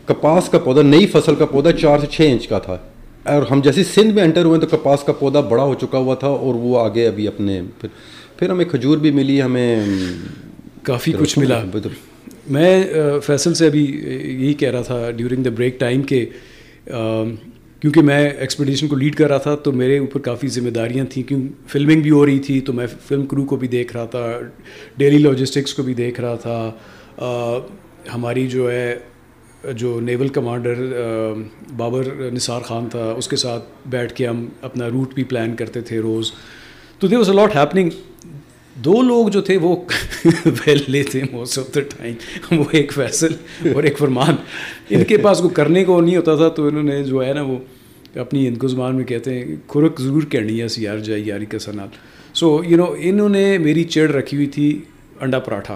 کپاس 0.06 0.50
کا 0.50 0.60
پودا 0.60 0.82
نئی 0.82 1.08
فصل 1.08 1.36
کا 1.36 1.46
پودا 1.46 1.72
چار 1.72 2.00
سے 2.00 2.08
چھ 2.08 2.32
انچ 2.32 2.48
کا 2.48 2.60
تھا 2.60 2.78
اور 3.26 3.44
ہم 3.52 3.62
جیسے 3.64 3.84
سندھ 3.84 4.14
میں 4.14 4.24
انٹر 4.24 4.46
ہوئے 4.46 4.60
تو 4.60 4.68
کپاس 4.68 5.04
کا 5.04 5.14
پودا 5.14 5.40
بڑا 5.40 5.64
ہو 5.64 5.74
چکا 5.74 5.98
ہوا 5.98 6.16
تھا 6.16 6.28
اور 6.28 6.56
وہ 6.56 6.80
آگے 6.80 7.08
ابھی 7.08 7.28
اپنے 7.28 7.62
پھر 7.82 7.90
پھر 8.40 8.50
ہمیں 8.50 8.66
کھجور 8.66 8.98
بھی 8.98 9.12
ملی 9.12 9.42
ہمیں 9.42 9.86
کافی 10.84 11.12
کچھ 11.20 11.40
ملا۔ 11.40 11.64
میں 12.50 12.84
فیصل 13.26 13.54
سے 13.54 13.66
ابھی 13.68 13.84
یہی 14.40 14.54
کہہ 14.54 14.72
رہا 14.72 14.82
تھا 14.82 15.12
ڈیورنگ 15.12 15.44
دا 15.44 15.50
بریک 15.50 15.80
ٹائم 15.80 16.02
کہ 16.02 16.26
کیونکہ 17.82 18.02
میں 18.02 18.30
ایکسپیڈیشن 18.30 18.88
کو 18.88 18.96
لیڈ 18.96 19.16
کر 19.16 19.28
رہا 19.28 19.38
تھا 19.38 19.56
تو 19.56 19.72
میرے 19.72 19.98
اوپر 19.98 20.20
کافی 20.20 20.48
ذمہ 20.48 20.70
داریاں 20.70 21.06
تھیں۔ 21.06 21.24
کیوں؟ 21.24 21.42
فلمنگ 21.68 22.02
بھی 22.02 22.10
ہو 22.10 22.26
رہی 22.26 22.40
تھی 22.40 22.60
تو 22.62 22.74
میں 22.74 22.88
فلم 23.08 23.26
کرو 23.26 23.46
کو 23.46 23.56
بھی 23.56 23.68
دیکھ 23.68 23.94
رہا 23.94 24.06
تھا 24.06 24.26
ڈیلی 24.98 25.18
لاجسٹکس 25.18 25.74
کو 25.74 25.84
بھی 25.84 25.94
دیکھ 25.94 26.22
رہا 26.22 26.36
تھا۔ 26.36 26.72
ہماری 28.14 28.48
جو 28.48 28.72
ہے 28.72 28.98
جو 29.74 30.00
نیول 30.00 30.28
کمانڈر 30.28 30.76
بابر 31.78 32.08
نثار 32.34 32.62
خان 32.62 32.88
تھا 32.92 33.12
اس 33.18 33.28
کے 33.28 33.36
ساتھ 33.36 33.64
بیٹھ 33.90 34.14
کے 34.14 34.28
ہم 34.28 34.46
اپنا 34.62 34.90
روٹ 34.90 35.14
بھی 35.14 35.24
پلان 35.24 35.56
کرتے 35.56 35.82
تھے 35.82 36.00
روز۔ 36.00 36.32
تو 37.00 37.08
there 37.08 37.16
was 37.16 37.30
a 37.30 37.36
lot 37.36 37.56
happening 37.56 37.90
دو 38.84 39.02
لوگ 39.02 39.28
جو 39.30 39.42
تھے 39.42 39.58
وہ 39.58 39.76
پہلے 40.64 41.02
تھے 41.04 41.22
موسٹ 41.32 41.60
آف 41.60 41.74
دا 41.76 41.82
ٹائم 41.90 42.60
وہ 42.60 42.66
ایک 42.72 42.94
فیصل 42.94 43.34
اور 43.74 43.84
ایک 43.84 43.98
فرمان. 43.98 44.36
ان 44.90 45.04
کے 45.04 45.18
پاس 45.18 45.40
کو 45.42 45.50
کرنے 45.50 45.84
کو 45.86 46.00
نہیں 46.02 46.16
ہوتا 46.16 46.36
تھا 46.36 46.50
تو 46.50 46.68
انہوں 46.68 46.84
نے 46.84 47.04
جو 47.04 47.24
ہے 47.26 47.34
نا 47.34 47.42
وہ 47.42 47.58
اپنی 48.20 48.48
ہند 48.48 48.58
کو 48.58 48.68
زبان 48.68 48.96
میں 48.96 49.06
کہتے 49.06 49.34
ہیں، 49.34 49.56
کھرک 49.68 50.00
ضرور 50.02 50.24
کرنی 50.32 50.62
ہے 50.62 50.68
سی 50.68 50.84
یار 50.84 50.98
جائے 51.00 51.22
یاری 51.22 51.46
کا 51.46 51.60
سنال. 51.60 51.88
سو 52.34 52.60
یو 52.68 52.78
نو 52.78 52.94
انہوں 53.00 53.30
نے 53.30 53.58
میری 53.58 53.84
چڑ 53.86 54.10
رکھی 54.12 54.38
ہوئی 54.38 54.48
تھی 54.48 54.68
انڈا 55.22 55.40
پراٹھا. 55.40 55.76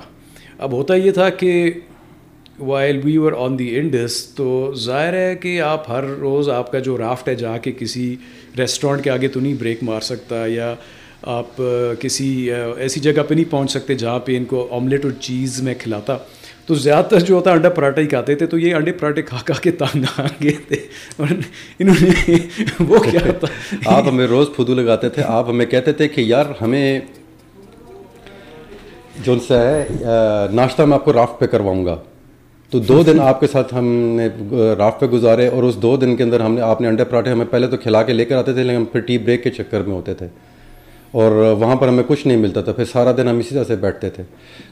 اب 0.58 0.72
ہوتا 0.74 0.96
یہ 0.96 1.12
تھا 1.12 1.30
کہ 1.30 1.72
while 2.60 3.00
we 3.04 3.18
were 3.18 3.34
on 3.38 3.58
the 3.60 3.76
Indus 3.78 4.24
تو 4.36 4.74
ظاہر 4.78 5.14
ہے 5.14 5.36
کہ 5.42 5.60
آپ 5.62 5.90
ہر 5.90 6.04
روز 6.20 6.50
آپ 6.50 6.72
کا 6.72 6.80
جو 6.80 6.98
رافٹ 6.98 7.30
ہے 7.30 7.36
جا 7.36 7.58
کے 7.58 7.72
کسی 7.80 8.16
ریسٹورینٹ 8.58 9.04
کے 9.04 9.10
آگے 9.10 9.28
تو 9.28 9.40
نہیں 9.40 9.54
بریک 9.60 9.84
مار 9.84 10.02
سکتا 10.02 10.46
یا 10.48 10.74
آپ 11.22 11.62
کسی 12.00 12.52
ایسی 12.78 13.00
جگہ 13.00 13.22
پہ 13.28 13.34
نہیں 13.34 13.52
پہنچ 13.52 13.72
سکتے 13.72 13.96
جہاں 13.96 14.20
پہ 14.20 14.38
ان 14.38 14.46
کو 14.46 14.68
آملیٹ 14.72 15.06
اور 15.06 15.12
چیز 15.20 15.62
میں 15.62 15.74
کھلاتا۔ 15.74 16.18
تو 16.66 16.76
زیادہ 16.76 17.06
تر 17.06 17.20
جو 17.20 17.36
ہوتا 17.36 17.52
انڈا 17.52 17.70
پراٹھا 17.70 18.02
ہی 18.02 18.08
کھاتے 18.08 18.36
تھے، 18.36 18.46
تو 18.46 18.58
یہ 18.58 18.76
انڈے 18.76 18.92
پراٹھے 18.92 19.22
کھا 19.22 19.38
کھا 19.46 19.54
کے 19.62 19.72
تانگ 19.72 20.04
آ 20.18 20.26
گئے 20.44 20.52
تھے۔ 20.68 20.76
اور 21.18 21.28
انہوں 21.80 21.96
نے 22.02 22.36
وہ 22.88 23.00
کیا 23.00 23.32
تھا؟ 23.40 23.48
آپ 23.86 24.08
ہمیں 24.08 24.28
روز 24.28 24.48
پھدو 24.56 24.74
لگاتے 24.74 25.10
تھے۔ 25.10 25.24
آپ 25.26 25.50
ہمیں 25.50 25.66
کہتے 25.66 25.92
تھے 25.94 26.08
کہ 26.08 26.22
یار، 26.22 26.46
ہمیں 26.62 27.00
جو 29.24 29.36
سا 29.48 29.62
ہے 29.62 29.88
ناشتہ 30.52 30.82
میں 30.82 30.94
آپ 30.94 31.06
کو 31.06 31.14
رافٹ 31.14 31.40
پہ 31.40 31.46
کرواؤں 31.46 31.86
گا۔ 31.86 31.98
تو 32.70 32.80
دو 32.80 33.04
دن 33.04 33.20
آپ 33.20 33.40
کے 33.40 33.48
ساتھ 33.48 33.74
ہم 33.74 33.86
نے 34.18 34.28
رافٹ 34.78 35.00
پہ 35.00 35.06
گزارے، 35.06 35.48
اور 35.48 35.64
اس 35.64 35.78
دو 35.78 35.98
دن 35.98 36.16
کے 36.16 36.24
اندر 36.24 36.40
ہم 36.40 36.54
نے، 36.54 36.62
آپ 36.62 36.82
نے 36.82 36.88
انڈے 36.88 37.04
پراٹھے 37.04 37.32
ہمیں 37.32 37.46
پہلے 37.46 37.68
تو 37.68 37.78
کھلا 37.78 38.04
کے 38.04 38.14
لے 38.14 38.26
کر 38.26 38.36
آتے 38.36 38.54
تھے، 38.54 38.64
لیکن 38.64 38.78
ہم 38.78 38.86
پھر 38.86 39.00
ٹی 39.00 39.18
بریک 39.18 39.44
کے 39.44 39.50
چکر 39.50 39.82
میں 39.82 39.96
ہوتے 39.96 40.14
تھے۔ 40.14 40.28
اور 41.12 41.32
وہاں 41.32 41.76
پر 41.76 41.88
ہمیں 41.88 42.04
کچھ 42.08 42.28
نہیں 42.28 42.38
ملتا 42.38 42.62
تھا۔ 42.62 42.72
پھر 42.72 42.86
سارا 42.86 43.12
دن 43.12 43.28
ہم 43.28 43.38
اسی 43.38 43.56
طرح 43.56 43.64
سے 43.64 43.76
بیٹھتے 43.76 44.10
تھے۔ 44.10 44.24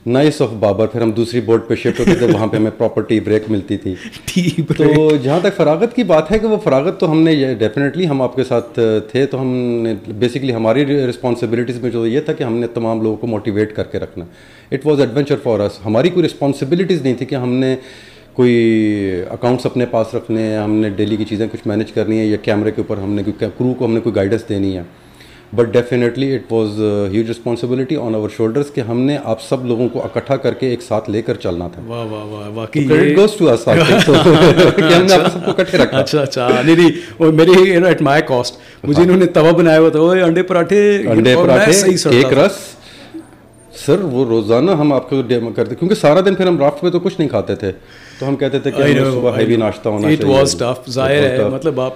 نائس 0.06 0.42
آف 0.42 0.50
بابر 0.60 0.88
پھر 0.88 1.02
ہم 1.02 1.12
دوسری 1.12 1.42
بورڈ 1.42 1.62
پہ 1.68 1.76
شفٹ 1.76 2.00
ہوتے 2.00 2.16
تھے۔ 2.16 2.26
وہاں 2.34 2.48
پہ 2.48 2.58
ہمیں 2.58 2.72
پراپر 2.78 3.02
ٹی 3.02 3.20
بریک 3.20 3.44
ملتی 3.50 3.78
تھی۔ 3.78 3.96
تو 4.78 5.16
جہاں 5.24 5.40
تک 5.40 5.56
فراغت 5.56 5.96
کی 5.96 6.04
بات 6.04 6.32
ہے 6.32 6.40
کہ 6.40 6.48
وہ 6.48 6.58
فراغت 6.64 7.00
تو 7.00 7.12
ہم 7.12 7.22
نے 7.22 7.54
ڈیفینیٹلی 7.54 8.08
ہم 8.08 8.22
آپ 8.22 8.36
کے 8.36 8.44
ساتھ 8.44 8.80
تھے 9.12 9.26
تو 9.26 9.42
ہم 9.42 9.48
نے 9.84 9.94
بیسکلی 10.08 10.54
ہماری 10.54 10.86
رسپانسبلٹیز 10.86 11.82
میں 11.82 11.90
جو 11.90 12.08
یہ 12.08 12.20
تھا 12.20 12.34
کہ 12.34 12.44
ہم 12.44 12.58
نے 12.58 12.68
تمام 12.68 13.02
لوگوں 13.02 13.18
کو 13.18 13.28
موٹیویٹ 13.28 13.76
کر 13.76 13.84
کے 13.84 14.00
رکھنا۔ 14.00 14.26
It 14.72 14.86
was 14.86 15.00
adventure 15.00 15.36
for 15.44 15.60
us 15.60 15.80
ہماری 15.86 16.10
کوئی 16.10 16.26
رسپانسبلٹیز 16.26 17.02
نہیں 17.02 17.14
تھی 17.14 17.26
کہ 17.26 17.36
ہم 17.36 17.54
نے 17.54 17.76
کوئی 18.34 18.56
اکاؤنٹس 19.30 19.66
اپنے 19.66 19.86
پاس 19.86 20.16
رکھنے 20.16 20.42
ہیں 20.42 20.58
ہم 20.58 20.72
نے 20.72 20.90
ڈیلی 20.90 21.16
کی 21.16 21.26
چیزیں 21.26 21.48
کچھ 21.52 21.62
مینیج 21.66 21.92
کرنی 21.92 22.20
ہے 22.20 22.26
یا 22.26 22.38
کیمرے 22.42 22.72
کے 22.72 22.82
اوپر 22.82 22.98
ہم 22.98 23.14
نے 23.14 23.24
کرو 23.40 23.74
کو 23.74 23.86
ہم 23.86 23.94
نے 23.94 24.00
کوئی 24.00 24.16
گائیڈنس 24.16 24.50
دینی 24.50 24.78
ہے۔ 24.78 24.82
But 25.54 25.68
definitely 25.68 26.36
it 26.36 26.52
was 26.52 26.70
huge 27.14 27.30
responsibility 27.30 27.96
on 27.96 28.16
our 28.16 28.30
shoulders 28.38 28.72
کہ 28.74 28.82
ہم 28.82 29.00
نے 29.02 29.18
آپ 29.24 29.42
سب 29.42 29.66
لوگوں 29.66 29.90
کو 29.90 30.04
اکٹھا 30.04 30.36
کر 30.36 30.54
کے 30.54 30.68
ایک 30.68 30.82
ساتھ 30.82 31.10
لے 31.10 31.22
کر 31.22 31.34
چلنا 31.34 31.68
تھا۔ 31.68 31.82
واہ 31.88 32.06
واہ 32.06 32.26
واہ 32.26 32.50
واقعی 32.50 32.88
اچھا 35.92 36.22
اچھا 36.22 36.48
نہیں 36.66 36.76
نہیں 36.76 36.92
اور 37.18 37.34
میرے 37.34 37.86
ایٹ 37.86 38.02
مائی 38.02 38.22
کاسٹ 38.22 38.58
مجھے 38.84 39.04
انہوں 39.04 39.18
نے 39.18 39.26
توا 39.26 39.52
بنایا 39.52 39.80
ہوا 39.80 39.90
تھا۔ 39.90 40.00
انڈے 40.00 40.44
پراٹھے 40.44 40.98
انڈے 41.08 41.36
پراٹھے 41.36 41.72
ایک 42.10 42.34
رس۔ 42.34 42.52
سر 43.86 44.00
وہ 44.00 44.26
روزانہ 44.26 44.72
ہم 44.72 44.94
آپ 44.94 45.10
کو 45.10 45.22
کرتے 45.56 45.76
کیونکہ 45.76 45.96
سارا 45.96 46.22
دن 46.22 46.36
پھر 46.36 46.48
ہم 46.48 46.60
رافٹ 46.60 46.82
پہ 46.82 46.90
تو 46.90 47.00
کچھ 47.00 47.16
نہیں 47.20 47.30
کھاتے 47.30 47.56
تھے۔ 47.56 47.72
تو 48.20 48.28
ہم 48.28 48.36
کہتے 48.36 48.60
تھے 48.60 48.72
کہ 48.72 48.84
صبح 49.12 49.38
ہیوی 49.38 49.56
ناشتہ 49.56 49.90
ہونا 49.90 50.08
چاہیے۔ 50.16 50.92
ظاہر 50.92 51.24
ہے 51.24 51.50
مطلب 51.50 51.82
آپ 51.82 51.94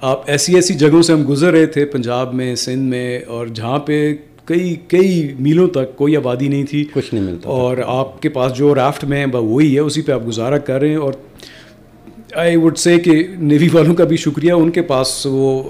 آپ 0.00 0.22
ایسی 0.26 0.54
ایسی 0.54 0.74
جگہوں 0.74 1.02
سے 1.02 1.12
ہم 1.12 1.24
گزر 1.28 1.50
رہے 1.52 1.66
تھے 1.66 1.84
پنجاب 1.84 2.34
میں 2.34 2.54
سندھ 2.54 2.90
میں 2.90 3.20
اور 3.26 3.46
جہاں 3.46 3.78
پہ 3.78 4.14
کئی 4.44 4.76
کئی 4.88 5.34
میلوں 5.40 5.68
تک 5.68 5.96
کوئی 5.96 6.16
آبادی 6.16 6.48
نہیں 6.48 6.64
تھی۔ 6.64 6.84
کچھ 6.92 7.14
نہیں 7.14 7.24
ملتا 7.24 7.48
اور 7.48 7.76
آپ 7.86 8.22
کے 8.22 8.28
پاس 8.28 8.54
جو 8.54 8.74
رافٹ 8.74 9.04
میں 9.04 9.26
وہی 9.32 9.74
ہے 9.74 9.80
اسی 9.80 10.02
پہ 10.02 10.12
آپ 10.12 10.26
گزارا 10.26 10.58
کر 10.58 10.80
رہے 10.80 10.88
ہیں۔ 10.88 10.96
اور 10.96 11.12
آئی 12.34 12.56
وڈ 12.56 12.78
سے 12.78 12.98
کہ 12.98 13.24
نیوی 13.38 13.68
والوں 13.72 13.94
کا 13.94 14.04
بھی 14.04 14.16
شکریہ۔ 14.16 14.52
ان 14.52 14.70
کے 14.70 14.82
پاس 14.82 15.26
وہ 15.30 15.62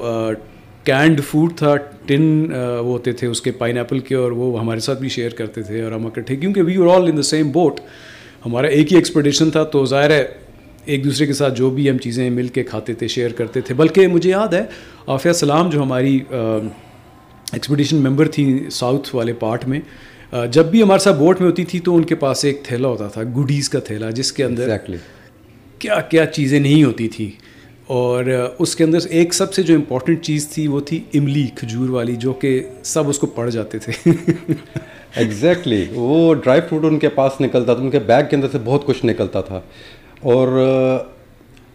کینڈ 0.84 1.20
فوڈ 1.24 1.52
تھا 1.56 1.76
ٹن 2.06 2.52
وہ 2.52 2.92
ہوتے 2.92 3.12
تھے 3.12 3.26
اس 3.26 3.42
کے 3.42 3.50
پائن 3.50 3.76
ایپل 3.78 3.98
کے 3.98 4.14
اور 4.14 4.32
وہ 4.32 4.60
ہمارے 4.60 4.80
ساتھ 4.80 5.00
بھی 5.00 5.08
شیئر 5.08 5.30
کرتے 5.30 5.62
تھے۔ 5.62 5.82
اور 5.82 5.92
ہم 5.92 6.06
اکٹھے 6.06 6.36
کیونکہ 6.36 6.62
we 6.62 6.76
are 6.76 6.96
all 6.96 7.08
in 7.08 7.16
the 7.16 7.22
same 7.22 7.50
boat 7.50 7.80
ہمارا 8.46 8.66
ایک 8.66 8.92
ہی 8.92 8.96
ایکسپیڈیشن 8.96 9.50
تھا 9.50 9.64
تو 9.64 9.84
ظاہر 9.86 10.10
ہے 10.10 10.28
ایک 10.84 11.04
دوسرے 11.04 11.26
کے 11.26 11.32
ساتھ 11.32 11.54
جو 11.54 11.70
بھی 11.70 11.88
ہم 11.90 11.98
چیزیں 11.98 12.28
مل 12.30 12.48
کے 12.48 12.62
کھاتے 12.62 12.94
تھے 12.94 13.08
شیئر 13.08 13.30
کرتے 13.30 13.60
تھے۔ 13.60 13.74
بلکہ 13.74 14.06
مجھے 14.06 14.30
یاد 14.30 14.54
ہے 14.54 14.62
عافیہ 15.06 15.32
سلام 15.32 15.70
جو 15.70 15.82
ہماری 15.82 16.18
ایکسپیڈیشن 16.32 17.96
ممبر 17.96 18.28
تھی 18.28 18.58
ساؤتھ 18.70 19.14
والے 19.14 19.32
پارٹ 19.32 19.68
میں 19.68 19.80
جب 20.52 20.66
بھی 20.66 20.82
ہمارے 20.82 20.98
ساتھ 20.98 21.18
بوٹ 21.18 21.40
میں 21.40 21.48
ہوتی 21.50 21.64
تھی 21.64 21.80
تو 21.80 21.96
ان 21.96 22.04
کے 22.04 22.14
پاس 22.14 22.44
ایک 22.44 22.62
تھیلا 22.62 22.88
ہوتا 22.88 23.08
تھا 23.08 23.22
گڈیز 23.22 23.68
کا 23.68 23.78
تھیلا 23.78 24.10
جس 24.10 24.32
کے 24.32 24.44
اندر 24.44 24.76
کیا 25.78 26.00
کیا 26.00 26.26
چیزیں 26.26 26.58
نہیں 26.60 26.84
ہوتی 26.84 27.08
تھیں 27.08 27.30
اور 27.86 28.24
اس 28.58 28.76
کے 28.76 28.84
اندر 28.84 28.98
ایک 29.10 29.34
سب 29.34 29.54
سے 29.54 29.62
جو 29.62 29.74
امپورٹنٹ 29.74 30.22
چیز 30.22 30.48
تھی 30.48 30.66
وہ 30.66 30.80
تھی 30.80 31.00
املی 31.14 31.46
کھجور 31.56 31.88
والی 31.88 32.16
جو 32.16 32.32
کہ 32.32 32.62
سب 32.82 33.08
اس 33.08 33.18
کو 33.18 33.26
پڑ 33.26 33.48
جاتے 33.50 33.78
تھے۔ 33.78 34.10
ایگزیکٹلی 35.16 35.84
وہ 35.90 36.34
ڈرائی 36.34 36.60
فروٹ 36.68 36.84
ان 36.84 36.98
کے 36.98 37.08
پاس 37.08 37.40
نکلتا 37.40 37.74
تھا 37.74 37.82
ان 37.82 37.90
کے 37.90 37.98
بیگ 37.98 38.24
کے 38.30 38.36
اندر 38.36 38.48
سے 38.52 38.58
بہت 38.64 38.86
کچھ 38.86 39.04
نکلتا 39.06 39.40
تھا۔ 39.40 39.60
اور 40.22 40.48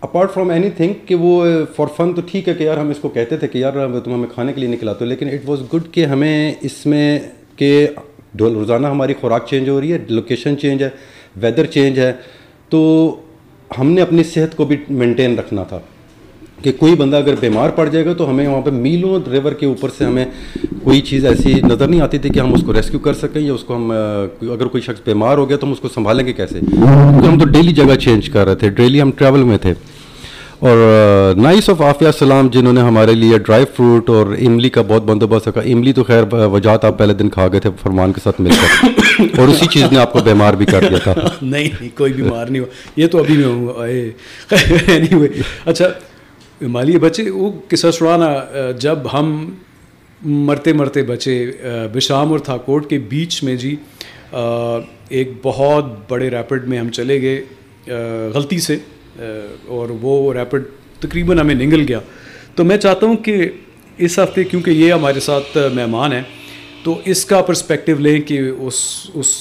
اپارٹ 0.01 0.31
فرام 0.33 0.49
اینی 0.49 0.69
تھنگ 0.77 0.93
کہ 1.05 1.15
وہ 1.15 1.45
uh, 1.45 1.63
فار 1.75 1.87
فن 1.95 2.13
تو 2.13 2.21
ٹھیک 2.31 2.49
ہے 2.49 2.53
کہ 2.53 2.63
یار 2.63 2.77
ہم 2.77 2.89
اس 2.89 2.97
کو 3.01 3.09
کہتے 3.09 3.37
تھے 3.37 3.47
کہ 3.47 3.57
یار 3.57 3.73
تم 4.03 4.13
ہمیں 4.13 4.27
کھانے 4.33 4.53
کے 4.53 4.59
لیے 4.61 4.69
نکلاتے 4.69 5.03
ہو، 5.05 5.09
لیکن 5.09 5.29
اٹ 5.29 5.49
واز 5.49 5.61
گڈ 5.73 5.91
کہ 5.91 6.05
ہمیں 6.05 6.53
اس 6.61 6.85
میں 6.85 7.19
کہ 7.55 7.87
روزانہ 8.39 8.87
ہماری 8.87 9.13
خوراک 9.21 9.47
چینج 9.49 9.69
ہو 9.69 9.79
رہی 9.81 9.93
ہے 9.93 9.97
لوکیشن 10.09 10.57
چینج 10.57 10.83
ہے 10.83 10.89
ویدر 11.41 11.65
چینج 11.65 11.99
ہے، 11.99 12.11
تو 12.69 12.79
ہم 13.77 13.91
نے 13.91 14.01
اپنی 14.01 14.23
صحت 14.23 14.55
کو 14.57 14.65
بھی 14.65 14.77
مینٹین 14.89 15.37
رکھنا 15.39 15.63
تھا۔ 15.63 15.79
کہ 16.65 16.71
کوئی 16.71 16.95
بندہ 16.95 17.15
اگر 17.15 17.33
بیمار 17.39 17.69
پڑ 17.69 17.89
جائے 17.89 18.05
گا 18.05 18.13
تو 18.13 18.29
ہمیں 18.29 18.47
وہاں 18.47 18.61
پہ 18.61 18.69
میلوں 18.69 19.29
ریور 19.31 19.51
کے 19.51 19.65
اوپر 19.65 19.89
سے 19.97 20.05
ہمیں 20.05 20.25
کوئی 20.83 21.01
چیز 21.01 21.25
ایسی 21.25 21.53
نظر 21.53 21.87
نہیں 21.87 22.01
آتی 22.01 22.17
تھی 22.17 22.29
کہ 22.29 22.39
ہم 22.39 22.53
اس 22.53 22.61
کو 22.65 22.73
ریسکیو 22.73 22.99
کر 22.99 23.13
سکیں 23.13 23.41
یا 23.41 23.53
اس 23.53 23.63
کو 23.63 23.75
ہم 23.75 23.91
اگر 24.41 24.65
کوئی 24.65 24.81
شخص 24.81 25.01
بیمار 25.05 25.37
ہو 25.37 25.49
گیا 25.49 25.57
تو 25.57 25.67
ہم 25.67 25.71
اس 25.71 25.79
کو 25.79 25.87
سنبھالیں 25.87 26.25
گے 26.25 26.33
کیسے؟ 26.33 26.59
کیونکہ 26.59 27.27
ہم 27.27 27.39
تو 27.39 27.45
ڈیلی 27.45 27.73
جگہ 27.73 27.95
چینج 27.95 28.29
کر 28.29 28.45
رہے 28.45 28.55
تھے 28.55 28.69
ڈیلی 28.69 29.01
ہم 29.01 29.11
ٹریول 29.11 29.43
میں 29.43 29.57
تھے۔ 29.57 29.73
اور 30.59 30.77
نائس 31.37 31.69
آف 31.69 31.81
عافیہ 31.81 32.07
السلام 32.07 32.47
جنہوں 32.47 32.73
نے 32.73 32.81
ہمارے 32.81 33.13
لیے 33.13 33.37
ڈرائی 33.37 33.65
فروٹ 33.65 34.09
اور 34.09 34.27
املی 34.45 34.69
کا 34.69 34.81
بہت 34.81 35.03
بندوبست 35.03 35.47
رکھا۔ 35.47 35.61
املی 35.61 35.93
تو 35.93 36.03
خیر 36.03 36.23
وجات 36.33 36.85
آپ 36.85 36.97
پہلے 36.97 37.13
دن 37.13 37.29
کھا 37.29 37.47
گئے 37.47 37.59
تھے، 37.59 37.69
فرمان 37.81 38.13
کے 38.13 38.21
ساتھ 38.23 38.41
مل 38.41 38.49
کر۔ 38.49 38.85
اور 39.39 39.47
اسی 39.47 39.65
چیز 39.65 39.83
نے 39.91 39.99
آپ 39.99 40.13
کو 40.13 40.19
بیمار 40.23 40.53
بھی 40.53 40.65
کر 40.65 40.83
دیا 40.89 40.97
تھا۔ 40.97 41.13
نہیں 41.41 41.97
کوئی 41.97 42.13
بیمار 42.13 42.47
نہیں 42.47 42.59
ہوا۔ 42.59 43.01
یہ 43.01 43.07
تو 43.07 43.17
ابھی 43.17 43.37
میں 43.37 43.45
ہوں 43.45 45.27
اچھا 45.65 45.85
مالی 46.61 46.97
بچے، 46.99 47.29
وہ 47.29 47.51
قصہ 47.69 47.91
سڑانا 47.91 48.71
جب 48.79 48.99
ہم 49.13 49.53
مرتے 50.21 50.73
مرتے 50.73 51.01
بچے 51.03 51.51
بشام 51.93 52.31
اور 52.31 52.39
تھاکوٹ 52.39 52.89
کے 52.89 52.97
بیچ 53.09 53.43
میں 53.43 53.55
جی 53.55 53.75
ایک 55.09 55.31
بہت 55.43 55.85
بڑے 56.09 56.29
ریپڈ 56.29 56.67
میں 56.67 56.79
ہم 56.79 56.89
چلے 56.89 57.21
گئے 57.21 57.43
غلطی 58.33 58.59
سے 58.59 58.77
اور 59.67 59.89
وہ 60.01 60.33
ریپڈ 60.33 60.63
تقریباً 60.99 61.39
ہمیں 61.39 61.55
نگل 61.55 61.85
گیا۔ 61.87 61.99
تو 62.55 62.63
میں 62.63 62.77
چاہتا 62.77 63.05
ہوں 63.05 63.15
کہ 63.17 63.49
اس 63.97 64.17
ہفتے، 64.19 64.43
کیونکہ 64.43 64.71
یہ 64.71 64.93
ہمارے 64.93 65.19
ساتھ 65.19 65.57
مہمان 65.73 66.13
ہیں، 66.13 66.23
تو 66.83 66.99
اس 67.05 67.25
کا 67.25 67.41
پرسپیکٹیو 67.41 67.99
لیں 67.99 68.19
کہ 68.21 68.39
اس 68.39 68.81
اس 69.13 69.33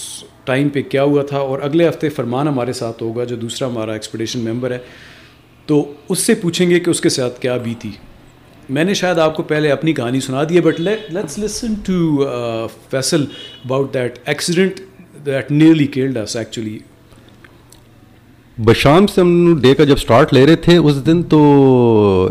ٹائم 0.45 0.69
پہ 0.69 0.83
کیا 0.83 1.03
ہوا 1.03 1.23
تھا، 1.23 1.39
اور 1.39 1.59
اگلے 1.63 1.89
ہفتے 1.89 2.09
فرمان 2.09 2.49
ہمارے 2.49 2.73
ساتھ 2.73 3.03
ہوگا، 3.03 3.25
جو 3.25 3.37
دوسرا 3.37 3.69
ہمارا 3.69 3.93
ایکسپیڈیشن 3.93 4.41
ممبر 4.41 4.71
ہے۔ 4.71 4.79
تو 5.67 5.93
اس 6.09 6.19
سے 6.19 6.35
پوچھیں 6.35 6.69
گے 6.71 6.81
کہ 6.81 6.91
اس 6.91 7.01
کے 7.01 7.09
ساتھ 7.09 7.41
کیا 7.41 7.57
بھی 7.57 7.75
تھی 7.79 7.91
میں 8.69 8.85
نے 8.85 8.95
شاید 8.95 9.19
آپ 9.19 9.37
کو 9.37 9.43
پہلے 9.43 9.71
اپنی 9.73 9.93
کہانی 9.93 10.21
سنا 10.21 10.43
دی 10.45 10.57
ہے 10.57 10.61
but 10.61 10.81
let's 10.81 11.39
listen 11.39 11.75
to 11.75 12.29
Faisal 12.91 13.25
about 13.65 13.95
that 13.95 14.19
accident 14.25 14.81
that 15.27 15.51
nearly 15.51 15.87
killed 15.87 16.17
us 16.17 16.37
actually 16.37 16.79
Besham 18.59 19.07
سے 19.07 19.21
ہم 19.21 19.59
ڈے 19.61 19.75
کا 19.75 19.85
جب 19.85 19.95
اسٹارٹ 19.95 20.35
لے 20.35 20.47
رہے 20.47 20.57
تھے 20.57 20.77
اس 20.77 21.07
دن 21.07 21.23
تو 21.23 22.31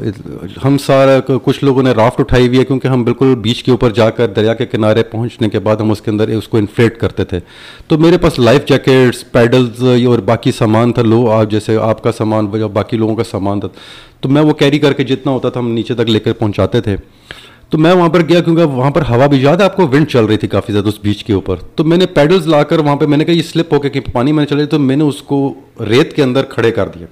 ہم 0.66 0.78
سارا 0.78 1.20
کچھ 1.44 1.64
لوگوں 1.64 1.84
نے 1.84 1.92
رافٹ 1.92 2.20
اٹھائی 2.20 2.48
ہوئی 2.48 2.60
ہے 2.60 2.66
کیونکہ 2.66 2.88
ہم 2.88 3.04
بالکل 3.04 3.36
بیچ 3.36 3.64
کے 3.64 3.72
اوپر 3.72 3.90
جا 3.90 4.10
کر 4.10 4.28
دریا 4.28 4.54
کے 4.54 4.66
کنارے 4.66 5.04
پہنچنے 5.04 5.50
کے 5.50 5.60
بعد 5.60 5.76
ہم 5.76 5.92
اس 5.92 6.02
کے 6.02 6.12
اندر 6.12 6.28
اس 6.28 6.48
کو 6.48 6.58
انفلیٹ 6.58 6.98
کرتے 6.98 7.24
تھے۔ 7.24 7.40
تو 7.88 7.98
میرے 7.98 8.18
پاس 8.18 8.40
لائف 8.40 8.66
جیکٹس، 8.66 9.32
پیڈلز 9.32 9.84
اور 10.08 10.20
باقی 10.20 10.52
سامان 10.52 10.94
تھا۔ 10.94 11.02
لو، 11.02 11.32
آپ 11.32 11.52
جیسے 11.52 11.78
آپ 11.78 12.04
کا 12.04 12.12
سامان، 12.12 12.46
باقی 12.46 12.98
لوگوں 12.98 13.16
کا 13.16 13.24
سامان 13.24 13.60
تھا۔ 13.60 13.70
تو 14.22 14.30
میں 14.30 14.42
وہ 14.42 14.54
کیری 14.54 14.80
کر 14.80 14.94
کے 14.94 15.04
جتنا 15.04 15.32
ہوتا 15.32 15.50
تھا 15.50 15.60
ہم 15.60 15.72
نیچے 15.72 15.94
تک 15.94 16.10
لے 16.10 16.20
کر 16.20 16.34
پہنچاتے 16.34 16.82
تھے۔ 16.82 16.96
تو 17.70 17.78
میں 17.78 17.94
وہاں 17.94 18.10
پر 18.10 18.22
گیا 18.30 18.40
کیونکہ 18.42 18.64
وہاں 18.64 18.92
پر 18.92 19.02
ہوا 19.10 19.28
بھی 19.28 19.40
زیادہ 19.40 19.64
آپ 19.64 19.76
کو 19.76 19.88
ونڈ 19.88 20.08
چل 20.08 20.26
رہی 20.26 20.38
تھی 20.38 20.48
کافی 20.48 20.74
زیادہ 20.74 20.88
اس 20.88 21.00
بیچ 21.02 21.24
کے 21.24 21.34
اوپر۔ 21.34 21.56
تو 21.76 21.84
میں 21.84 21.98
نے 21.98 22.06
پیڈلز 22.06 22.48
لا 22.48 22.64
کر 22.64 22.80
وہاں 22.80 22.96
پہ 22.96 23.06
میں 23.06 23.18
نے 23.18 23.26
کہا 23.26 23.34
یہ 23.34 23.42
سلپ 23.42 23.74
ہو 23.74 23.80
کے 23.80 23.90
کہ 23.90 24.00
پانی 24.14 24.32
میں 24.32 24.46
چل 24.46 24.58
رہی 24.58 24.66
تو 24.66 24.80
میں 24.80 24.96
نے 24.96 25.04
اس 25.04 25.22
کو 25.22 25.54
ریت 25.80 26.14
کے 26.14 26.24
اندر 26.24 26.44
کھڑے 26.44 26.72
کر 26.72 26.88
دیا۔ 26.88 27.08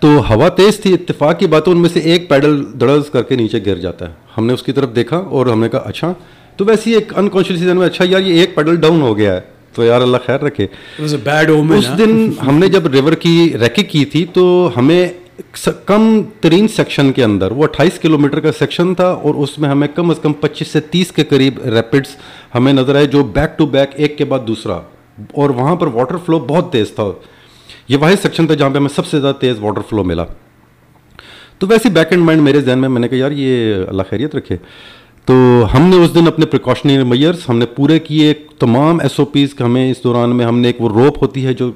تو 0.00 0.34
ہوا 0.34 0.48
تیز 0.48 0.76
تھی 0.80 0.94
اتفاق 0.94 1.38
کی 1.38 1.46
بات 1.46 1.62
ان 1.66 1.76
میں 1.76 1.90
سے 1.92 2.00
ایک 2.00 2.28
پیڈل 2.28 2.64
دڑز 2.80 3.10
کر 3.10 3.22
کے 3.22 3.36
نیچے 3.36 3.58
گر 3.66 3.76
جاتا 3.76 4.08
ہے۔ 4.08 4.12
ہم 4.38 4.46
نے 4.46 4.52
اس 4.52 4.62
کی 4.62 4.72
طرف 4.72 4.96
دیکھا 4.96 5.16
اور 5.16 5.46
ہم 5.46 5.60
نے 5.60 5.68
کہا 5.68 5.78
اچھا 5.78 6.12
تو 6.56 6.64
ویسے 6.64 6.90
ایک 6.90 7.18
انکانشیس 7.18 7.60
میں 7.60 7.86
اچھا 7.86 8.04
یار 8.08 8.20
یہ 8.20 8.40
ایک 8.40 8.54
پیڈل 8.54 8.76
ڈاؤن 8.76 9.02
ہو 9.02 9.16
گیا 9.16 9.32
ہے۔ 9.34 9.40
تو 9.74 9.84
یار 9.84 10.00
اللہ 10.00 10.16
خیر 10.26 10.40
رکھے۔ 10.40 10.66
اس 10.98 11.98
دن 11.98 12.32
ہم 12.46 12.58
نے 12.58 12.68
جب 12.68 12.86
ریور 12.86 13.12
کی 13.12 13.52
ریکی 13.60 13.82
کی 13.82 14.04
تھی 14.04 14.26
تو 14.32 14.70
ہمیں 14.76 15.08
کم 15.84 16.22
ترین 16.40 16.68
سیکشن 16.68 17.12
کے 17.12 17.24
اندر، 17.24 17.50
وہ 17.50 17.62
اٹھائیس 17.62 17.98
کلو 17.98 18.18
میٹر 18.18 18.40
کا 18.40 18.52
سیکشن 18.52 18.94
تھا 18.94 19.08
اور 19.08 19.34
اس 19.34 19.58
میں 19.58 19.68
ہمیں 19.68 19.88
کم 19.88 20.10
از 20.10 20.18
کم 20.22 20.32
پچیس 20.32 20.68
سے 20.68 20.80
تیس 20.80 21.12
کے 21.12 21.24
قریب 21.24 21.64
ریپڈس 21.64 22.16
ہمیں 22.54 22.72
نظر 22.72 22.96
آئے 22.96 23.06
جو 23.06 23.24
بیک 23.24 23.58
ٹو 23.58 23.66
بیک 23.66 23.90
ایک 23.94 24.18
کے 24.18 24.24
بعد 24.24 24.38
دوسرا۔ 24.46 24.80
اور 25.32 25.50
وہاں 25.50 25.76
پر 25.76 25.86
واٹر 25.86 26.16
فلو 26.16 26.38
بہت 26.38 26.72
تیز 26.72 26.90
تھا۔ 26.90 27.04
یہ 27.88 27.96
واحد 27.96 28.22
سیکشن 28.22 28.46
تھا 28.46 28.54
جہاں 28.54 28.70
پہ 28.70 28.76
ہمیں 28.78 28.88
سب 28.88 29.06
سے 29.06 29.20
زیادہ 29.20 29.34
تیز 29.34 29.58
واٹر 29.58 29.80
فلو 29.90 30.04
ملا۔ 30.04 30.24
تو 31.58 31.66
ویسے 31.66 31.88
بیک 31.88 32.06
اینڈ 32.10 32.22
مائنڈ 32.22 32.42
میرے 32.42 32.60
ذہن 32.60 32.78
میں 32.78 32.88
میں 32.88 33.00
نے 33.00 33.08
کہا، 33.08 33.18
یار 33.18 33.30
یہ 33.30 33.74
اللہ 33.88 34.02
خیریت 34.10 34.34
رکھے۔ 34.34 34.56
تو 35.26 35.34
ہم 35.74 35.82
نے 35.82 35.96
اس 35.96 36.14
دن 36.14 36.26
اپنے 36.26 36.46
پریکاشنری 36.46 37.04
میئرس 37.04 37.48
ہم 37.48 37.58
نے 37.58 37.66
پورے 37.66 37.98
کیے 37.98 38.34
تمام 38.58 39.00
ایس 39.00 39.20
او 39.20 39.24
پیز 39.24 39.54
ہمیں 39.60 39.90
اس 39.90 40.04
دوران 40.04 40.36
میں 40.36 40.46
ہم 40.46 40.58
نے 40.58 40.68
ایک 40.68 40.80
وہ 40.80 40.88
روپ 40.88 41.22
ہوتی 41.22 41.46
ہے 41.46 41.52
جو 41.52 41.72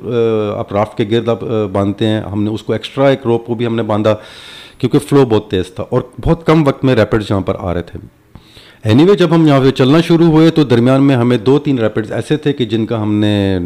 آپ 0.57 0.73
رافٹ 0.73 0.99
کے 0.99 1.05
گرد 1.11 1.29
آپ 1.29 1.39
باندھتے 1.73 2.07
ہیں۔ 2.07 2.21
ہم 2.21 2.43
نے 2.43 2.51
اس 2.51 2.63
کو 2.63 2.73
ایکسٹرا 2.73 3.09
ایک 3.09 3.21
روپ 3.25 3.47
کو 3.47 3.55
بھی 3.55 3.67
ہم 3.67 3.77
نے 3.77 3.83
باندھا 3.83 4.15
کیونکہ 4.79 4.99
فلو 4.99 5.25
بہت 5.25 5.51
تیز 5.51 5.75
تھا 5.75 5.85
اور 5.91 6.03
بہت 6.21 6.47
کم 6.47 6.67
وقت 6.67 6.85
میں 6.85 6.95
ریپڈ 6.95 7.23
یہاں 7.31 7.41
پر 7.41 7.55
آ 7.59 7.75
رہے 7.75 7.83
تھے۔ 7.83 7.99
اینی 8.85 9.05
وے 9.05 9.17
جب 9.17 9.35
ہم 9.35 9.47
یہاں 9.47 9.61
پہ 9.61 9.71
چلنا 9.71 10.01
شروع 10.01 10.27
ہوئے 10.27 10.51
تو 10.51 10.65
درمیان 10.65 11.03
میں 11.03 11.17
ہمیں 11.17 11.39
دو 11.39 11.59
تین 11.59 11.79
ریپڈز 11.79 12.13
ایسے 12.13 12.37
تھے 12.37 12.53
کہ 12.53 12.65
جن 12.65 12.87
کا 12.87 13.03
ہم 13.03 13.15
نے 13.15 13.59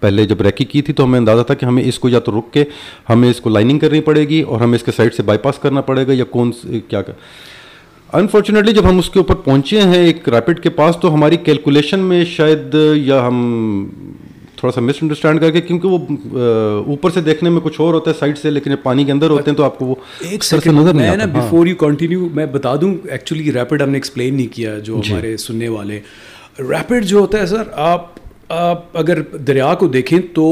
پہلے 0.00 0.26
جب 0.26 0.42
ریکی 0.42 0.64
کی 0.64 0.82
تھی 0.82 0.94
تو 0.94 1.04
ہمیں 1.04 1.18
اندازہ 1.18 1.42
تھا 1.42 1.54
کہ 1.54 1.64
ہمیں 1.64 1.82
اس 1.84 1.98
کو 1.98 2.08
یا 2.08 2.18
تو 2.18 2.38
رک 2.38 2.52
کے 2.52 2.64
ہمیں 3.10 3.30
اس 3.30 3.40
کو 3.40 3.50
لائننگ 3.50 3.78
کرنی 3.78 4.00
پڑے 4.00 4.28
گی 4.28 4.40
اور 4.40 4.60
ہمیں 4.60 4.78
اس 4.78 4.82
کے 4.82 4.92
سائڈ 4.96 5.14
سے 5.14 5.22
بائی 5.22 5.38
پاس 5.38 5.58
کرنا 5.58 5.80
پڑے 5.80 6.06
گا 6.06 6.12
یا 6.12 6.24
کون 6.24 6.52
کیا 6.88 7.02
انفارچونیٹلی 8.12 8.72
جب 8.72 8.88
ہم 8.88 8.98
اس 8.98 9.08
کے 9.10 9.18
اوپر 9.18 9.34
پہنچے 9.34 9.80
ہیں 9.80 10.02
ایک 10.04 10.28
ریپڈ 10.28 10.60
کے 10.60 10.70
پاس 10.70 10.96
تو 10.96 11.12
ہماری 11.14 11.36
کیلکولیشن 11.38 12.00
میں 12.00 12.24
شاید 12.26 12.74
یا 12.96 13.26
ہم 13.26 13.36
تھوڑا 14.56 14.72
سا 14.72 14.80
مس 14.80 14.96
انڈرسٹینڈ 15.02 15.40
کر 15.40 15.50
کے 15.50 15.60
کیونکہ 15.60 15.88
وہ 15.88 15.98
اوپر 16.86 17.10
سے 17.10 17.20
دیکھنے 17.20 17.50
میں 17.50 17.60
کچھ 17.60 17.80
اور 17.80 17.94
ہوتا 17.94 18.10
ہے 18.10 18.16
سائڈ 18.18 18.38
سے 18.38 18.50
لیکن 18.50 18.74
پانی 18.82 19.04
کے 19.04 19.12
اندر 19.12 19.30
ہوتے 19.30 19.50
ہیں 19.50 19.56
تو 19.56 19.64
آپ 19.64 19.78
کو 19.78 19.86
وہ 19.86 19.94
ایک 20.30 20.44
سیکنڈ 20.44 20.78
نظر 20.78 20.94
میں 20.94 21.16
نا 21.16 21.24
بفور 21.32 21.66
یو 21.66 21.76
کنٹینیو 21.76 22.28
میں 22.34 22.46
بتا 22.46 22.74
دوں 22.76 22.94
ایکچولی 23.08 23.52
ریپڈ 23.52 23.82
ہم 23.82 23.90
نے 23.90 23.98
ایکسپلین 23.98 24.34
نہیں 24.34 24.54
کیا 24.54 24.78
جو 24.78 25.00
جی۔ 25.04 25.12
ہمارے 25.12 25.36
سننے 25.36 25.68
والے۔ 25.68 26.00
ریپڈ 26.60 27.04
جو 27.04 27.18
ہوتا 27.18 27.40
ہے 27.40 27.46
سر 27.46 27.62
آپ 27.84 28.06
آپ 28.48 28.96
اگر 28.96 29.22
دریا 29.46 29.74
کو 29.74 29.86
دیکھیں 29.88 30.18
تو 30.34 30.50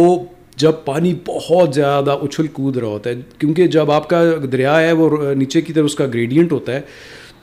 جب 0.57 0.73
پانی 0.85 1.15
بہت 1.27 1.75
زیادہ 1.75 2.11
اچھل 2.23 2.47
کود 2.53 2.77
رہا 2.77 2.87
ہوتا 2.87 3.11
ہے 3.11 3.21
کیونکہ 3.39 3.67
جب 3.67 3.91
آپ 3.91 4.09
کا 4.09 4.23
دریا 4.53 4.81
ہے 4.81 4.93
وہ 4.93 5.35
نیچے 5.35 5.61
کی 5.61 5.73
طرف 5.73 5.85
اس 5.85 5.95
کا 5.95 6.07
گریڈینٹ 6.07 6.53
ہوتا 6.53 6.73
ہے 6.73 6.81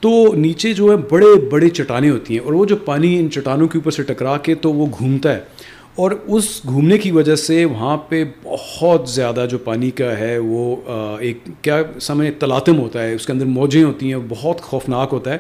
تو 0.05 0.33
نیچے 0.37 0.73
جو 0.73 0.91
ہے 0.91 0.97
بڑے 1.11 1.33
بڑے 1.51 1.69
چٹانیں 1.69 2.09
ہوتی 2.09 2.33
ہیں 2.33 2.41
اور 2.41 2.53
وہ 2.53 2.65
جو 2.65 2.75
پانی 2.85 3.17
ان 3.19 3.29
چٹانوں 3.31 3.67
کے 3.67 3.77
اوپر 3.77 3.91
سے 3.91 4.03
ٹکرا 4.03 4.37
کے 4.37 4.55
تو 4.55 4.73
وہ 4.73 4.85
گھومتا 4.99 5.33
ہے 5.35 5.73
اور 5.95 6.11
اس 6.27 6.45
گھومنے 6.65 6.97
کی 6.97 7.11
وجہ 7.11 7.35
سے 7.35 7.63
وہاں 7.65 7.95
پہ 8.09 8.23
بہت 8.43 9.09
زیادہ 9.09 9.45
جو 9.51 9.57
پانی 9.63 9.89
کا 9.99 10.17
ہے 10.19 10.37
وہ 10.37 10.75
ایک 11.19 11.47
کیا 11.61 11.81
سمجھ 12.01 12.27
تلاطم 12.39 12.79
ہوتا 12.79 13.03
ہے، 13.03 13.13
اس 13.13 13.25
کے 13.25 13.33
اندر 13.33 13.45
موجیں 13.45 13.83
ہوتی 13.83 14.11
ہیں، 14.13 14.19
بہت 14.29 14.61
خوفناک 14.61 15.09
ہوتا 15.13 15.33
ہے 15.33 15.37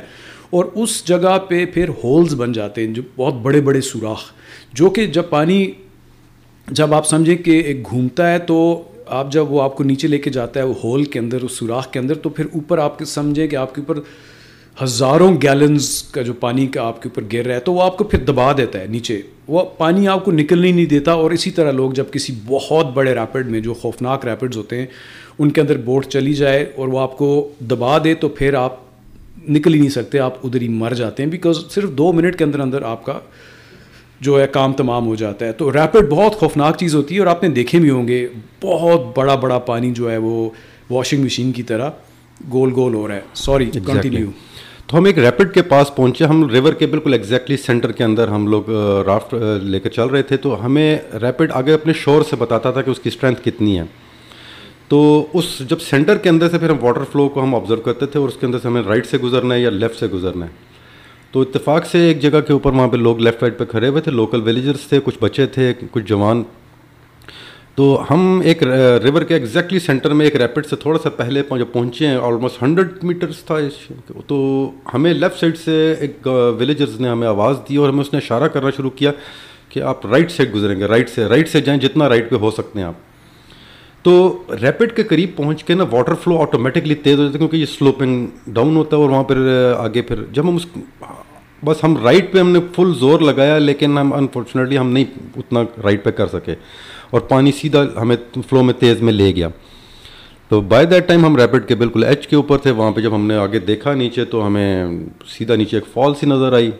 اور 0.49 0.65
اس 0.73 1.03
جگہ 1.07 1.37
پہ 1.49 1.65
پھر 1.73 1.89
ہولز 2.03 2.35
بن 2.35 2.51
جاتے 2.51 2.85
ہیں 2.85 2.93
جو 2.93 3.01
بہت 3.15 3.41
بڑے 3.43 3.61
بڑے 3.61 3.81
سوراخ، 3.81 4.23
جو 4.73 4.89
کہ 4.89 5.05
جب 5.07 5.29
پانی 5.29 5.65
جب 6.67 6.93
آپ 6.93 7.07
سمجھیں 7.07 7.35
کہ 7.35 7.61
ایک 7.61 7.89
گھومتا 7.89 8.31
ہے 8.31 8.39
تو 8.47 8.61
آپ 9.07 9.31
جب 9.31 9.51
وہ 9.51 9.61
آپ 9.61 9.75
کو 9.77 9.83
نیچے 9.83 10.07
لے 10.07 10.17
کے 10.17 10.29
جاتا 10.29 10.59
ہے 10.59 10.65
وہ 10.65 10.73
ہول 10.83 11.03
کے 11.03 11.19
اندر، 11.19 11.43
اس 11.43 11.57
سوراخ 11.59 11.91
کے 11.91 11.99
اندر، 11.99 12.15
تو 12.15 12.29
پھر 12.29 12.45
اوپر 12.53 12.77
آپ 12.79 13.03
سمجھیں 13.07 13.47
کہ 13.47 13.55
آپ 13.55 13.75
کے 13.75 13.81
اوپر 13.81 14.01
ہزاروں 14.83 15.37
گیلنز 15.41 16.03
کا 16.03 16.21
جو 16.21 16.33
پانی 16.33 16.67
کا 16.67 16.83
آپ 16.83 17.01
کے 17.01 17.09
اوپر 17.09 17.37
گر 17.37 17.45
رہا 17.45 17.55
ہے 17.55 17.59
تو 17.59 17.73
وہ 17.73 17.81
آپ 17.81 17.97
کو 17.97 18.03
پھر 18.03 18.19
دبا 18.19 18.51
دیتا 18.57 18.79
ہے 18.79 18.87
نیچے۔ 18.87 19.21
وہ 19.47 19.63
پانی 19.77 20.07
آپ 20.07 20.25
کو 20.25 20.31
نکلنے 20.31 20.71
نہیں 20.71 20.85
دیتا 20.85 21.11
اور 21.11 21.31
اسی 21.31 21.51
طرح 21.51 21.71
لوگ 21.71 21.91
جب 21.91 22.05
کسی 22.11 22.33
بہت 22.45 22.93
بڑے 22.93 23.13
ریپڈ 23.13 23.47
میں 23.47 23.59
جو 23.59 23.73
خوفناک 23.73 24.25
ریپڈز 24.25 24.57
ہوتے 24.57 24.77
ہیں 24.77 24.85
ان 25.39 25.51
کے 25.51 25.61
اندر 25.61 25.77
بوٹ 25.77 26.05
چلی 26.05 26.33
جائے 26.33 26.71
اور 26.75 26.87
وہ 26.87 26.99
آپ 26.99 27.17
کو 27.17 27.49
دبا 27.59 27.97
دے 28.03 28.13
تو 28.13 28.29
پھر 28.29 28.53
آپ 28.53 28.75
نکل 29.49 29.73
ہی 29.73 29.79
نہیں 29.79 29.89
سکتے 29.89 30.19
آپ 30.19 30.45
ادھر 30.45 30.61
ہی 30.61 30.67
مر 30.67 30.93
جاتے 30.93 31.23
ہیں۔ 31.23 31.29
بیکاز 31.29 31.57
صرف 31.69 31.89
دو 31.89 32.11
منٹ 32.13 32.37
کے 32.37 32.43
اندر 32.43 32.59
اندر 32.59 32.81
آپ 32.81 33.05
کا 33.05 33.19
جو 34.21 34.41
ہے 34.41 34.47
کام 34.47 34.73
تمام 34.73 35.07
ہو 35.07 35.15
جاتا 35.15 35.45
ہے۔ 35.45 35.51
تو 35.51 35.73
ریپڈ 35.73 36.09
بہت 36.09 36.35
خوفناک 36.35 36.77
چیز 36.77 36.95
ہوتی 36.95 37.15
ہے 37.15 37.19
اور 37.19 37.27
آپ 37.27 37.43
نے 37.43 37.49
دیکھے 37.49 37.79
بھی 37.79 37.89
ہوں 37.89 38.07
گے 38.07 38.27
بہت 38.61 39.17
بڑا 39.17 39.35
بڑا 39.35 39.59
پانی 39.59 39.91
جو 39.91 40.11
ہے 40.11 40.17
وہ 40.17 40.49
واشنگ 40.89 41.23
مشین 41.23 41.51
کی 41.51 41.63
طرح 41.63 41.89
گول 42.53 42.71
گول 42.75 42.93
ہو 42.93 43.07
رہا 43.07 43.15
ہے۔ 43.15 43.21
سوری 43.33 43.65
کنٹینیو 43.65 44.27
تو 44.87 44.97
ہم 44.97 45.05
ایک 45.05 45.17
ریپڈ 45.19 45.53
کے 45.53 45.61
پاس 45.61 45.95
پہنچے۔ 45.95 46.25
ہم 46.25 46.49
ریور 46.49 46.73
کے 46.73 46.85
بالکل 46.87 47.13
ایگزیکٹلی 47.13 47.57
سینٹر 47.57 47.91
کے 47.91 48.03
اندر 48.03 48.27
ہم 48.27 48.47
لوگ 48.47 48.63
رافٹ 49.05 49.33
لے 49.61 49.79
کر 49.79 49.89
چل 49.89 50.07
رہے 50.07 50.21
تھے۔ 50.21 50.37
تو 50.37 50.65
ہمیں 50.65 50.97
ریپڈ 51.21 51.51
آگے 51.51 51.73
اپنے 51.73 51.93
شور 51.93 52.21
سے 52.21 52.35
بتاتا 52.35 52.71
تھا 52.71 52.81
کہ 52.81 52.89
اس 52.89 52.99
کی 52.99 53.09
اسٹرینتھ 53.09 53.41
کتنی 53.45 53.77
ہے۔ 53.79 53.83
تو 54.87 55.25
اس 55.33 55.45
جب 55.69 55.79
سینٹر 55.81 56.17
کے 56.17 56.29
اندر 56.29 56.49
سے 56.49 56.57
پھر 56.57 56.69
ہم 56.69 56.77
واٹر 56.81 57.03
فلو 57.11 57.27
کو 57.29 57.43
ہم 57.43 57.55
آبزرو 57.55 57.81
کرتے 57.81 58.05
تھے 58.05 58.19
اور 58.19 58.27
اس 58.27 58.35
کے 58.39 58.45
اندر 58.45 58.59
سے 58.59 58.67
ہمیں 58.67 58.81
رائٹ 58.87 59.05
سے 59.05 59.17
گزرنا 59.17 59.55
ہے 59.55 59.61
یا 59.61 59.69
لیفٹ 59.69 59.99
سے 59.99 60.07
گزرنا 60.07 60.45
ہے۔ 60.45 60.51
تو 61.31 61.41
اتفاق 61.41 61.85
سے 61.85 61.99
ایک 61.99 62.21
جگہ 62.21 62.39
کے 62.47 62.53
اوپر 62.53 62.71
وہاں 62.71 62.87
پہ 62.87 62.97
لوگ 62.97 63.19
لیفٹ 63.19 63.43
رائٹ 63.43 63.57
پہ 63.57 63.65
کھڑے 63.65 63.87
ہوئے 63.87 64.01
تھے۔ 64.01 64.11
لوکل 64.11 64.41
ولیجرس 64.41 64.87
تھے، 64.89 64.99
کچھ 65.03 65.17
بچے 65.19 65.45
تھے، 65.45 65.73
کچھ 65.91 66.03
جوان 66.03 66.43
تو 67.75 68.03
ہم 68.09 68.41
ایک 68.43 68.61
ریور 69.03 69.21
کے 69.21 69.33
ایگزیکٹلی 69.33 69.79
سینٹر 69.79 70.13
میں 70.13 70.25
ایک 70.25 70.35
ریپڈ 70.35 70.65
سے 70.65 70.75
تھوڑا 70.75 70.99
سا 71.03 71.09
پہلے 71.09 71.41
جب 71.59 71.65
پہنچے 71.71 72.07
ہیں 72.07 72.17
آلموسٹ 72.17 72.61
ہنڈریڈ 72.63 73.03
میٹرس 73.03 73.43
تھا 73.45 73.57
تو 74.27 74.37
ہمیں 74.93 75.13
لیفٹ 75.13 75.39
سائڈ 75.39 75.57
سے 75.57 75.95
ایک 75.99 76.27
ولیجرز 76.59 76.99
نے 77.01 77.09
ہمیں 77.09 77.27
آواز 77.27 77.57
دی 77.69 77.75
اور 77.75 77.89
ہمیں 77.89 78.01
اس 78.01 78.13
نے 78.13 78.17
اشارہ 78.17 78.47
کرنا 78.47 78.69
شروع 78.77 78.89
کیا 78.89 79.11
کہ 79.69 79.79
آپ 79.91 80.05
رائٹ 80.05 80.31
سائڈ 80.31 80.53
گزریں 80.55 80.79
گے 80.79 80.85
رائٹ 80.85 81.09
سے 81.09 81.25
رائٹ 81.25 81.49
سے 81.49 81.61
جائیں 81.61 81.79
جتنا 81.81 82.09
رائٹ 82.09 82.29
پہ 82.29 82.35
ہو 82.35 82.51
سکتے 82.51 82.79
ہیں 82.79 82.85
آپ۔ 82.85 84.03
تو 84.03 84.43
ریپڈ 84.61 84.95
کے 84.95 85.03
قریب 85.03 85.35
پہنچ 85.35 85.63
کے 85.63 85.73
نا 85.73 85.83
واٹر 85.91 86.13
فلو 86.23 86.41
آٹومیٹکلی 86.41 86.95
تیز 86.95 87.17
ہو 87.17 87.23
جاتا 87.23 87.33
ہے 87.33 87.39
کیونکہ 87.39 87.57
یہ 87.57 87.65
سلوپنگ 87.65 88.27
ڈاؤن 88.47 88.75
ہوتا 88.75 88.97
ہے 88.97 89.01
اور 89.01 89.09
وہاں 89.09 89.23
پھر 89.23 89.37
آگے 89.77 90.01
پھر 90.01 90.23
جب 90.31 90.49
ہم 90.49 90.55
اس 90.55 90.65
بس 91.63 91.83
ہم 91.83 91.95
رائٹ 92.03 92.31
پہ 92.33 92.39
ہم 92.39 92.49
نے 92.49 92.59
فل 92.75 92.93
زور 92.99 93.19
لگایا، 93.19 93.57
لیکن 93.57 93.97
ہم 93.97 94.13
انفارچونیٹلی 94.13 94.77
ہم 94.77 94.91
نہیں 94.91 95.05
اتنا 95.35 95.63
رائٹ 95.83 96.03
پہ 96.03 96.11
کر 96.11 96.27
سکے۔ 96.27 96.55
اور 97.15 97.21
پانی 97.21 97.51
سیدھا 97.51 97.83
ہمیں 98.01 98.15
فلو 98.49 98.63
میں 98.63 98.73
تیز 98.73 99.01
میں 99.01 99.13
لے 99.13 99.35
گیا۔ 99.35 99.47
تو 100.49 100.61
بائی 100.61 100.85
دیٹ 100.85 101.07
ٹائم 101.07 101.25
ہم 101.25 101.35
ریپڈ 101.35 101.67
کے 101.67 101.75
بالکل 101.75 102.03
ایچ 102.03 102.27
کے 102.27 102.35
اوپر 102.35 102.57
تھے۔ 102.57 102.71
وہاں 102.71 102.91
پہ 102.91 103.01
جب 103.01 103.15
ہم 103.15 103.25
نے 103.27 103.35
آگے 103.35 103.59
دیکھا 103.59 103.93
نیچے 103.93 104.25
تو 104.25 104.47
ہمیں 104.47 104.85
سیدھا 105.27 105.55
نیچے 105.55 105.77
ایک 105.77 105.93
فال 105.93 106.13
سی 106.13 106.25
نظر 106.25 106.53
آئی۔ 106.53 106.71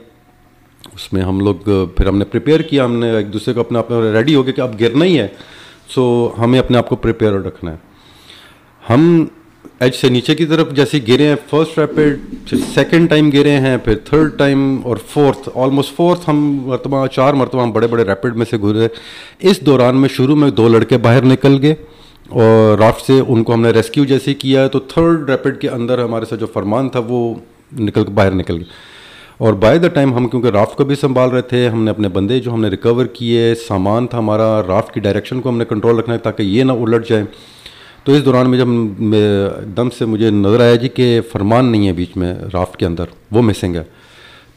اس 0.93 1.13
میں 1.13 1.21
ہم 1.21 1.39
لوگ، 1.39 1.55
پھر 1.97 2.07
ہم 2.07 2.17
نے 2.17 2.25
پریپیئر 2.25 2.59
کیا۔ 2.59 2.86
ہم 2.86 2.95
نے 2.95 3.11
ایک 3.11 3.33
دوسرے 3.33 3.53
کو 3.53 3.59
اپنے 3.59 3.79
آپ 3.79 3.91
ریڈی 3.91 4.36
ہو 4.36 4.45
گیا 4.45 4.53
کہ 4.53 4.61
اب 4.61 4.79
گرنا 4.79 5.05
ہی 5.05 5.19
ہے۔ 5.19 5.27
سو 5.89 6.33
ہمیں 6.39 6.59
اپنے 6.59 6.77
آپ 6.77 6.89
کو 6.89 6.95
پریپیئر 6.95 7.31
رکھنا 7.31 7.71
ہے۔ 7.71 7.77
ہم 8.89 9.25
ایج 9.80 9.95
سے 9.95 10.09
نیچے 10.09 10.36
کی 10.36 10.45
طرف 10.45 10.72
جیسے 10.72 10.99
گرے 11.07 11.28
ہیں 11.28 11.36
فرسٹ 11.49 11.80
ریپڈ 11.80 12.20
پھر 12.49 12.57
سیکنڈ 12.74 13.09
ٹائم 13.09 13.30
گرے 13.30 13.51
ہیں، 13.51 13.78
پھر 13.78 13.95
تھرڈ 13.95 14.38
ٹائم 14.38 14.78
اور 14.84 14.97
فورتھ 15.09 15.49
آلموسٹ 15.55 15.95
فورتھ 15.95 16.30
ہم 16.30 16.61
مرتبہ، 16.66 17.07
چار 17.07 17.34
مرتبہ 17.34 17.61
ہم 17.61 17.72
بڑے 17.72 17.88
بڑے 17.88 18.03
ریپڈ 18.03 18.36
میں 18.36 18.45
سے 18.49 18.57
گزرے۔ 18.57 18.88
اس 19.39 19.61
دوران 19.61 19.97
میں 19.97 20.09
شروع 20.09 20.36
میں 20.36 20.51
دو 20.51 20.68
لڑکے 20.68 20.97
باہر 20.97 21.26
نکل 21.26 21.57
گئے 21.61 21.76
اور 22.30 22.78
رافٹ 22.78 23.01
سے 23.01 23.22
ان 23.28 23.43
کو 23.43 23.53
ہم 23.53 23.61
نے 23.61 23.70
ریسکیو 23.70 24.05
جیسے 24.05 24.34
کیا۔ 24.34 24.68
تو 24.68 24.80
تھرڈ 24.80 25.30
ریپڈ 25.30 25.61
کے 25.61 25.70
اندر 25.70 26.03
ہمارے 26.03 26.26
ساتھ 26.26 26.39
جو 26.39 26.47
فرمان 26.53 26.89
تھا، 26.89 27.01
وہ 27.07 27.36
نکل 27.80 28.03
باہر 28.03 28.32
نکل 28.32 28.55
گئے۔ 28.55 28.95
اور 29.38 29.53
بائی 29.53 29.80
دا 29.80 29.88
ٹائم 29.88 30.16
ہم، 30.16 30.28
کیونکہ 30.28 30.47
رافٹ 30.47 30.78
کو 30.78 30.86
بھی 30.86 30.95
سنبھال 30.95 31.30
رہے 31.30 31.41
تھے، 31.41 31.70
ہم 31.70 31.84
نے 31.84 31.91
اپنے 31.91 32.07
بندے 32.07 32.39
جو 32.39 32.53
ہم 32.53 32.61
نے 32.61 32.68
ریکور 32.68 33.05
کیے، 33.05 33.55
سامان 33.55 34.07
تھا 34.07 34.18
ہمارا 34.20 34.61
رافٹ 34.68 34.93
کی 34.93 34.99
ڈائریکشن 34.99 35.41
کو 35.41 35.49
ہم 35.49 35.57
نے 35.57 35.66
کنٹرول 35.66 35.99
رکھنا 35.99 36.13
ہے 36.13 36.20
تاکہ 36.20 36.43
یہ 36.43 36.63
نہ 36.63 36.72
الٹ 36.72 37.09
جائے 37.09 37.24
تو 38.06 38.12
اس 38.12 38.26
دوران 38.26 38.49
میں 38.49 38.58
جب 38.58 38.68
دم 39.78 39.89
سے 39.89 40.06
مجھے 40.06 40.30
نظر 40.30 40.60
آیا 40.62 40.76
جی 40.76 40.88
کہ 40.88 41.22
فرمان 41.32 41.66
نہیں 41.66 41.88
ہے 41.88 41.93
بیچ 41.93 42.18
میں 42.18 42.34
رافٹ 42.53 42.78
کے 42.78 42.86
اندر، 42.86 43.06
وہ 43.32 43.41
مسنگ 43.41 43.76
ہے۔ 43.76 43.84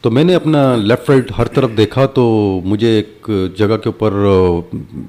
تو 0.01 0.11
میں 0.11 0.23
نے 0.23 0.35
اپنا 0.35 0.75
لیفٹ 0.75 1.09
رائٹ 1.09 1.31
ہر 1.37 1.45
طرف 1.45 1.69
دیکھا 1.77 2.05
تو 2.05 2.23
مجھے 2.65 2.87
ایک 2.87 3.29
جگہ 3.57 3.77
کے 3.77 3.89
اوپر، 3.89 4.13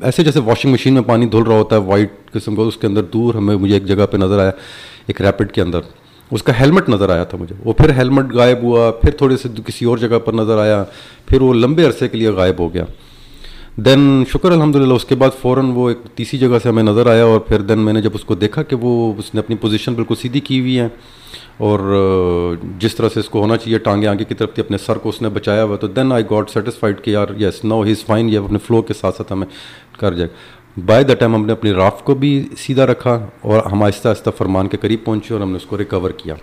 ایسے 0.02 0.24
جیسے 0.24 0.40
واشنگ 0.40 0.72
مشین 0.72 0.94
میں 0.94 1.02
پانی 1.02 1.26
دھل 1.26 1.42
رہا 1.42 1.54
ہوتا 1.54 1.76
ہے 1.76 1.80
وائٹ 1.80 2.12
قسم 2.32 2.56
کا، 2.56 2.62
اس 2.62 2.76
کے 2.76 2.86
اندر 2.86 3.02
دور 3.02 3.34
ہمیں 3.34 3.56
مجھے 3.56 3.74
ایک 3.74 3.86
جگہ 3.86 4.06
پہ 4.10 4.16
نظر 4.16 4.38
آیا، 4.38 4.50
ایک 5.06 5.20
ریپڈ 5.20 5.52
کے 5.52 5.62
اندر۔ 5.62 5.80
اس 6.30 6.42
کا 6.42 6.52
ہیلمٹ 6.60 6.88
نظر 6.88 7.10
آیا 7.10 7.24
تھا 7.24 7.38
مجھے۔ 7.38 7.54
وہ 7.64 7.72
پھر 7.72 7.90
ہیلمٹ 7.90 8.32
غائب 8.34 8.62
ہوا، 8.62 8.90
پھر 8.90 9.10
تھوڑے 9.10 9.36
سے 9.36 9.48
کسی 9.66 9.84
اور 9.84 9.98
جگہ 9.98 10.18
پر 10.18 10.32
نظر 10.32 10.58
آیا، 10.58 10.84
پھر 11.26 11.40
وہ 11.40 11.54
لمبے 11.54 11.84
عرصے 11.84 12.08
کے 12.08 12.18
لیے 12.18 12.28
غائب 12.28 12.58
ہو 12.58 12.74
گیا۔ 12.74 12.84
دین 13.76 14.24
شکر 14.32 14.50
الحمد 14.50 14.76
للہ 14.76 14.94
اس 14.94 15.04
کے 15.04 15.14
بعد 15.14 15.30
فوراً 15.40 15.70
وہ 15.70 15.88
ایک 15.88 15.98
تیسری 16.14 16.38
جگہ 16.38 16.58
سے 16.62 16.68
ہمیں 16.68 16.82
نظر 16.82 17.06
آیا 17.06 17.24
اور 17.24 17.40
پھر 17.40 17.60
دین 17.60 17.78
میں 17.78 17.92
نے 17.92 18.02
جب 18.02 18.10
اس 18.14 18.24
کو 18.24 18.34
دیکھا 18.34 18.62
کہ 18.62 18.76
وہ 18.76 19.12
اس 19.18 19.34
نے 19.34 19.38
اپنی 19.40 19.56
پوزیشن 19.56 19.94
بالکل 19.94 20.14
سیدھی 20.14 20.40
کی 20.40 20.60
ہوئی 20.60 20.78
ہے 20.78 20.88
اور 21.56 21.78
جس 22.78 22.94
طرح 22.94 23.08
سے 23.14 23.20
اس 23.20 23.28
کو 23.28 23.40
ہونا 23.40 23.56
چاہیے 23.56 23.78
ٹانگیں 23.78 24.08
آگے 24.08 24.24
کی 24.24 24.34
طرف 24.34 24.54
تھی 24.54 24.62
اپنے 24.62 24.78
سر 24.78 24.98
کو 24.98 25.08
اس 25.08 25.22
نے 25.22 25.28
بچایا 25.28 25.64
ہوا 25.64 25.76
تو 25.76 25.86
دین 25.86 26.12
آئی 26.12 26.24
گاٹ 26.30 26.50
سیٹسفائڈ 26.50 27.00
کہ 27.00 27.10
یار 27.10 27.28
یس 27.40 27.64
نو 27.64 27.80
ہی 27.82 27.90
از 27.90 28.04
فائن 28.04 28.28
یہ 28.28 28.38
اپنے 28.38 28.58
فلو 28.66 28.82
کے 28.82 28.94
ساتھ 28.94 29.16
ساتھ 29.16 29.32
ہمیں 29.32 29.46
کر 29.98 30.14
جائے۔ 30.14 30.28
بائی 30.86 31.04
دا 31.04 31.14
ٹائم 31.14 31.34
ہم 31.34 31.46
نے 31.46 31.52
اپنی 31.52 31.72
رافٹ 31.72 32.04
کو 32.04 32.14
بھی 32.14 32.48
سیدھا 32.58 32.86
رکھا 32.86 33.18
اور 33.40 33.64
ہم 33.64 33.82
آہستہ 33.82 34.08
آہستہ 34.08 34.30
فرمان 34.38 34.68
کے 34.68 34.76
قریب 34.76 35.04
پہنچے 35.04 35.34
اور 35.34 35.42
ہم 35.42 35.50
نے 35.50 35.56
اس 35.56 35.66
کو 35.66 35.78
ریکور 35.78 36.10
کیا۔ 36.10 36.34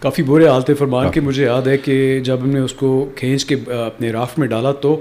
کافی 0.00 0.22
برے 0.22 0.48
حالت 0.48 0.70
فرمان 0.78 1.10
کے 1.10 1.20
مجھے 1.20 1.44
یاد 1.44 1.66
ہے 1.66 1.76
کہ 1.76 2.20
جب 2.20 2.42
ہم 2.42 2.50
نے 2.50 2.60
اس 2.60 2.72
کو 2.72 3.08
کھینچ 3.16 3.44
کے 3.44 3.56
اپنے 3.86 4.12
رافٹ 4.12 4.38
میں 4.38 4.48
ڈالا 4.48 4.72
تو 4.72 5.00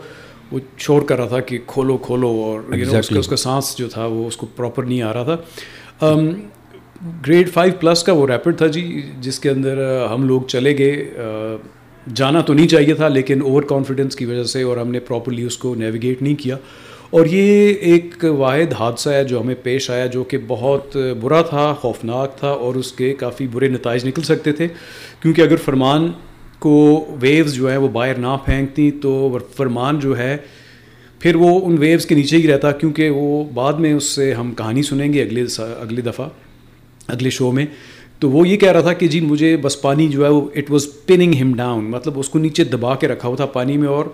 وہ 0.53 0.59
شور 0.77 1.01
کر 1.01 1.17
رہا 1.17 1.27
تھا 1.27 1.39
کہ 1.39 1.57
کھولو 1.67 1.97
کھولو 1.97 2.27
اور 2.27 2.73
اس 2.73 3.09
کا 3.09 3.19
اس 3.19 3.27
کا 3.27 3.35
سانس 3.35 3.77
جو 3.77 3.89
تھا 3.89 4.05
وہ 4.05 4.27
اس 4.27 4.37
کو 4.37 4.47
پراپر 4.55 4.83
نہیں 4.83 5.01
آ 5.01 5.13
رہا 5.13 5.35
تھا۔ 5.35 6.13
گریڈ 7.27 7.53
فائیو 7.53 7.73
پلس 7.79 8.03
کا 8.03 8.13
وہ 8.13 8.27
ریپڈ 8.27 8.57
تھا 8.57 8.67
جی 8.67 9.01
جس 9.21 9.39
کے 9.39 9.49
اندر 9.49 10.05
ہم 10.13 10.27
لوگ 10.27 10.41
چلے 10.41 10.77
گئے۔ 10.77 11.13
جانا 12.15 12.41
تو 12.41 12.53
نہیں 12.53 12.67
چاہیے 12.67 12.93
تھا 12.93 13.07
لیکن 13.07 13.41
اوور 13.41 13.63
کانفیڈنس 13.63 14.15
کی 14.15 14.25
وجہ 14.25 14.43
سے 14.43 14.61
اور 14.61 14.77
ہم 14.77 14.91
نے 14.91 14.99
پراپرلی 14.99 15.43
اس 15.43 15.57
کو 15.57 15.75
نیویگیٹ 15.75 16.21
نہیں 16.21 16.35
کیا۔ 16.35 16.57
اور 17.09 17.25
یہ 17.25 17.73
ایک 17.73 18.25
واحد 18.37 18.73
حادثہ 18.73 19.09
ہے 19.09 19.23
جو 19.23 19.41
ہمیں 19.41 19.55
پیش 19.63 19.89
آیا 19.89 20.05
جو 20.05 20.23
کہ 20.23 20.37
بہت 20.47 20.97
برا 21.21 21.41
تھا 21.41 21.73
خوفناک 21.73 22.37
تھا 22.37 22.47
اور 22.47 22.75
اس 22.75 22.91
کے 22.91 23.13
کافی 23.13 23.47
برے 23.47 23.67
نتائج 23.67 24.07
نکل 24.07 24.21
سکتے 24.21 24.51
تھے۔ 24.51 24.67
کیونکہ 25.21 25.41
اگر 25.41 25.55
فرمان 25.55 26.11
کو 26.63 26.73
ویوز 27.21 27.53
جو 27.53 27.69
ہیں 27.69 27.77
وہ 27.77 27.87
باہر 27.89 28.19
نہ 28.19 28.35
پھینکتی، 28.45 28.89
تو 29.01 29.37
فرمان 29.57 29.99
جو 29.99 30.17
ہے، 30.17 30.35
پھر 31.21 31.35
وہ 31.35 31.59
ان 31.65 31.77
ویوز 31.79 32.05
کے 32.05 32.15
نیچے 32.15 32.37
ہی 32.37 32.47
رہتا، 32.47 32.71
کیونکہ 32.73 33.09
وہ 33.09 33.43
بعد 33.53 33.73
میں 33.73 33.93
اس 33.93 34.03
سے 34.05 34.33
ہم 34.33 34.53
کہانی 34.57 34.83
سنیں 34.83 35.11
گے 35.13 35.21
اگلے 35.21 35.45
اگلی 35.57 36.01
دفعہ، 36.01 36.27
اگلے 37.07 37.29
شو 37.29 37.51
میں۔ 37.51 37.65
تو 38.19 38.29
وہ 38.31 38.47
یہ 38.47 38.57
کہہ 38.57 38.71
رہا 38.71 38.81
تھا 38.81 38.93
کہ 38.93 39.07
جی 39.07 39.19
مجھے 39.21 39.55
بس 39.57 39.81
پانی 39.81 40.07
جو 40.07 40.23
ہے 40.25 40.29
وہ 40.29 40.41
اٹ 40.55 40.69
واز 40.71 40.87
پننگ 41.05 41.33
ہم 41.41 41.53
ڈاؤن 41.55 41.83
مطلب 41.91 42.19
اس 42.19 42.29
کو 42.29 42.39
نیچے 42.39 42.63
دبا 42.63 42.95
کے 42.95 43.07
رکھا 43.07 43.27
ہوا 43.27 43.35
تھا 43.35 43.45
پانی 43.53 43.77
میں، 43.77 43.87
اور 43.87 44.05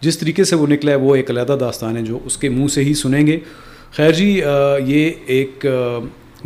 جس 0.00 0.18
طریقے 0.18 0.44
سے 0.44 0.56
وہ 0.56 0.66
نکلا 0.66 0.92
ہے، 0.92 0.96
وہ 0.96 1.14
ایک 1.16 1.30
علیحدہ 1.30 1.56
داستان 1.60 1.96
ہے 1.96 2.02
جو 2.02 2.18
اس 2.24 2.36
کے 2.36 2.48
منہ 2.48 2.68
سے 2.68 2.84
ہی 2.84 2.94
سنیں 2.94 3.26
گے۔ 3.26 3.38
خیر 3.92 4.12
جی 4.12 4.28
یہ 4.86 5.10
ایک 5.26 5.66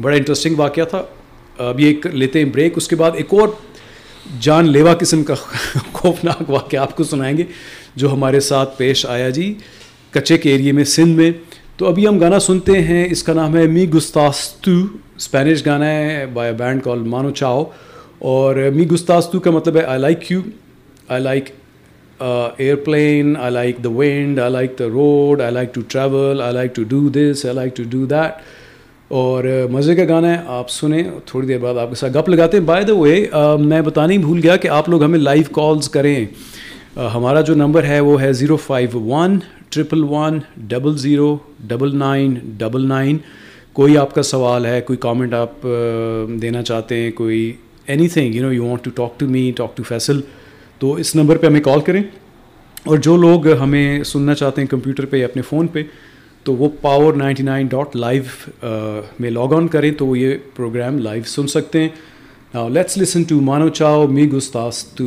بڑا 0.01 0.17
انٹرسٹنگ 0.17 0.55
واقعہ 0.59 0.85
تھا۔ 0.85 1.03
ابھی 1.59 1.85
ایک 1.85 2.07
لیتے 2.07 2.39
ہیں 2.39 2.47
بریک 2.53 2.77
اس 2.77 2.89
کے 2.89 2.97
بعد 2.97 3.11
ایک 3.17 3.33
اور 3.35 3.49
جان 4.41 4.69
لیوا 4.69 4.95
قسم 4.95 5.23
کا 5.25 5.35
خوفناک 5.93 6.51
واقعہ 6.51 6.79
آپ 6.79 6.97
کو 6.97 7.05
سنائیں 7.05 7.37
گے، 7.39 7.45
جو 7.97 8.13
ہمارے 8.13 8.41
ساتھ 8.41 8.77
پیش 8.79 9.07
آیا 9.07 9.29
جی 9.29 9.55
کچے 10.13 10.39
کے 10.39 10.51
ایریے 10.53 10.73
میں 10.73 10.85
سندھ 10.85 11.17
میں۔ 11.17 11.31
تو 11.77 11.87
ابھی 11.87 12.07
ہم 12.09 12.19
گانا 12.19 12.39
سنتے 12.39 12.83
ہیں، 12.83 13.07
اس 13.11 13.23
کا 13.23 13.33
نام 13.33 13.57
ہے 13.57 13.67
می 13.67 13.89
گستاستو۔ 13.91 14.81
اسپینش 15.17 15.65
گانا 15.67 15.91
ہے 15.91 16.27
بائی 16.33 16.53
بینڈ 16.59 16.83
کال 16.83 16.99
مانو 16.99 17.31
چاؤ 17.31 17.65
اور 18.19 18.57
می 18.75 18.87
گستاستو 18.89 19.41
کا 19.41 19.51
مطلب 19.51 19.77
ہے 19.77 19.83
I 19.83 20.01
like 20.01 20.31
you 20.33 20.41
I 21.09 21.23
like 21.23 21.51
aeroplane 22.77 23.37
I 23.37 23.53
like 23.53 23.77
the 23.85 23.89
wind 23.89 24.39
I 24.41 24.53
like 24.53 24.79
the 24.79 24.85
road 24.85 25.41
I 25.41 25.53
like 25.53 25.75
to 25.75 25.81
travel 25.89 26.43
I 26.43 26.55
like 26.55 26.75
to 26.77 26.83
do 26.83 27.09
this 27.09 27.45
I 27.47 27.55
like 27.55 27.77
to 27.77 27.83
do 27.91 28.05
that 28.07 28.33
اور 29.09 29.45
مزے 29.71 29.95
کا 29.95 30.03
گانا 30.09 30.31
ہے، 30.31 30.43
آپ 30.47 30.71
سنیں، 30.71 31.03
تھوڑی 31.27 31.47
دیر 31.47 31.59
بعد 31.59 31.75
آپ 31.75 31.89
کے 31.89 31.95
ساتھ 31.95 32.17
گپ 32.17 32.29
لگاتے 32.29 32.57
ہیں۔ 32.57 32.65
بائی 32.65 32.85
دا 32.85 32.95
وے 32.95 33.27
میں 33.61 33.81
بتانا 33.83 34.13
ہی 34.13 34.19
بھول 34.19 34.41
گیا 34.43 34.57
کہ 34.57 34.69
آپ 34.69 34.89
لوگ 34.89 35.03
ہمیں 35.03 35.19
لائیو 35.19 35.45
کالز 35.53 35.89
کریں۔ 35.89 36.25
ہمارا 37.15 37.41
جو 37.41 37.55
نمبر 37.55 37.85
ہے 37.85 38.01
وہ 38.01 38.21
ہے 38.23 38.33
zero 38.33 38.57
five 38.57 39.01
one 39.01 39.39
triple 39.69 40.05
one 40.05 40.39
double 40.57 40.97
zero 40.99 41.37
double 41.69 41.97
nine 41.97 42.35
double 42.59 42.89
nine. 42.89 43.19
کوئی 43.73 43.97
آپ 43.99 44.15
کا 44.15 44.23
سوال 44.23 44.67
ہے، 44.67 44.81
کوئی 44.81 44.97
کامنٹ 44.97 45.35
آپ 45.35 45.67
دینا 46.43 46.63
چاہتے 46.63 46.97
ہیں، 46.97 47.11
کوئی 47.13 47.53
anything 48.09 48.35
you 48.35 48.43
know 48.43 48.53
you 48.53 48.65
want 48.65 48.85
to 48.85 48.91
talk 48.95 49.21
to 49.21 49.27
me 49.27 49.51
talk 49.57 49.77
to 49.77 49.83
Faisal 49.83 50.21
تو 50.79 50.95
اس 50.95 51.17
نمبر 51.17 51.37
پہ 51.37 51.47
ہمیں 51.47 51.61
کال 51.61 51.81
کریں۔ 51.81 52.03
اور 52.85 52.99
جو 52.99 53.17
لوگ 53.17 53.53
ہمیں 53.53 54.05
سننا 54.05 54.35
چاہتے 54.35 54.61
ہیں 54.61 54.69
کمپیوٹر 54.69 55.07
پہ 55.07 55.17
یا 55.17 55.25
اپنے 55.25 55.43
فون 55.43 55.67
پہ 55.67 55.83
تو 56.49 56.55
وہ 56.55 56.69
power 56.81 57.15
ninety 57.15 57.43
nine 57.43 57.67
dot 57.67 57.97
live 57.97 58.67
میں 59.21 59.31
لاگ 59.31 59.53
آن 59.55 59.69
کریں 59.69 59.91
تو 59.91 60.07
وہ 60.07 60.19
یہ 60.19 60.37
پروگرام 60.57 60.99
لائیو 60.99 61.23
سن 61.27 61.47
سکتے 61.47 61.81
ہیں۔ 61.81 61.89
ناؤ 62.55 62.69
لیٹس 62.69 62.99
لسن 62.99 63.23
ٹو 63.23 63.41
مانو 63.41 63.69
چاو 63.69 64.07
می 64.09 64.31
گستاس 64.31 64.85
تو 64.85 65.05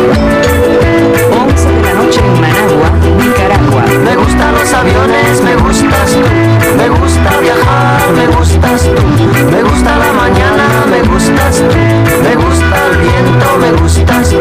Thank 0.00 0.32
you. 0.32 0.37
Nicaragua. 3.78 4.04
Me 4.04 4.16
gustan 4.16 4.54
los 4.54 4.72
aviones, 4.72 5.42
me 5.42 5.56
gustas 5.56 6.12
tú. 6.12 6.20
Me 6.76 6.88
gusta 6.88 7.30
viajar, 7.40 8.12
me 8.14 8.26
gustas 8.28 8.82
tú. 8.82 9.02
Me 9.50 9.62
gusta 9.62 9.96
la 9.96 10.12
mañana, 10.12 10.64
me 10.90 11.02
gustas 11.02 11.56
tú. 11.56 11.76
Me 12.22 12.34
gusta 12.36 12.76
el 12.90 12.96
viento, 12.98 13.58
me 13.60 13.72
gustas 13.72 14.30
tú. 14.30 14.36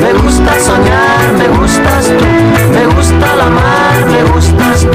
Me 0.00 0.12
gusta 0.14 0.52
soñar, 0.60 1.32
me 1.38 1.48
gustas 1.48 2.06
tú. 2.06 2.24
Me 2.72 2.86
gusta 2.94 3.36
la 3.36 3.48
mar, 3.50 4.06
me 4.10 4.22
gustas 4.32 4.80
tú. 4.82 4.90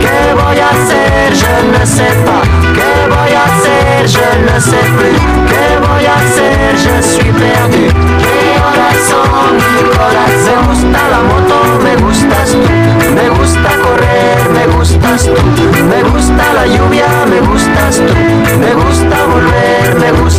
¿Qué 0.00 0.34
voy 0.34 0.58
a 0.58 0.68
hacer? 0.70 1.34
Je 1.34 1.78
ne 1.78 1.86
sais 1.86 2.16
pas. 2.24 2.44
¿Qué 2.74 2.92
voy 3.08 3.32
a 3.32 3.44
hacer? 3.44 4.08
Je 4.08 4.28
ne 4.46 4.60
sais 4.60 4.88
plus. 4.96 5.20
¿Qué 5.50 5.66
voy 5.86 6.04
a 6.06 6.14
hacer? 6.14 6.76
Je 6.82 7.02
suis 7.02 7.32
perdu. 7.32 7.84
Mi 8.18 8.39
corazón, 9.00 9.58
corazón. 9.96 10.40
Me 10.44 10.68
gusta 10.68 11.08
la 11.08 11.20
moto, 11.22 11.56
me 11.82 11.96
gustas 11.96 12.52
tú. 12.52 12.58
Me 13.14 13.28
gusta 13.30 13.70
correr, 13.82 14.50
me 14.50 14.66
gustas 14.76 15.24
tú. 15.24 15.32
Me 15.88 16.02
gusta 16.02 16.52
la 16.54 16.66
lluvia, 16.66 17.06
me 17.28 17.40
gustas 17.40 17.96
tú. 17.96 18.14
Me 18.58 18.74
gusta 18.74 19.16
volver, 19.26 19.94
me 19.98 20.12
gustas 20.12 20.29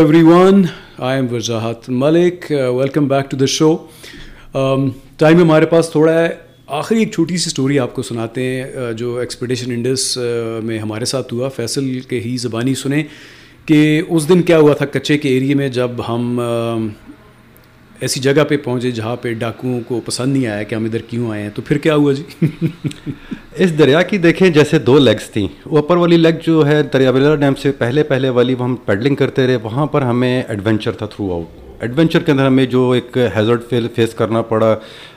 everyone 0.22 0.62
I 0.98 1.20
am 1.20 1.26
Wajahat 1.32 1.88
Malik 1.88 2.44
welcome 2.50 3.08
back 3.08 3.30
to 3.30 3.36
the 3.36 3.46
show 3.46 3.74
time 5.18 5.40
ہمارے 5.40 5.66
پاس 5.66 5.90
تھوڑا 5.90 6.12
ہے. 6.12 6.28
آخری 6.78 6.98
ایک 6.98 7.12
چھوٹی 7.12 7.36
سی 7.36 7.48
story 7.50 7.78
آپ 7.78 7.94
کو 7.94 8.02
سناتے 8.02 8.44
ہیں 8.44 8.64
uh, 8.76 8.92
جو 8.96 9.16
ایکسپیڈیشن 9.16 9.70
انڈس 9.72 10.18
uh, 10.18 10.62
میں 10.64 10.78
ہمارے 10.78 11.04
ساتھ 11.04 11.34
ہوا. 11.34 11.48
فیصل 11.48 12.00
کے 12.08 12.20
ہی 12.20 12.36
زبانی 12.36 12.74
سنیں 12.74 13.02
کہ 13.66 14.02
اس 14.08 14.28
دن 14.28 14.42
کیا 14.42 14.58
ہوا 14.58 14.74
تھا 14.74 14.86
کچے 14.86 15.18
کے 15.18 15.28
ایریے 15.28 15.54
میں 15.54 15.68
جب 15.68 15.90
ہم 16.08 16.40
um, 16.40 16.88
ایسی 18.00 18.20
جگہ 18.20 18.44
پہ 18.48 18.56
پہنچے 18.56 18.90
جہاں 18.90 19.16
پہ 19.16 19.32
ڈاکوؤں 19.32 19.80
کو 19.88 20.00
پسند 20.04 20.32
نہیں 20.32 20.46
آیا 20.46 20.62
کہ 20.62 20.74
ہم 20.74 20.84
ادھر 20.84 20.98
کیوں 20.98 21.30
آئے 21.30 21.42
ہیں، 21.42 21.50
تو 21.54 21.62
پھر 21.62 21.78
کیا 21.78 21.94
ہوا 21.94 22.12
جی؟ 22.12 22.46
اس 23.56 23.78
دریا 23.78 24.02
کی 24.02 24.18
دیکھیں، 24.18 24.50
جیسے 24.50 24.78
دو 24.78 24.98
لیگس 24.98 25.30
تھیں۔ 25.30 25.48
اوپر 25.62 25.96
والی 25.96 26.16
لیگ 26.16 26.34
جو 26.46 26.66
ہے، 26.66 26.82
دریا 26.82 27.10
بلا 27.10 27.34
ڈیم 27.34 27.54
سے 27.54 27.72
پہلے 27.72 28.02
پہلے 28.02 28.28
والی، 28.28 28.54
وہ 28.54 28.64
ہم 28.64 28.76
پیڈلنگ 28.76 29.14
کرتے 29.14 29.46
رہے۔ 29.46 29.56
وہاں 29.56 29.86
پر 29.86 30.02
ہمیں 30.02 30.42
ایڈونچر 30.48 30.92
تھا 30.92 31.06
تھرو 31.06 31.32
آؤٹ 31.32 31.46
ایڈونچر 31.80 32.18
کے 32.18 32.32
اندر 32.32 32.46
ہمیں 32.46 32.66
جو 32.66 32.90
ایک 32.90 33.18
ہیزرڈ 33.36 33.60
فیس 33.94 34.14
کرنا 34.14 34.42
پڑا، 34.42 34.76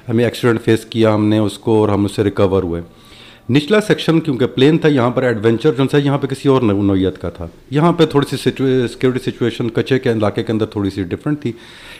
ہمیں 0.09 0.25
ایکسیڈنٹ 0.25 0.61
فیس 0.61 0.85
کیا 0.85 1.13
ہم 1.13 1.25
نے 1.25 1.37
اس 1.37 1.57
کو 1.57 1.79
اور 1.79 1.89
ہم 1.89 2.05
اس 2.05 2.11
سے 2.15 2.23
ریکور 2.23 2.63
ہوئے۔ 2.63 2.81
نچلا 3.49 3.79
سیکشن 3.81 4.19
کیونکہ 4.19 4.45
پلین 4.45 4.77
تھا 4.77 4.89
یہاں 4.89 5.09
پر 5.09 5.23
ایڈونچر 5.23 5.71
جو 5.77 5.83
سا 5.91 5.97
یہاں 5.97 6.17
پہ 6.17 6.27
کسی 6.27 6.49
اور 6.49 6.61
نوعیت 6.61 7.21
کا 7.21 7.29
تھا۔ 7.29 7.45
یہاں 7.71 7.91
پہ 7.93 8.05
تھوڑی 8.05 8.25
سی 8.29 8.37
سیکورٹی 8.49 9.31
سچویشن 9.31 9.69
کچے 9.69 9.99
کے 9.99 10.11
علاقے 10.11 10.43
کے 10.43 10.51
اندر 10.51 10.65
تھوڑی 10.65 10.89
سی 10.89 11.03
ڈفرینٹ 11.03 11.41
تھی۔ 11.41 11.51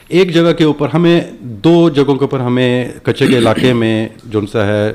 ایک 0.08 0.32
جگہ 0.34 0.52
کے 0.58 0.64
اوپر 0.64 0.88
ہمیں 0.94 1.20
دو 1.64 1.88
جگہوں 1.90 2.14
کے 2.14 2.24
اوپر 2.24 2.40
ہمیں 2.40 2.88
کچے 3.02 3.26
کے 3.26 3.38
علاقے 3.38 3.72
میں 3.72 4.08
جو 4.24 4.40
سا 4.52 4.66
ہے 4.66 4.92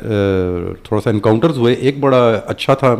تھوڑا 0.83 1.01
سا 1.01 1.09
انکاؤنٹرز 1.09 1.57
ہوئے۔ 1.57 1.73
ایک 1.73 1.99
بڑا 1.99 2.27
اچھا 2.45 2.73
تھا 2.73 2.95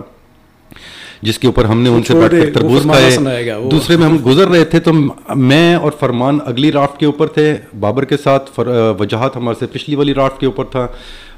جس 1.22 1.39
کے 1.39 1.47
اوپر 1.47 1.66
ہم 1.66 1.82
نے 1.82 1.89
ان 1.89 2.04
سے 2.04 2.14
بیٹھ 2.14 2.32
کر 2.34 2.54
تربوز 2.54 2.84
کھائے۔ 2.84 3.54
دوسرے 3.72 3.97
میں 3.97 4.06
ہم 4.06 4.18
گزر 4.26 4.47
رہے 4.47 4.66
تھے 4.66 4.80
تو 4.80 4.93
میں 5.36 5.76
اور 5.76 5.91
فرمان 6.00 6.38
اگلی 6.45 6.72
رافٹ 6.72 7.00
کے 7.00 7.06
اوپر 7.06 7.28
تھے۔ 7.28 7.54
بابر 7.80 8.06
کے 8.06 8.18
ساتھ 8.18 8.60
وجاہت 9.00 9.36
ہمارے 9.36 9.60
سے 9.60 9.68
پچھلی 9.72 9.95
والی 9.95 10.14
رافٹ 10.14 10.39
کے 10.39 10.45
اوپر 10.45 10.66
تھا۔ 10.72 10.88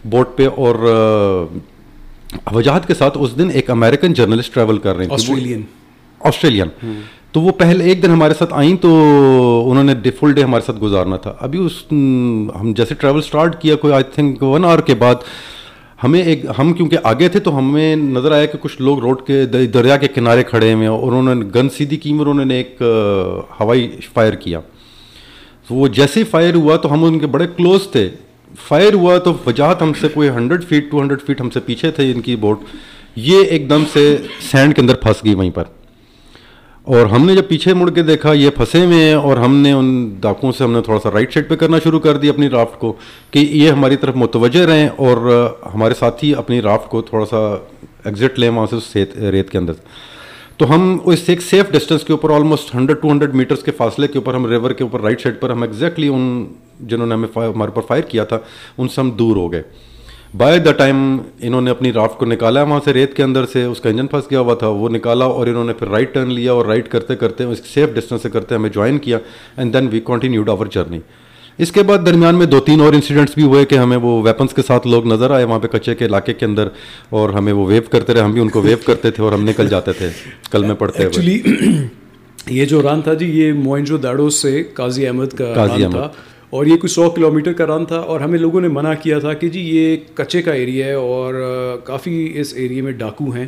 بوٹ 0.06 0.36
پہ 0.36 0.48
اور 0.56 0.76
وجاہت 2.52 2.88
کے 2.88 2.94
ساتھ 2.94 3.18
اس 3.22 3.38
دن 3.38 3.50
ایک 3.54 3.70
امیریکن 3.70 4.14
جرنلسٹ 4.14 4.54
ٹریول 4.54 4.78
کر 4.78 4.96
رہے 4.96 5.06
ہیں 5.06 5.14
آسٹریلین 5.14 5.62
آسٹریلین 6.22 6.68
تو 7.32 7.42
وہ 7.42 7.52
پہلے 7.52 7.84
ایک 7.84 8.02
دن 8.04 8.12
ہمارے 8.12 8.34
ساتھ 8.40 8.54
آئیں 8.54 8.76
تو 8.82 8.90
انہوں 9.72 9.84
نے 9.84 10.12
فل 10.20 10.34
ڈے 10.34 10.44
ہمارے 10.44 10.66
ساتھ 10.66 10.78
گزارنا 10.80 11.18
تھا۔ 11.18 11.34
ابھی 11.40 11.60
اس 11.66 11.74
ہم 12.60 12.74
جیسے 12.78 12.96
ٹریول 12.96 13.20
اسٹارٹ 13.20 13.62
کیا 13.62 13.76
کوئی 13.76 13.94
آئی 13.94 14.04
تھنک 14.16 14.44
ون 14.44 14.66
آور 14.66 14.80
کے 14.80 14.96
بعد 14.96 15.16
ہمیں 16.04 16.22
ایک 16.22 16.46
ہم 16.60 16.74
کیونکہ 16.74 16.98
آگے 17.04 17.28
تھے 17.30 17.40
تو 17.40 17.58
ہمیں 17.58 17.96
نظر 17.96 18.32
آیا 18.32 18.46
کہ 18.46 18.58
کچھ 18.62 18.82
لوگ 18.82 19.00
روڈ 19.00 19.22
کے 19.28 19.46
دریا 19.74 19.98
کے 19.98 20.08
کنارے 20.08 20.44
کھڑے 20.44 20.74
ہوئے 20.74 20.88
اور 20.88 21.12
انہوں 21.12 21.36
نے 21.36 21.46
گن 21.56 21.70
سیدھی 21.70 21.98
کی 21.98 22.14
اور 22.18 22.28
انہوں 22.28 22.46
نے 22.46 22.56
ایک 22.58 22.82
ہوائی 23.60 23.88
فائر 24.14 24.34
کیا۔ 24.34 24.60
تو 25.68 25.76
وہ 25.76 25.88
جیسے 25.88 26.20
ہی 26.20 26.26
فائر 26.26 26.56
ہوا 26.56 26.76
تو 26.76 26.94
ہم 26.94 27.04
ان 27.04 27.20
کے 27.20 27.28
بڑے 27.28 27.48
کلوز 27.58 27.88
تھے۔ 27.92 28.10
فائر 28.60 28.94
ہوا 28.94 29.18
تو 29.18 29.34
وجاہت 29.46 29.82
ہم 29.82 29.92
سے 30.02 30.08
کوئی 30.08 30.30
hundred 30.30 30.64
feet, 30.64 30.92
two 30.92 31.02
hundred 31.02 31.22
feet 31.22 31.42
ہم 31.42 31.50
سے 31.50 31.60
پیچھے 31.60 31.92
تھے 31.92 32.12
ان 32.12 32.22
کی 32.22 32.36
بوٹ۔ 32.36 32.60
یہ 33.16 33.44
ایک 33.44 33.70
دم 33.70 33.84
سے 33.94 34.18
سینڈ 34.40 34.76
کے 34.76 34.82
اندر 34.82 34.96
پھنس 34.96 35.26
گئی 35.26 35.36
وہیں 35.36 35.52
پر۔ 35.52 35.64
اور 36.84 37.06
ہم 37.06 37.26
نے 37.26 37.36
جب 37.36 37.48
پیچھے 37.48 37.74
مڑ 37.74 37.90
کے 37.90 38.04
دیکھا، 38.04 38.34
یہ 38.34 38.50
پھنسے 38.50 38.86
ہوئے 38.86 39.04
ہیں 39.04 39.14
اور 39.14 39.38
ہم 39.38 39.56
نے 39.56 39.72
ان 39.72 40.16
ڈاکوں 40.20 40.52
سے 40.52 40.64
ہم 40.64 40.72
نے 40.72 40.82
تھوڑا 40.82 41.00
سا 41.04 41.10
رائٹ 41.12 41.34
سائڈ 41.34 41.50
پہ 41.50 41.56
کرنا 41.56 41.78
شروع 41.84 42.00
کر 42.00 42.18
دی 42.18 42.30
اپنی 42.30 42.50
رافٹ 42.50 42.80
کو 42.80 42.94
کہ 43.32 43.40
یہ 43.40 43.72
ہماری 43.72 43.96
طرف 43.96 44.16
متوجہ 44.16 44.66
رہیں 44.66 44.88
اور 44.88 45.50
ہمارے 45.74 45.94
ساتھی 45.94 46.36
اپنی 46.36 46.62
رافٹ 46.62 46.90
کو 46.90 47.02
تھوڑا 47.02 47.26
سا 47.26 47.38
ایگزٹ 48.06 48.40
لیں 48.40 48.50
وہاں 48.50 48.68
سے 48.70 48.76
اس 48.76 49.18
ریت 49.18 49.50
کے 49.50 49.58
اندر۔ 49.58 49.74
تو 50.58 50.76
ہم 50.76 50.98
اس 51.06 51.24
ایک 51.28 51.42
سیف 51.42 51.72
ڈسٹینس 51.72 52.04
کے 52.04 52.14
اوپر 52.14 52.30
almost 52.30 52.76
hundred 52.76 53.02
two 53.02 53.12
hundred 53.12 53.36
metres 53.36 53.64
کے 53.64 53.72
فاصلے 53.72 54.08
کے 54.08 54.18
اوپر، 54.18 54.34
ہم 54.34 54.46
ریور 54.46 54.72
کے 54.72 54.84
اوپر 54.84 55.02
رائٹ 55.02 55.22
سائڈ 55.22 55.40
پر 55.40 55.50
ہم 55.50 55.62
ایگزیکٹلی 55.62 56.08
ان 56.08 56.46
جنہوں 56.82 57.08
نے 57.08 57.14
ہمیں 57.14 57.28
ہمارے 57.36 57.72
اوپر 57.72 57.88
فائر 57.88 58.02
کیا 58.02 58.24
تھا 58.24 58.38
ان 58.78 58.88
سے 58.88 59.02
ہم 59.02 59.12
دور 59.12 59.36
ہو 59.36 59.52
گئے۔ 59.52 59.62
بائی 60.38 60.60
دا 60.60 60.72
ٹائم 60.72 61.18
انہوں 61.40 61.62
نے 61.62 61.72
اپنی 61.72 61.92
رافٹ 61.94 62.20
کو 62.20 62.26
نکالا 62.26 62.62
وہاں 62.64 62.80
سے 62.86 62.94
ریت 62.94 63.16
کے 63.16 63.24
اندر 63.24 63.46
سے 63.46 63.64
اس 63.64 63.80
کا 63.82 63.90
انجن 63.90 64.08
پھنس 64.08 64.30
گیا 64.32 64.40
ہوا 64.40 64.54
تھا 64.54 64.68
وہ 64.68 64.90
نکالا 64.90 65.26
اور 65.26 65.48
انہوں 65.48 65.66
نے 65.66 65.74
پھر 65.74 65.88
رائٹ 65.88 66.14
ٹرن 66.14 66.34
لیا 66.34 66.52
اور 66.52 66.66
رائٹ 66.66 66.88
کرتے 66.90 67.16
کرتے 67.16 67.44
اس 67.44 67.62
سیف 67.74 67.90
ڈسٹینس 67.90 68.22
سے 68.22 68.30
کرتے 68.30 68.56
ہمیں 68.56 68.70
جوائن 68.70 68.98
کیا 68.98 69.18
and 69.58 69.74
then 69.74 69.88
we 69.92 70.00
continued 70.06 70.50
our 70.50 70.66
journey 70.66 71.00
اس 71.60 71.72
کے 71.72 71.84
بعد 71.84 72.06
درمیان 72.06 72.36
میں 72.36 72.46
دو 72.46 72.60
تین 72.60 72.82
اور 72.82 72.94
انسیڈنٹس 72.94 73.34
بھی 73.36 73.44
ہوئے 73.44 73.66
کہ 73.66 73.76
ہمیں 73.76 73.98
وہ 73.98 74.22
ویپنس 74.24 74.54
کے 74.54 74.62
ساتھ 74.62 74.88
لوگ 74.88 75.08
نظر 75.08 75.32
آئے 75.32 75.44
وہاں 75.44 75.60
پہ 75.60 75.68
کچے 75.68 75.96
کے 75.96 76.06
علاقے 76.06 76.34
کے 76.34 76.46
اندر 76.46 76.68
اور 77.10 77.30
ہمیں 77.30 77.54
وہ 77.54 77.66
ویو 77.68 77.82
کرتے 77.92 78.14
رہے 78.14 78.22
ہم 78.22 78.32
بھی 78.32 78.42
ان 78.42 78.50
کو 78.50 78.62
ویو 78.62 78.78
کرتے 78.86 79.12
تھے 79.12 79.24
اور 79.24 79.32
ہم 79.32 79.44
نکل 79.50 79.68
جاتے 79.68 79.94
تھے 79.94 80.10
کل 80.52 80.66
میں 80.66 80.76
پڑھتے 80.76 81.04
ایکچولی 81.04 81.42
یہ 82.48 82.66
جو 82.66 82.82
ران 82.82 83.02
تھا 83.02 83.14
جی 83.14 83.26
یہ 83.40 83.54
موئنجو 83.54 83.98
داڑو 83.98 84.30
سے 84.30 84.64
قاضی 84.74 85.08
احمد 85.08 85.34
کا 85.34 85.54
قاضی 85.54 85.84
احمد۔ 85.84 85.96
اور 86.54 86.66
یہ 86.66 86.78
کچھ 86.78 86.92
سو 86.92 87.10
کلو 87.10 87.32
میٹر 87.32 87.54
کا 87.54 87.66
رن 87.68 87.86
تھا 87.86 87.98
اور 88.06 88.22
ہمیں 88.22 88.38
لوگوں 88.40 88.62
نے 88.62 88.68
منع 88.68 88.94
کیا 89.02 89.20
تھا 89.20 89.34
کہ 89.34 89.50
جی 89.50 89.60
یہ 89.70 89.86
کچے 90.16 90.42
کا 90.42 90.52
ایریا 90.54 90.86
ہے 90.86 90.94
اور 90.94 91.34
کافی 91.84 92.16
اس 92.36 92.54
ایریے 92.54 92.82
میں 92.82 92.92
ڈاکو 92.94 93.30
ہیں 93.32 93.46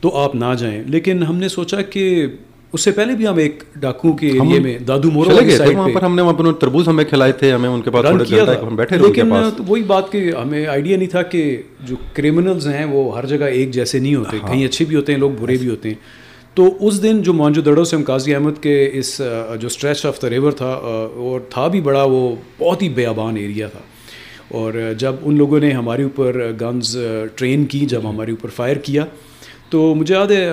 تو 0.00 0.16
آپ 0.16 0.34
نہ 0.34 0.54
جائیں۔ 0.58 0.82
لیکن 0.86 1.22
ہم 1.22 1.36
نے 1.36 1.48
سوچا 1.48 1.80
کہ 1.90 2.26
اس 2.72 2.80
سے 2.80 2.90
پہلے 2.90 3.14
بھی 3.14 3.26
ہم 3.26 3.36
ایک 3.36 3.62
ڈاکو 3.76 4.12
کے 4.12 4.26
ایریے 4.28 4.58
میں 4.60 4.78
دادو 4.88 5.10
مورو 5.10 5.30
کی 5.38 5.50
سائڈ 5.52 5.76
پر 5.94 6.02
ہم 6.02 6.14
نے 6.16 6.22
وہاں 6.22 6.34
پر 6.34 6.52
تربوز 6.60 6.88
ہمیں 6.88 7.04
کھلائے 7.04 7.32
تھے 7.32 7.52
ہمیں 7.52 7.68
ان 7.68 7.80
کے 7.80 7.90
پاس 7.90 8.04
تھوڑے 8.08 8.24
گھنٹہ 8.36 8.64
ہم 8.64 8.76
بیٹھے 8.76 8.96
رہے 8.96 9.06
لیکن 9.08 9.32
وہی 9.68 9.82
بات 9.82 10.10
کہ 10.12 10.30
ہمیں 10.42 10.66
آئیڈیا 10.66 10.96
نہیں 10.96 11.08
تھا 11.08 11.22
کہ 11.24 11.44
جو 11.86 11.96
کرمنلز 12.14 12.66
ہیں 12.68 12.84
وہ 12.84 13.16
ہر 13.16 13.26
جگہ 13.26 13.44
ایک 13.52 13.70
جیسے 13.70 13.98
نہیں 13.98 14.14
ہوتے 14.14 14.38
کہیں 14.46 14.64
اچھے 14.64 14.84
بھی 14.84 14.96
ہوتے 14.96 15.12
ہیں 15.12 15.18
لوگ 15.18 15.30
برے 15.40 15.56
بھی 15.56 15.68
ہوتے 15.68 15.88
ہیں۔ 15.88 15.96
تو 16.54 16.76
اس 16.80 17.02
دن 17.02 17.22
جو 17.22 17.32
مانجو 17.32 17.60
دڑوں 17.60 17.84
سے 17.84 17.96
ہم 17.96 18.02
قاضی 18.02 18.34
احمد 18.34 18.62
کے 18.62 18.90
اس 18.92 19.20
جو 19.60 19.66
اسٹریچ 19.66 20.06
آف 20.06 20.22
دا 20.22 20.30
ریور 20.30 20.52
تھا 20.52 20.66
اور 20.66 21.40
تھا 21.48 21.66
بھی 21.68 21.80
بڑا، 21.80 22.02
وہ 22.02 22.34
بہت 22.58 22.82
ہی 22.82 22.88
بیابان 22.88 23.36
ایریا 23.36 23.66
تھا۔ 23.66 23.80
اور 24.48 24.72
جب 24.98 25.14
ان 25.22 25.36
لوگوں 25.36 25.60
نے 25.60 25.70
ہمارے 25.70 26.02
اوپر 26.02 26.50
گنز 26.60 26.96
ٹرین 27.34 27.64
کی، 27.64 27.86
جب 27.86 28.00
ہمارے 28.10 28.30
اوپر 28.30 28.48
فائر 28.48 28.76
کیا، 28.76 29.04
تو 29.70 29.94
مجھے 29.94 30.14
یاد 30.14 30.30
ہے 30.30 30.50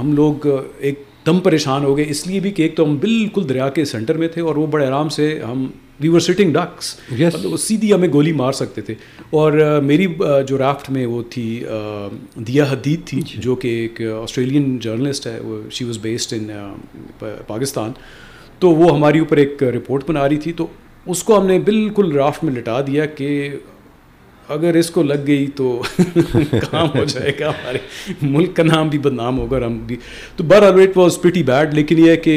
ہم 0.00 0.12
لوگ 0.12 0.46
ایک 0.78 1.02
دم 1.26 1.40
پریشان 1.40 1.84
ہو 1.84 1.96
گئے۔ 1.96 2.04
اس 2.08 2.26
لیے 2.26 2.40
بھی 2.40 2.50
کہ 2.50 2.62
ایک 2.62 2.76
تو 2.76 2.84
ہم 2.84 2.96
بالکل 2.96 3.48
دریا 3.48 3.68
کے 3.68 3.84
سینٹر 3.84 4.16
میں 4.16 4.28
تھے 4.28 4.42
اور 4.42 4.56
وہ 4.56 4.66
بڑے 4.66 4.86
آرام 4.86 5.08
سے 5.08 5.40
ہم 5.46 5.66
وی 6.02 6.08
ور 6.08 6.20
سٹنگ 6.20 6.52
ڈکس 6.52 6.96
مطلب 7.10 7.56
سیدھی 7.56 7.94
ہمیں 7.94 8.08
گولی 8.12 8.32
مار 8.32 8.52
سکتے 8.52 8.80
تھے۔ 8.80 8.94
اور 9.30 9.80
میری 9.84 10.06
جو 10.48 10.58
رافٹ 10.58 10.90
میں 10.90 11.06
وہ 11.06 11.22
تھی 11.30 11.64
دیا 12.34 12.64
حدید 12.64 13.00
تھی 13.04 13.20
جو 13.34 13.54
کہ 13.54 13.68
ایک 13.68 14.00
آسٹریلین 14.02 14.78
جرنلسٹ 14.78 15.26
ہے 15.26 15.40
وہ 15.40 15.70
she 15.70 15.84
was 15.84 15.98
based 15.98 16.34
in 16.34 16.50
Pakistan. 17.46 17.92
تو 18.58 18.70
وہ 18.70 18.96
ہماری 18.96 19.18
اوپر 19.18 19.36
ایک 19.36 19.62
رپورٹ 19.62 20.08
بنا 20.08 20.28
رہی 20.28 20.36
تھی۔ 20.36 20.52
تو 20.52 20.66
اس 21.06 21.22
کو 21.24 21.40
ہم 21.40 21.46
نے 21.46 21.58
بالکل 21.58 22.12
رافٹ 22.12 22.44
میں 22.44 22.52
لٹا 22.52 22.80
دیا 22.80 23.06
کہ 23.06 23.50
اگر 24.52 24.74
اس 24.74 24.90
کو 24.90 25.02
لگ 25.02 25.26
گئی 25.26 25.46
تو 25.56 25.80
کام 26.70 26.88
ہو 26.94 27.04
جائے 27.04 27.32
گا، 27.40 27.48
ہمارے 27.48 27.78
ملک 28.22 28.54
کا 28.56 28.62
نام 28.62 28.88
بھی 28.88 28.98
بدنام 28.98 29.38
ہوگا 29.38 29.56
اور 29.56 29.62
ہم 29.62 29.78
بھی۔ 29.86 29.96
تو 30.36 30.44
بر 30.44 30.62
اٹ 30.62 30.96
واز 30.96 31.20
پریٹی 31.22 31.42
بیڈ 31.42 31.74
لیکن 31.74 31.98
یہ 31.98 32.10
ہے 32.10 32.16
کہ 32.16 32.34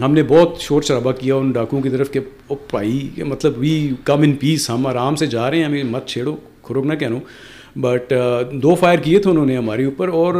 ہم 0.00 0.12
نے 0.14 0.22
بہت 0.28 0.60
شور 0.60 0.82
شرابہ 0.82 1.12
کیا 1.12 1.34
ان 1.34 1.50
ڈاکوؤں 1.50 1.82
کی 1.82 1.88
طرف 1.88 2.10
کہ، 2.12 2.20
او 2.46 2.54
پائی 2.70 3.08
مطلب 3.24 3.58
وی 3.58 3.90
کم 4.04 4.22
ان 4.22 4.32
پیس 4.32 4.68
ہم 4.70 4.86
آرام 4.86 5.16
سے 5.16 5.26
جا 5.26 5.50
رہے 5.50 5.58
ہیں، 5.58 5.64
ہمیں 5.64 5.84
مت 5.84 6.06
چھیڑو 6.06 6.36
کھروک 6.62 6.86
نہ 6.86 6.94
کہنو۔ 6.94 7.18
بٹ 7.80 8.12
دو 8.52 8.74
فائر 8.74 8.98
کیے 8.98 9.18
تھے 9.18 9.30
انہوں 9.30 9.46
نے 9.46 9.56
ہمارے 9.56 9.84
اوپر 9.84 10.08
اور 10.08 10.34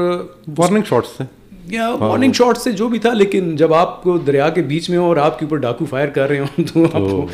وارننگ 0.58 0.82
شاٹس 0.88 1.16
سے 1.18 1.24
یا 1.70 1.96
مارننگ 1.96 2.32
شاٹ 2.32 2.58
سے 2.58 2.72
جو 2.72 2.88
بھی 2.88 2.98
تھا 2.98 3.12
لیکن 3.12 3.56
جب 3.56 3.74
آپ 3.74 4.02
کو 4.02 4.18
دریا 4.18 4.48
کے 4.48 4.62
بیچ 4.62 4.90
میں 4.90 4.98
ہو 4.98 5.04
اور 5.04 5.16
آپ 5.16 5.38
کے 5.38 5.44
اوپر 5.44 5.56
ڈاکو 5.56 5.84
فائر 5.84 6.08
کر 6.08 6.28
رہے 6.28 6.38
ہوں 6.38 6.64
تو 6.74 6.84
آپ 6.84 7.10
کو 7.10 7.26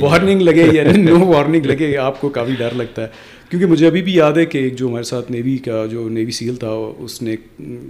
وارننگ 0.00 0.40
لگے 0.40 0.66
یا 0.72 0.82
نو 0.96 1.26
وارننگ 1.26 1.66
لگے 1.66 1.96
آپ 1.96 2.20
کو 2.20 2.28
کافی 2.28 2.52
ڈر 2.58 2.74
لگتا 2.76 3.02
ہے۔ 3.02 3.08
کیونکہ 3.50 3.66
مجھے 3.66 3.86
ابھی 3.86 4.02
بھی 4.02 4.14
یاد 4.14 4.32
ہے 4.32 4.46
کہ 4.46 4.58
ایک 4.58 4.76
جو 4.76 4.88
ہمارے 4.88 5.02
ساتھ 5.02 5.32
نیوی 5.32 5.56
کا 5.56 5.86
جو 5.86 6.08
نیوی 6.08 6.30
سیل 6.30 6.56
تھا 6.56 6.70
اس 6.98 7.22
نے 7.22 7.36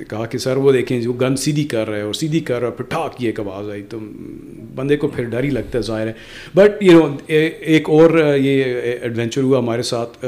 کہا 0.09 0.27
کہ 0.27 0.39
سر 0.39 0.57
وہ 0.57 0.73
دیکھیں 0.73 1.01
جو 1.01 1.13
گن 1.13 1.37
سیدھی 1.37 1.65
کر 1.65 1.89
رہا 1.89 1.97
ہے 1.97 2.03
اور 2.03 2.13
سیدھی 2.13 2.41
کر 2.41 2.61
رہا 2.61 2.67
ہے 2.67 2.73
پھر 2.73 2.85
ٹھاک 2.85 3.17
کی 3.17 3.27
ایک 3.27 3.41
آواز 3.41 3.71
آئی۔ 3.71 3.83
تو 3.83 3.99
بندے 4.75 4.97
کو 4.97 5.09
پھر 5.09 5.25
ڈر 5.25 5.45
ہی 5.45 5.51
لگتا 5.51 5.79
ہے 5.79 5.83
ظاہر 5.83 6.07
ہے۔ 6.07 6.13
بٹ 6.55 6.83
یو 6.83 7.07
نو 7.07 7.17
ایک 7.27 7.91
اور 7.91 8.35
یہ 8.37 8.63
ایڈونچر 9.03 9.43
ہوا 9.43 9.59
ہمارے 9.59 9.83
ساتھ 9.83 10.25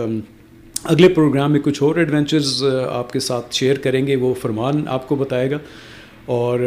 اگلے 0.84 1.08
پروگرام 1.08 1.52
میں 1.52 1.60
کچھ 1.60 1.82
اور 1.82 1.96
ایڈونچرز 1.96 2.64
آپ 2.90 3.12
کے 3.12 3.20
ساتھ 3.20 3.54
شیئر 3.54 3.76
کریں 3.78 4.06
گے 4.06 4.16
وہ 4.16 4.34
فرمان 4.34 4.84
آپ 4.88 5.08
کو 5.08 5.14
بتائے 5.14 5.50
گا۔ 5.50 5.58
اور 6.26 6.60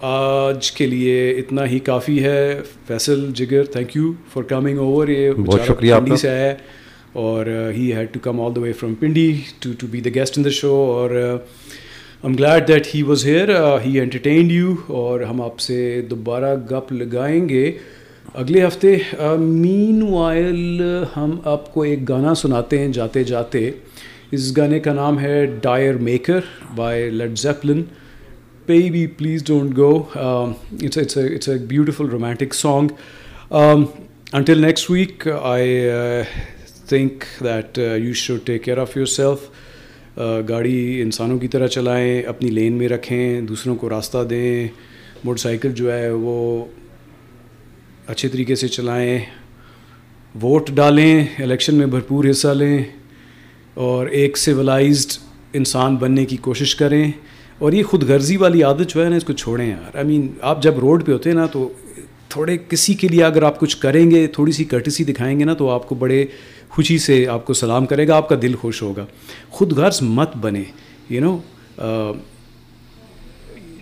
آج 0.00 0.72
کے 0.72 0.86
لیے 0.86 1.30
اتنا 1.30 1.66
ہی 1.66 1.78
کافی 1.78 2.24
ہے۔ 2.24 2.60
فیصل 2.86 3.30
جگر 3.34 3.64
thank 3.64 3.96
you 3.96 4.12
for 4.32 4.42
coming 4.42 4.78
over 4.78 5.08
یہ 5.08 5.30
بہت 5.30 5.60
شکریہ 5.66 5.94
پنڈی 5.94 6.16
سے 6.16 6.30
ہے۔ 6.30 6.54
اور 7.12 7.46
he 7.76 7.92
had 7.92 8.06
to 8.12 8.20
come 8.22 8.40
all 8.40 8.56
the 8.56 8.60
way 8.60 8.72
from 8.72 8.94
Pindi 8.94 9.40
to 9.58 9.70
to 9.78 9.86
be 9.90 10.00
the 10.00 10.10
guest 10.14 10.38
in 10.38 10.44
the 10.44 10.50
show 10.50 10.74
اور 10.74 11.10
am 12.22 12.34
glad 12.34 12.68
that 12.68 12.86
he 12.94 13.02
was 13.02 13.26
here 13.26 13.48
he 13.86 14.00
entertained 14.00 14.52
you 14.52 14.74
اور 14.86 15.20
ہم 15.20 15.42
آپ 15.42 15.58
سے 15.58 16.02
دوبارہ 16.10 16.54
گپ 16.70 16.92
لگائیں 16.92 17.48
گے۔ 17.48 17.72
اگلے 18.40 18.66
ہفتے 18.66 18.96
مین 19.38 20.02
وائل 20.02 20.82
ہم 21.16 21.38
آپ 21.44 21.72
کو 21.74 21.82
ایک 21.82 22.08
گانا 22.08 22.34
سناتے 22.34 22.78
ہیں 22.78 22.88
جاتے 22.88 23.24
جاتے 23.24 23.70
اس 24.32 24.56
گانے 24.56 24.80
کا 24.80 24.92
نام 24.92 25.18
ہے 25.20 25.44
Dyer 25.62 25.94
Maker 26.08 26.40
by 26.76 27.10
Led 27.10 27.38
Zeppelin 27.38 27.82
baby, 28.68 29.06
please 29.08 29.42
don't 29.42 29.70
go. 29.70 29.90
Um, 30.24 30.56
it's 30.78 30.96
it's 30.96 31.16
a 31.16 31.24
it's 31.36 31.48
a 31.48 31.56
beautiful 31.68 32.06
romantic 32.06 32.54
song. 32.54 32.90
Um, 33.50 33.86
until 34.32 34.58
next 34.58 34.90
week, 34.90 35.26
I 35.26 35.62
uh, 35.90 36.24
think 36.86 37.26
that 37.40 37.78
uh, 37.78 37.94
you 37.96 38.14
گاڑی 40.48 41.02
انسانوں 41.02 41.38
کی 41.38 41.48
طرح 41.48 41.66
چلائیں 41.66 42.22
اپنی 42.22 42.48
لین 42.50 42.72
میں 42.72 42.88
رکھیں 42.88 43.40
دوسروں 43.40 43.74
کو 43.76 43.90
راستہ 43.90 44.22
دیں 44.30 44.68
موٹر 45.24 45.40
سائیکل 45.40 45.72
جو 45.72 45.92
ہے 45.92 46.10
وہ 46.10 46.64
اچھے 48.08 48.28
طریقے 48.28 48.54
سے 48.54 48.68
چلائیں، 48.68 49.18
ووٹ 50.42 50.70
ڈالیں، 50.70 51.24
الیکشن 51.38 51.74
میں 51.74 51.86
بھرپور 51.86 52.24
حصہ 52.30 52.48
لیں، 52.48 52.84
اور 53.74 54.06
ایک 54.06 54.36
سویلائزڈ 54.36 55.12
انسان 55.52 55.96
بننے 55.96 56.24
کی 56.24 56.36
کوشش 56.36 56.74
کریں۔ 56.74 57.10
اور 57.58 57.72
یہ 57.72 57.82
خود 57.82 58.02
غرضی 58.02 58.36
والی 58.36 58.62
عادت 58.62 58.88
جو 58.88 59.04
ہے 59.04 59.08
نا، 59.10 59.16
اس 59.16 59.24
کو 59.24 59.32
چھوڑیں 59.32 59.70
یار۔ 59.70 59.96
آئی 59.96 60.06
مین 60.06 60.28
آپ 60.40 60.62
جب 60.62 60.78
روڈ 60.78 61.06
پہ 61.06 61.12
ہوتے 61.12 61.30
ہیں 61.30 61.36
نا، 61.36 61.46
تو 61.46 61.72
تھوڑے 62.28 62.56
کسی 62.68 62.94
کے 62.94 63.08
لیے 63.08 63.24
اگر 63.24 63.42
آپ 63.42 63.60
کچھ 63.60 63.76
کریں 63.76 64.10
گے، 64.10 64.26
تھوڑی 64.26 64.52
سی 64.52 64.64
کرٹسی 64.64 65.04
دکھائیں 65.04 65.40
گے 65.40 65.44
نا، 65.44 65.54
تو 65.54 65.70
آپ 65.70 65.88
کو 65.88 65.94
بڑے 65.94 66.26
خوشی 66.68 66.98
سے 66.98 67.26
آپ 67.26 67.46
کو 67.46 67.52
سلام 67.52 67.86
کرے 67.86 68.08
گا، 68.08 68.16
آپ 68.16 68.28
کا 68.28 68.36
دل 68.42 68.54
خوش 68.54 68.82
ہوگا۔ 68.82 69.06
خود 69.48 69.72
غرض 69.72 70.02
مت 70.02 70.36
بنے 70.36 70.62
یو 71.10 71.20
نو 71.20 71.38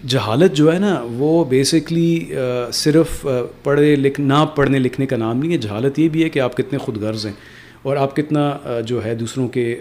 جہالت 0.09 0.54
جو 0.54 0.72
ہے 0.72 0.78
نا، 0.78 1.04
وہ 1.11 1.44
بیسکلی 1.44 2.34
صرف 2.72 3.26
پڑھے 3.62 3.94
لکھ، 3.96 4.20
نہ 4.20 4.44
پڑھنے 4.57 4.78
لکھنے 4.78 5.07
کا 5.07 5.16
نام 5.16 5.38
نہیں 5.38 5.52
ہے۔ 5.52 5.59
جہالت 5.59 5.98
یہ 5.98 6.09
بھی 6.09 6.24
ہے 6.24 6.28
کہ 6.28 6.40
آپ 6.40 6.57
کتنے 6.57 6.78
خود 6.78 6.96
غرض 6.96 7.26
ہیں 7.26 7.32
اور 7.82 7.96
آپ 7.96 8.16
کتنا 8.16 8.57
جو 8.86 9.04
ہے 9.04 9.14
دوسروں 9.14 9.48
کے 9.48 9.80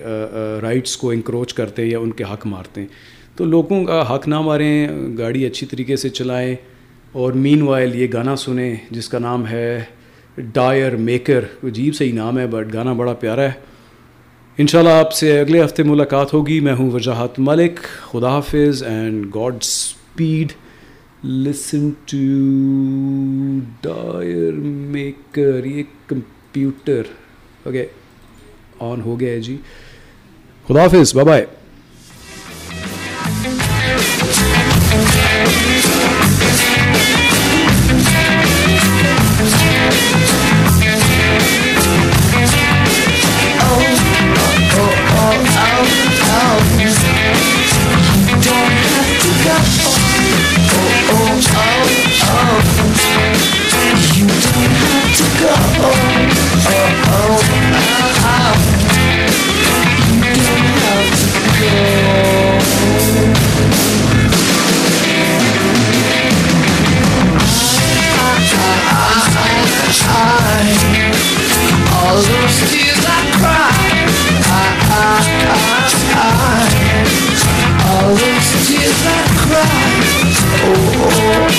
رائٹس 0.62 0.96
کو 0.98 1.10
انکروچ 1.12 1.54
کرتے 1.54 1.82
ہیں 1.82 1.90
یا 1.90 2.00
ان 2.00 2.12
کے 2.12 2.24
حق 2.24 2.46
مارتے 2.48 2.82
ہیں۔ 2.82 2.88
تو 3.36 3.46
لوگوں 3.46 3.84
کا 3.84 4.16
حق 4.16 4.28
نہ 4.28 4.40
ماریں، 4.42 4.88
گاڑی 5.18 5.46
اچھی 5.46 5.68
طریقے 5.68 5.96
سے 5.96 6.10
چلائیں 6.10 6.56
اور 7.12 7.34
مین 7.34 7.62
وائل 7.62 7.96
یہ 7.96 8.08
گانا 8.14 8.36
سنیں، 8.36 8.76
جس 8.92 9.10
کا 9.10 9.20
نام 9.20 9.48
ہے 9.48 9.84
ڈائر 10.54 10.96
میکر 10.96 11.44
عجیب 11.64 11.96
سے 11.96 12.06
ہی 12.06 12.12
نام 12.12 12.38
ہے، 12.40 12.48
بٹ 12.48 12.74
گانا 12.74 12.94
بڑا 12.94 13.14
پیارا 13.14 13.42
ہے۔ 13.42 13.52
انشاءاللہ 14.58 14.92
آپ 14.92 15.14
سے 15.14 15.40
اگلے 15.40 15.64
ہفتے 15.64 15.84
ملاقات 15.84 16.34
ہوگی۔ 16.34 16.60
میں 16.60 16.74
ہوں 16.74 16.92
وجاہت 16.92 17.40
ملک۔ 17.40 17.80
خدا 18.12 18.30
حافظ 18.30 18.84
and 18.84 19.26
godspeed 20.16 20.52
listen 21.24 21.90
to 22.06 22.18
dire 23.82 24.60
maker 24.92 25.66
یہ 25.66 25.84
کمپیوٹر 26.08 27.12
اوکے 27.66 27.86
آن 28.82 29.02
ہو 29.02 29.20
گیا 29.20 29.32
ہے 29.32 29.42
جی 29.42 29.58
خدا 30.68 30.84
حافظ 30.84 31.16
bye 31.18 31.46
bye 52.22 52.76
All 72.08 72.22
those 72.22 72.72
tears 72.72 73.06
I 73.06 73.32
cried, 73.34 73.65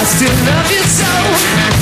I 0.00 0.04
still 0.04 0.32
love 0.46 0.70
you 0.70 0.82
so. 0.84 1.79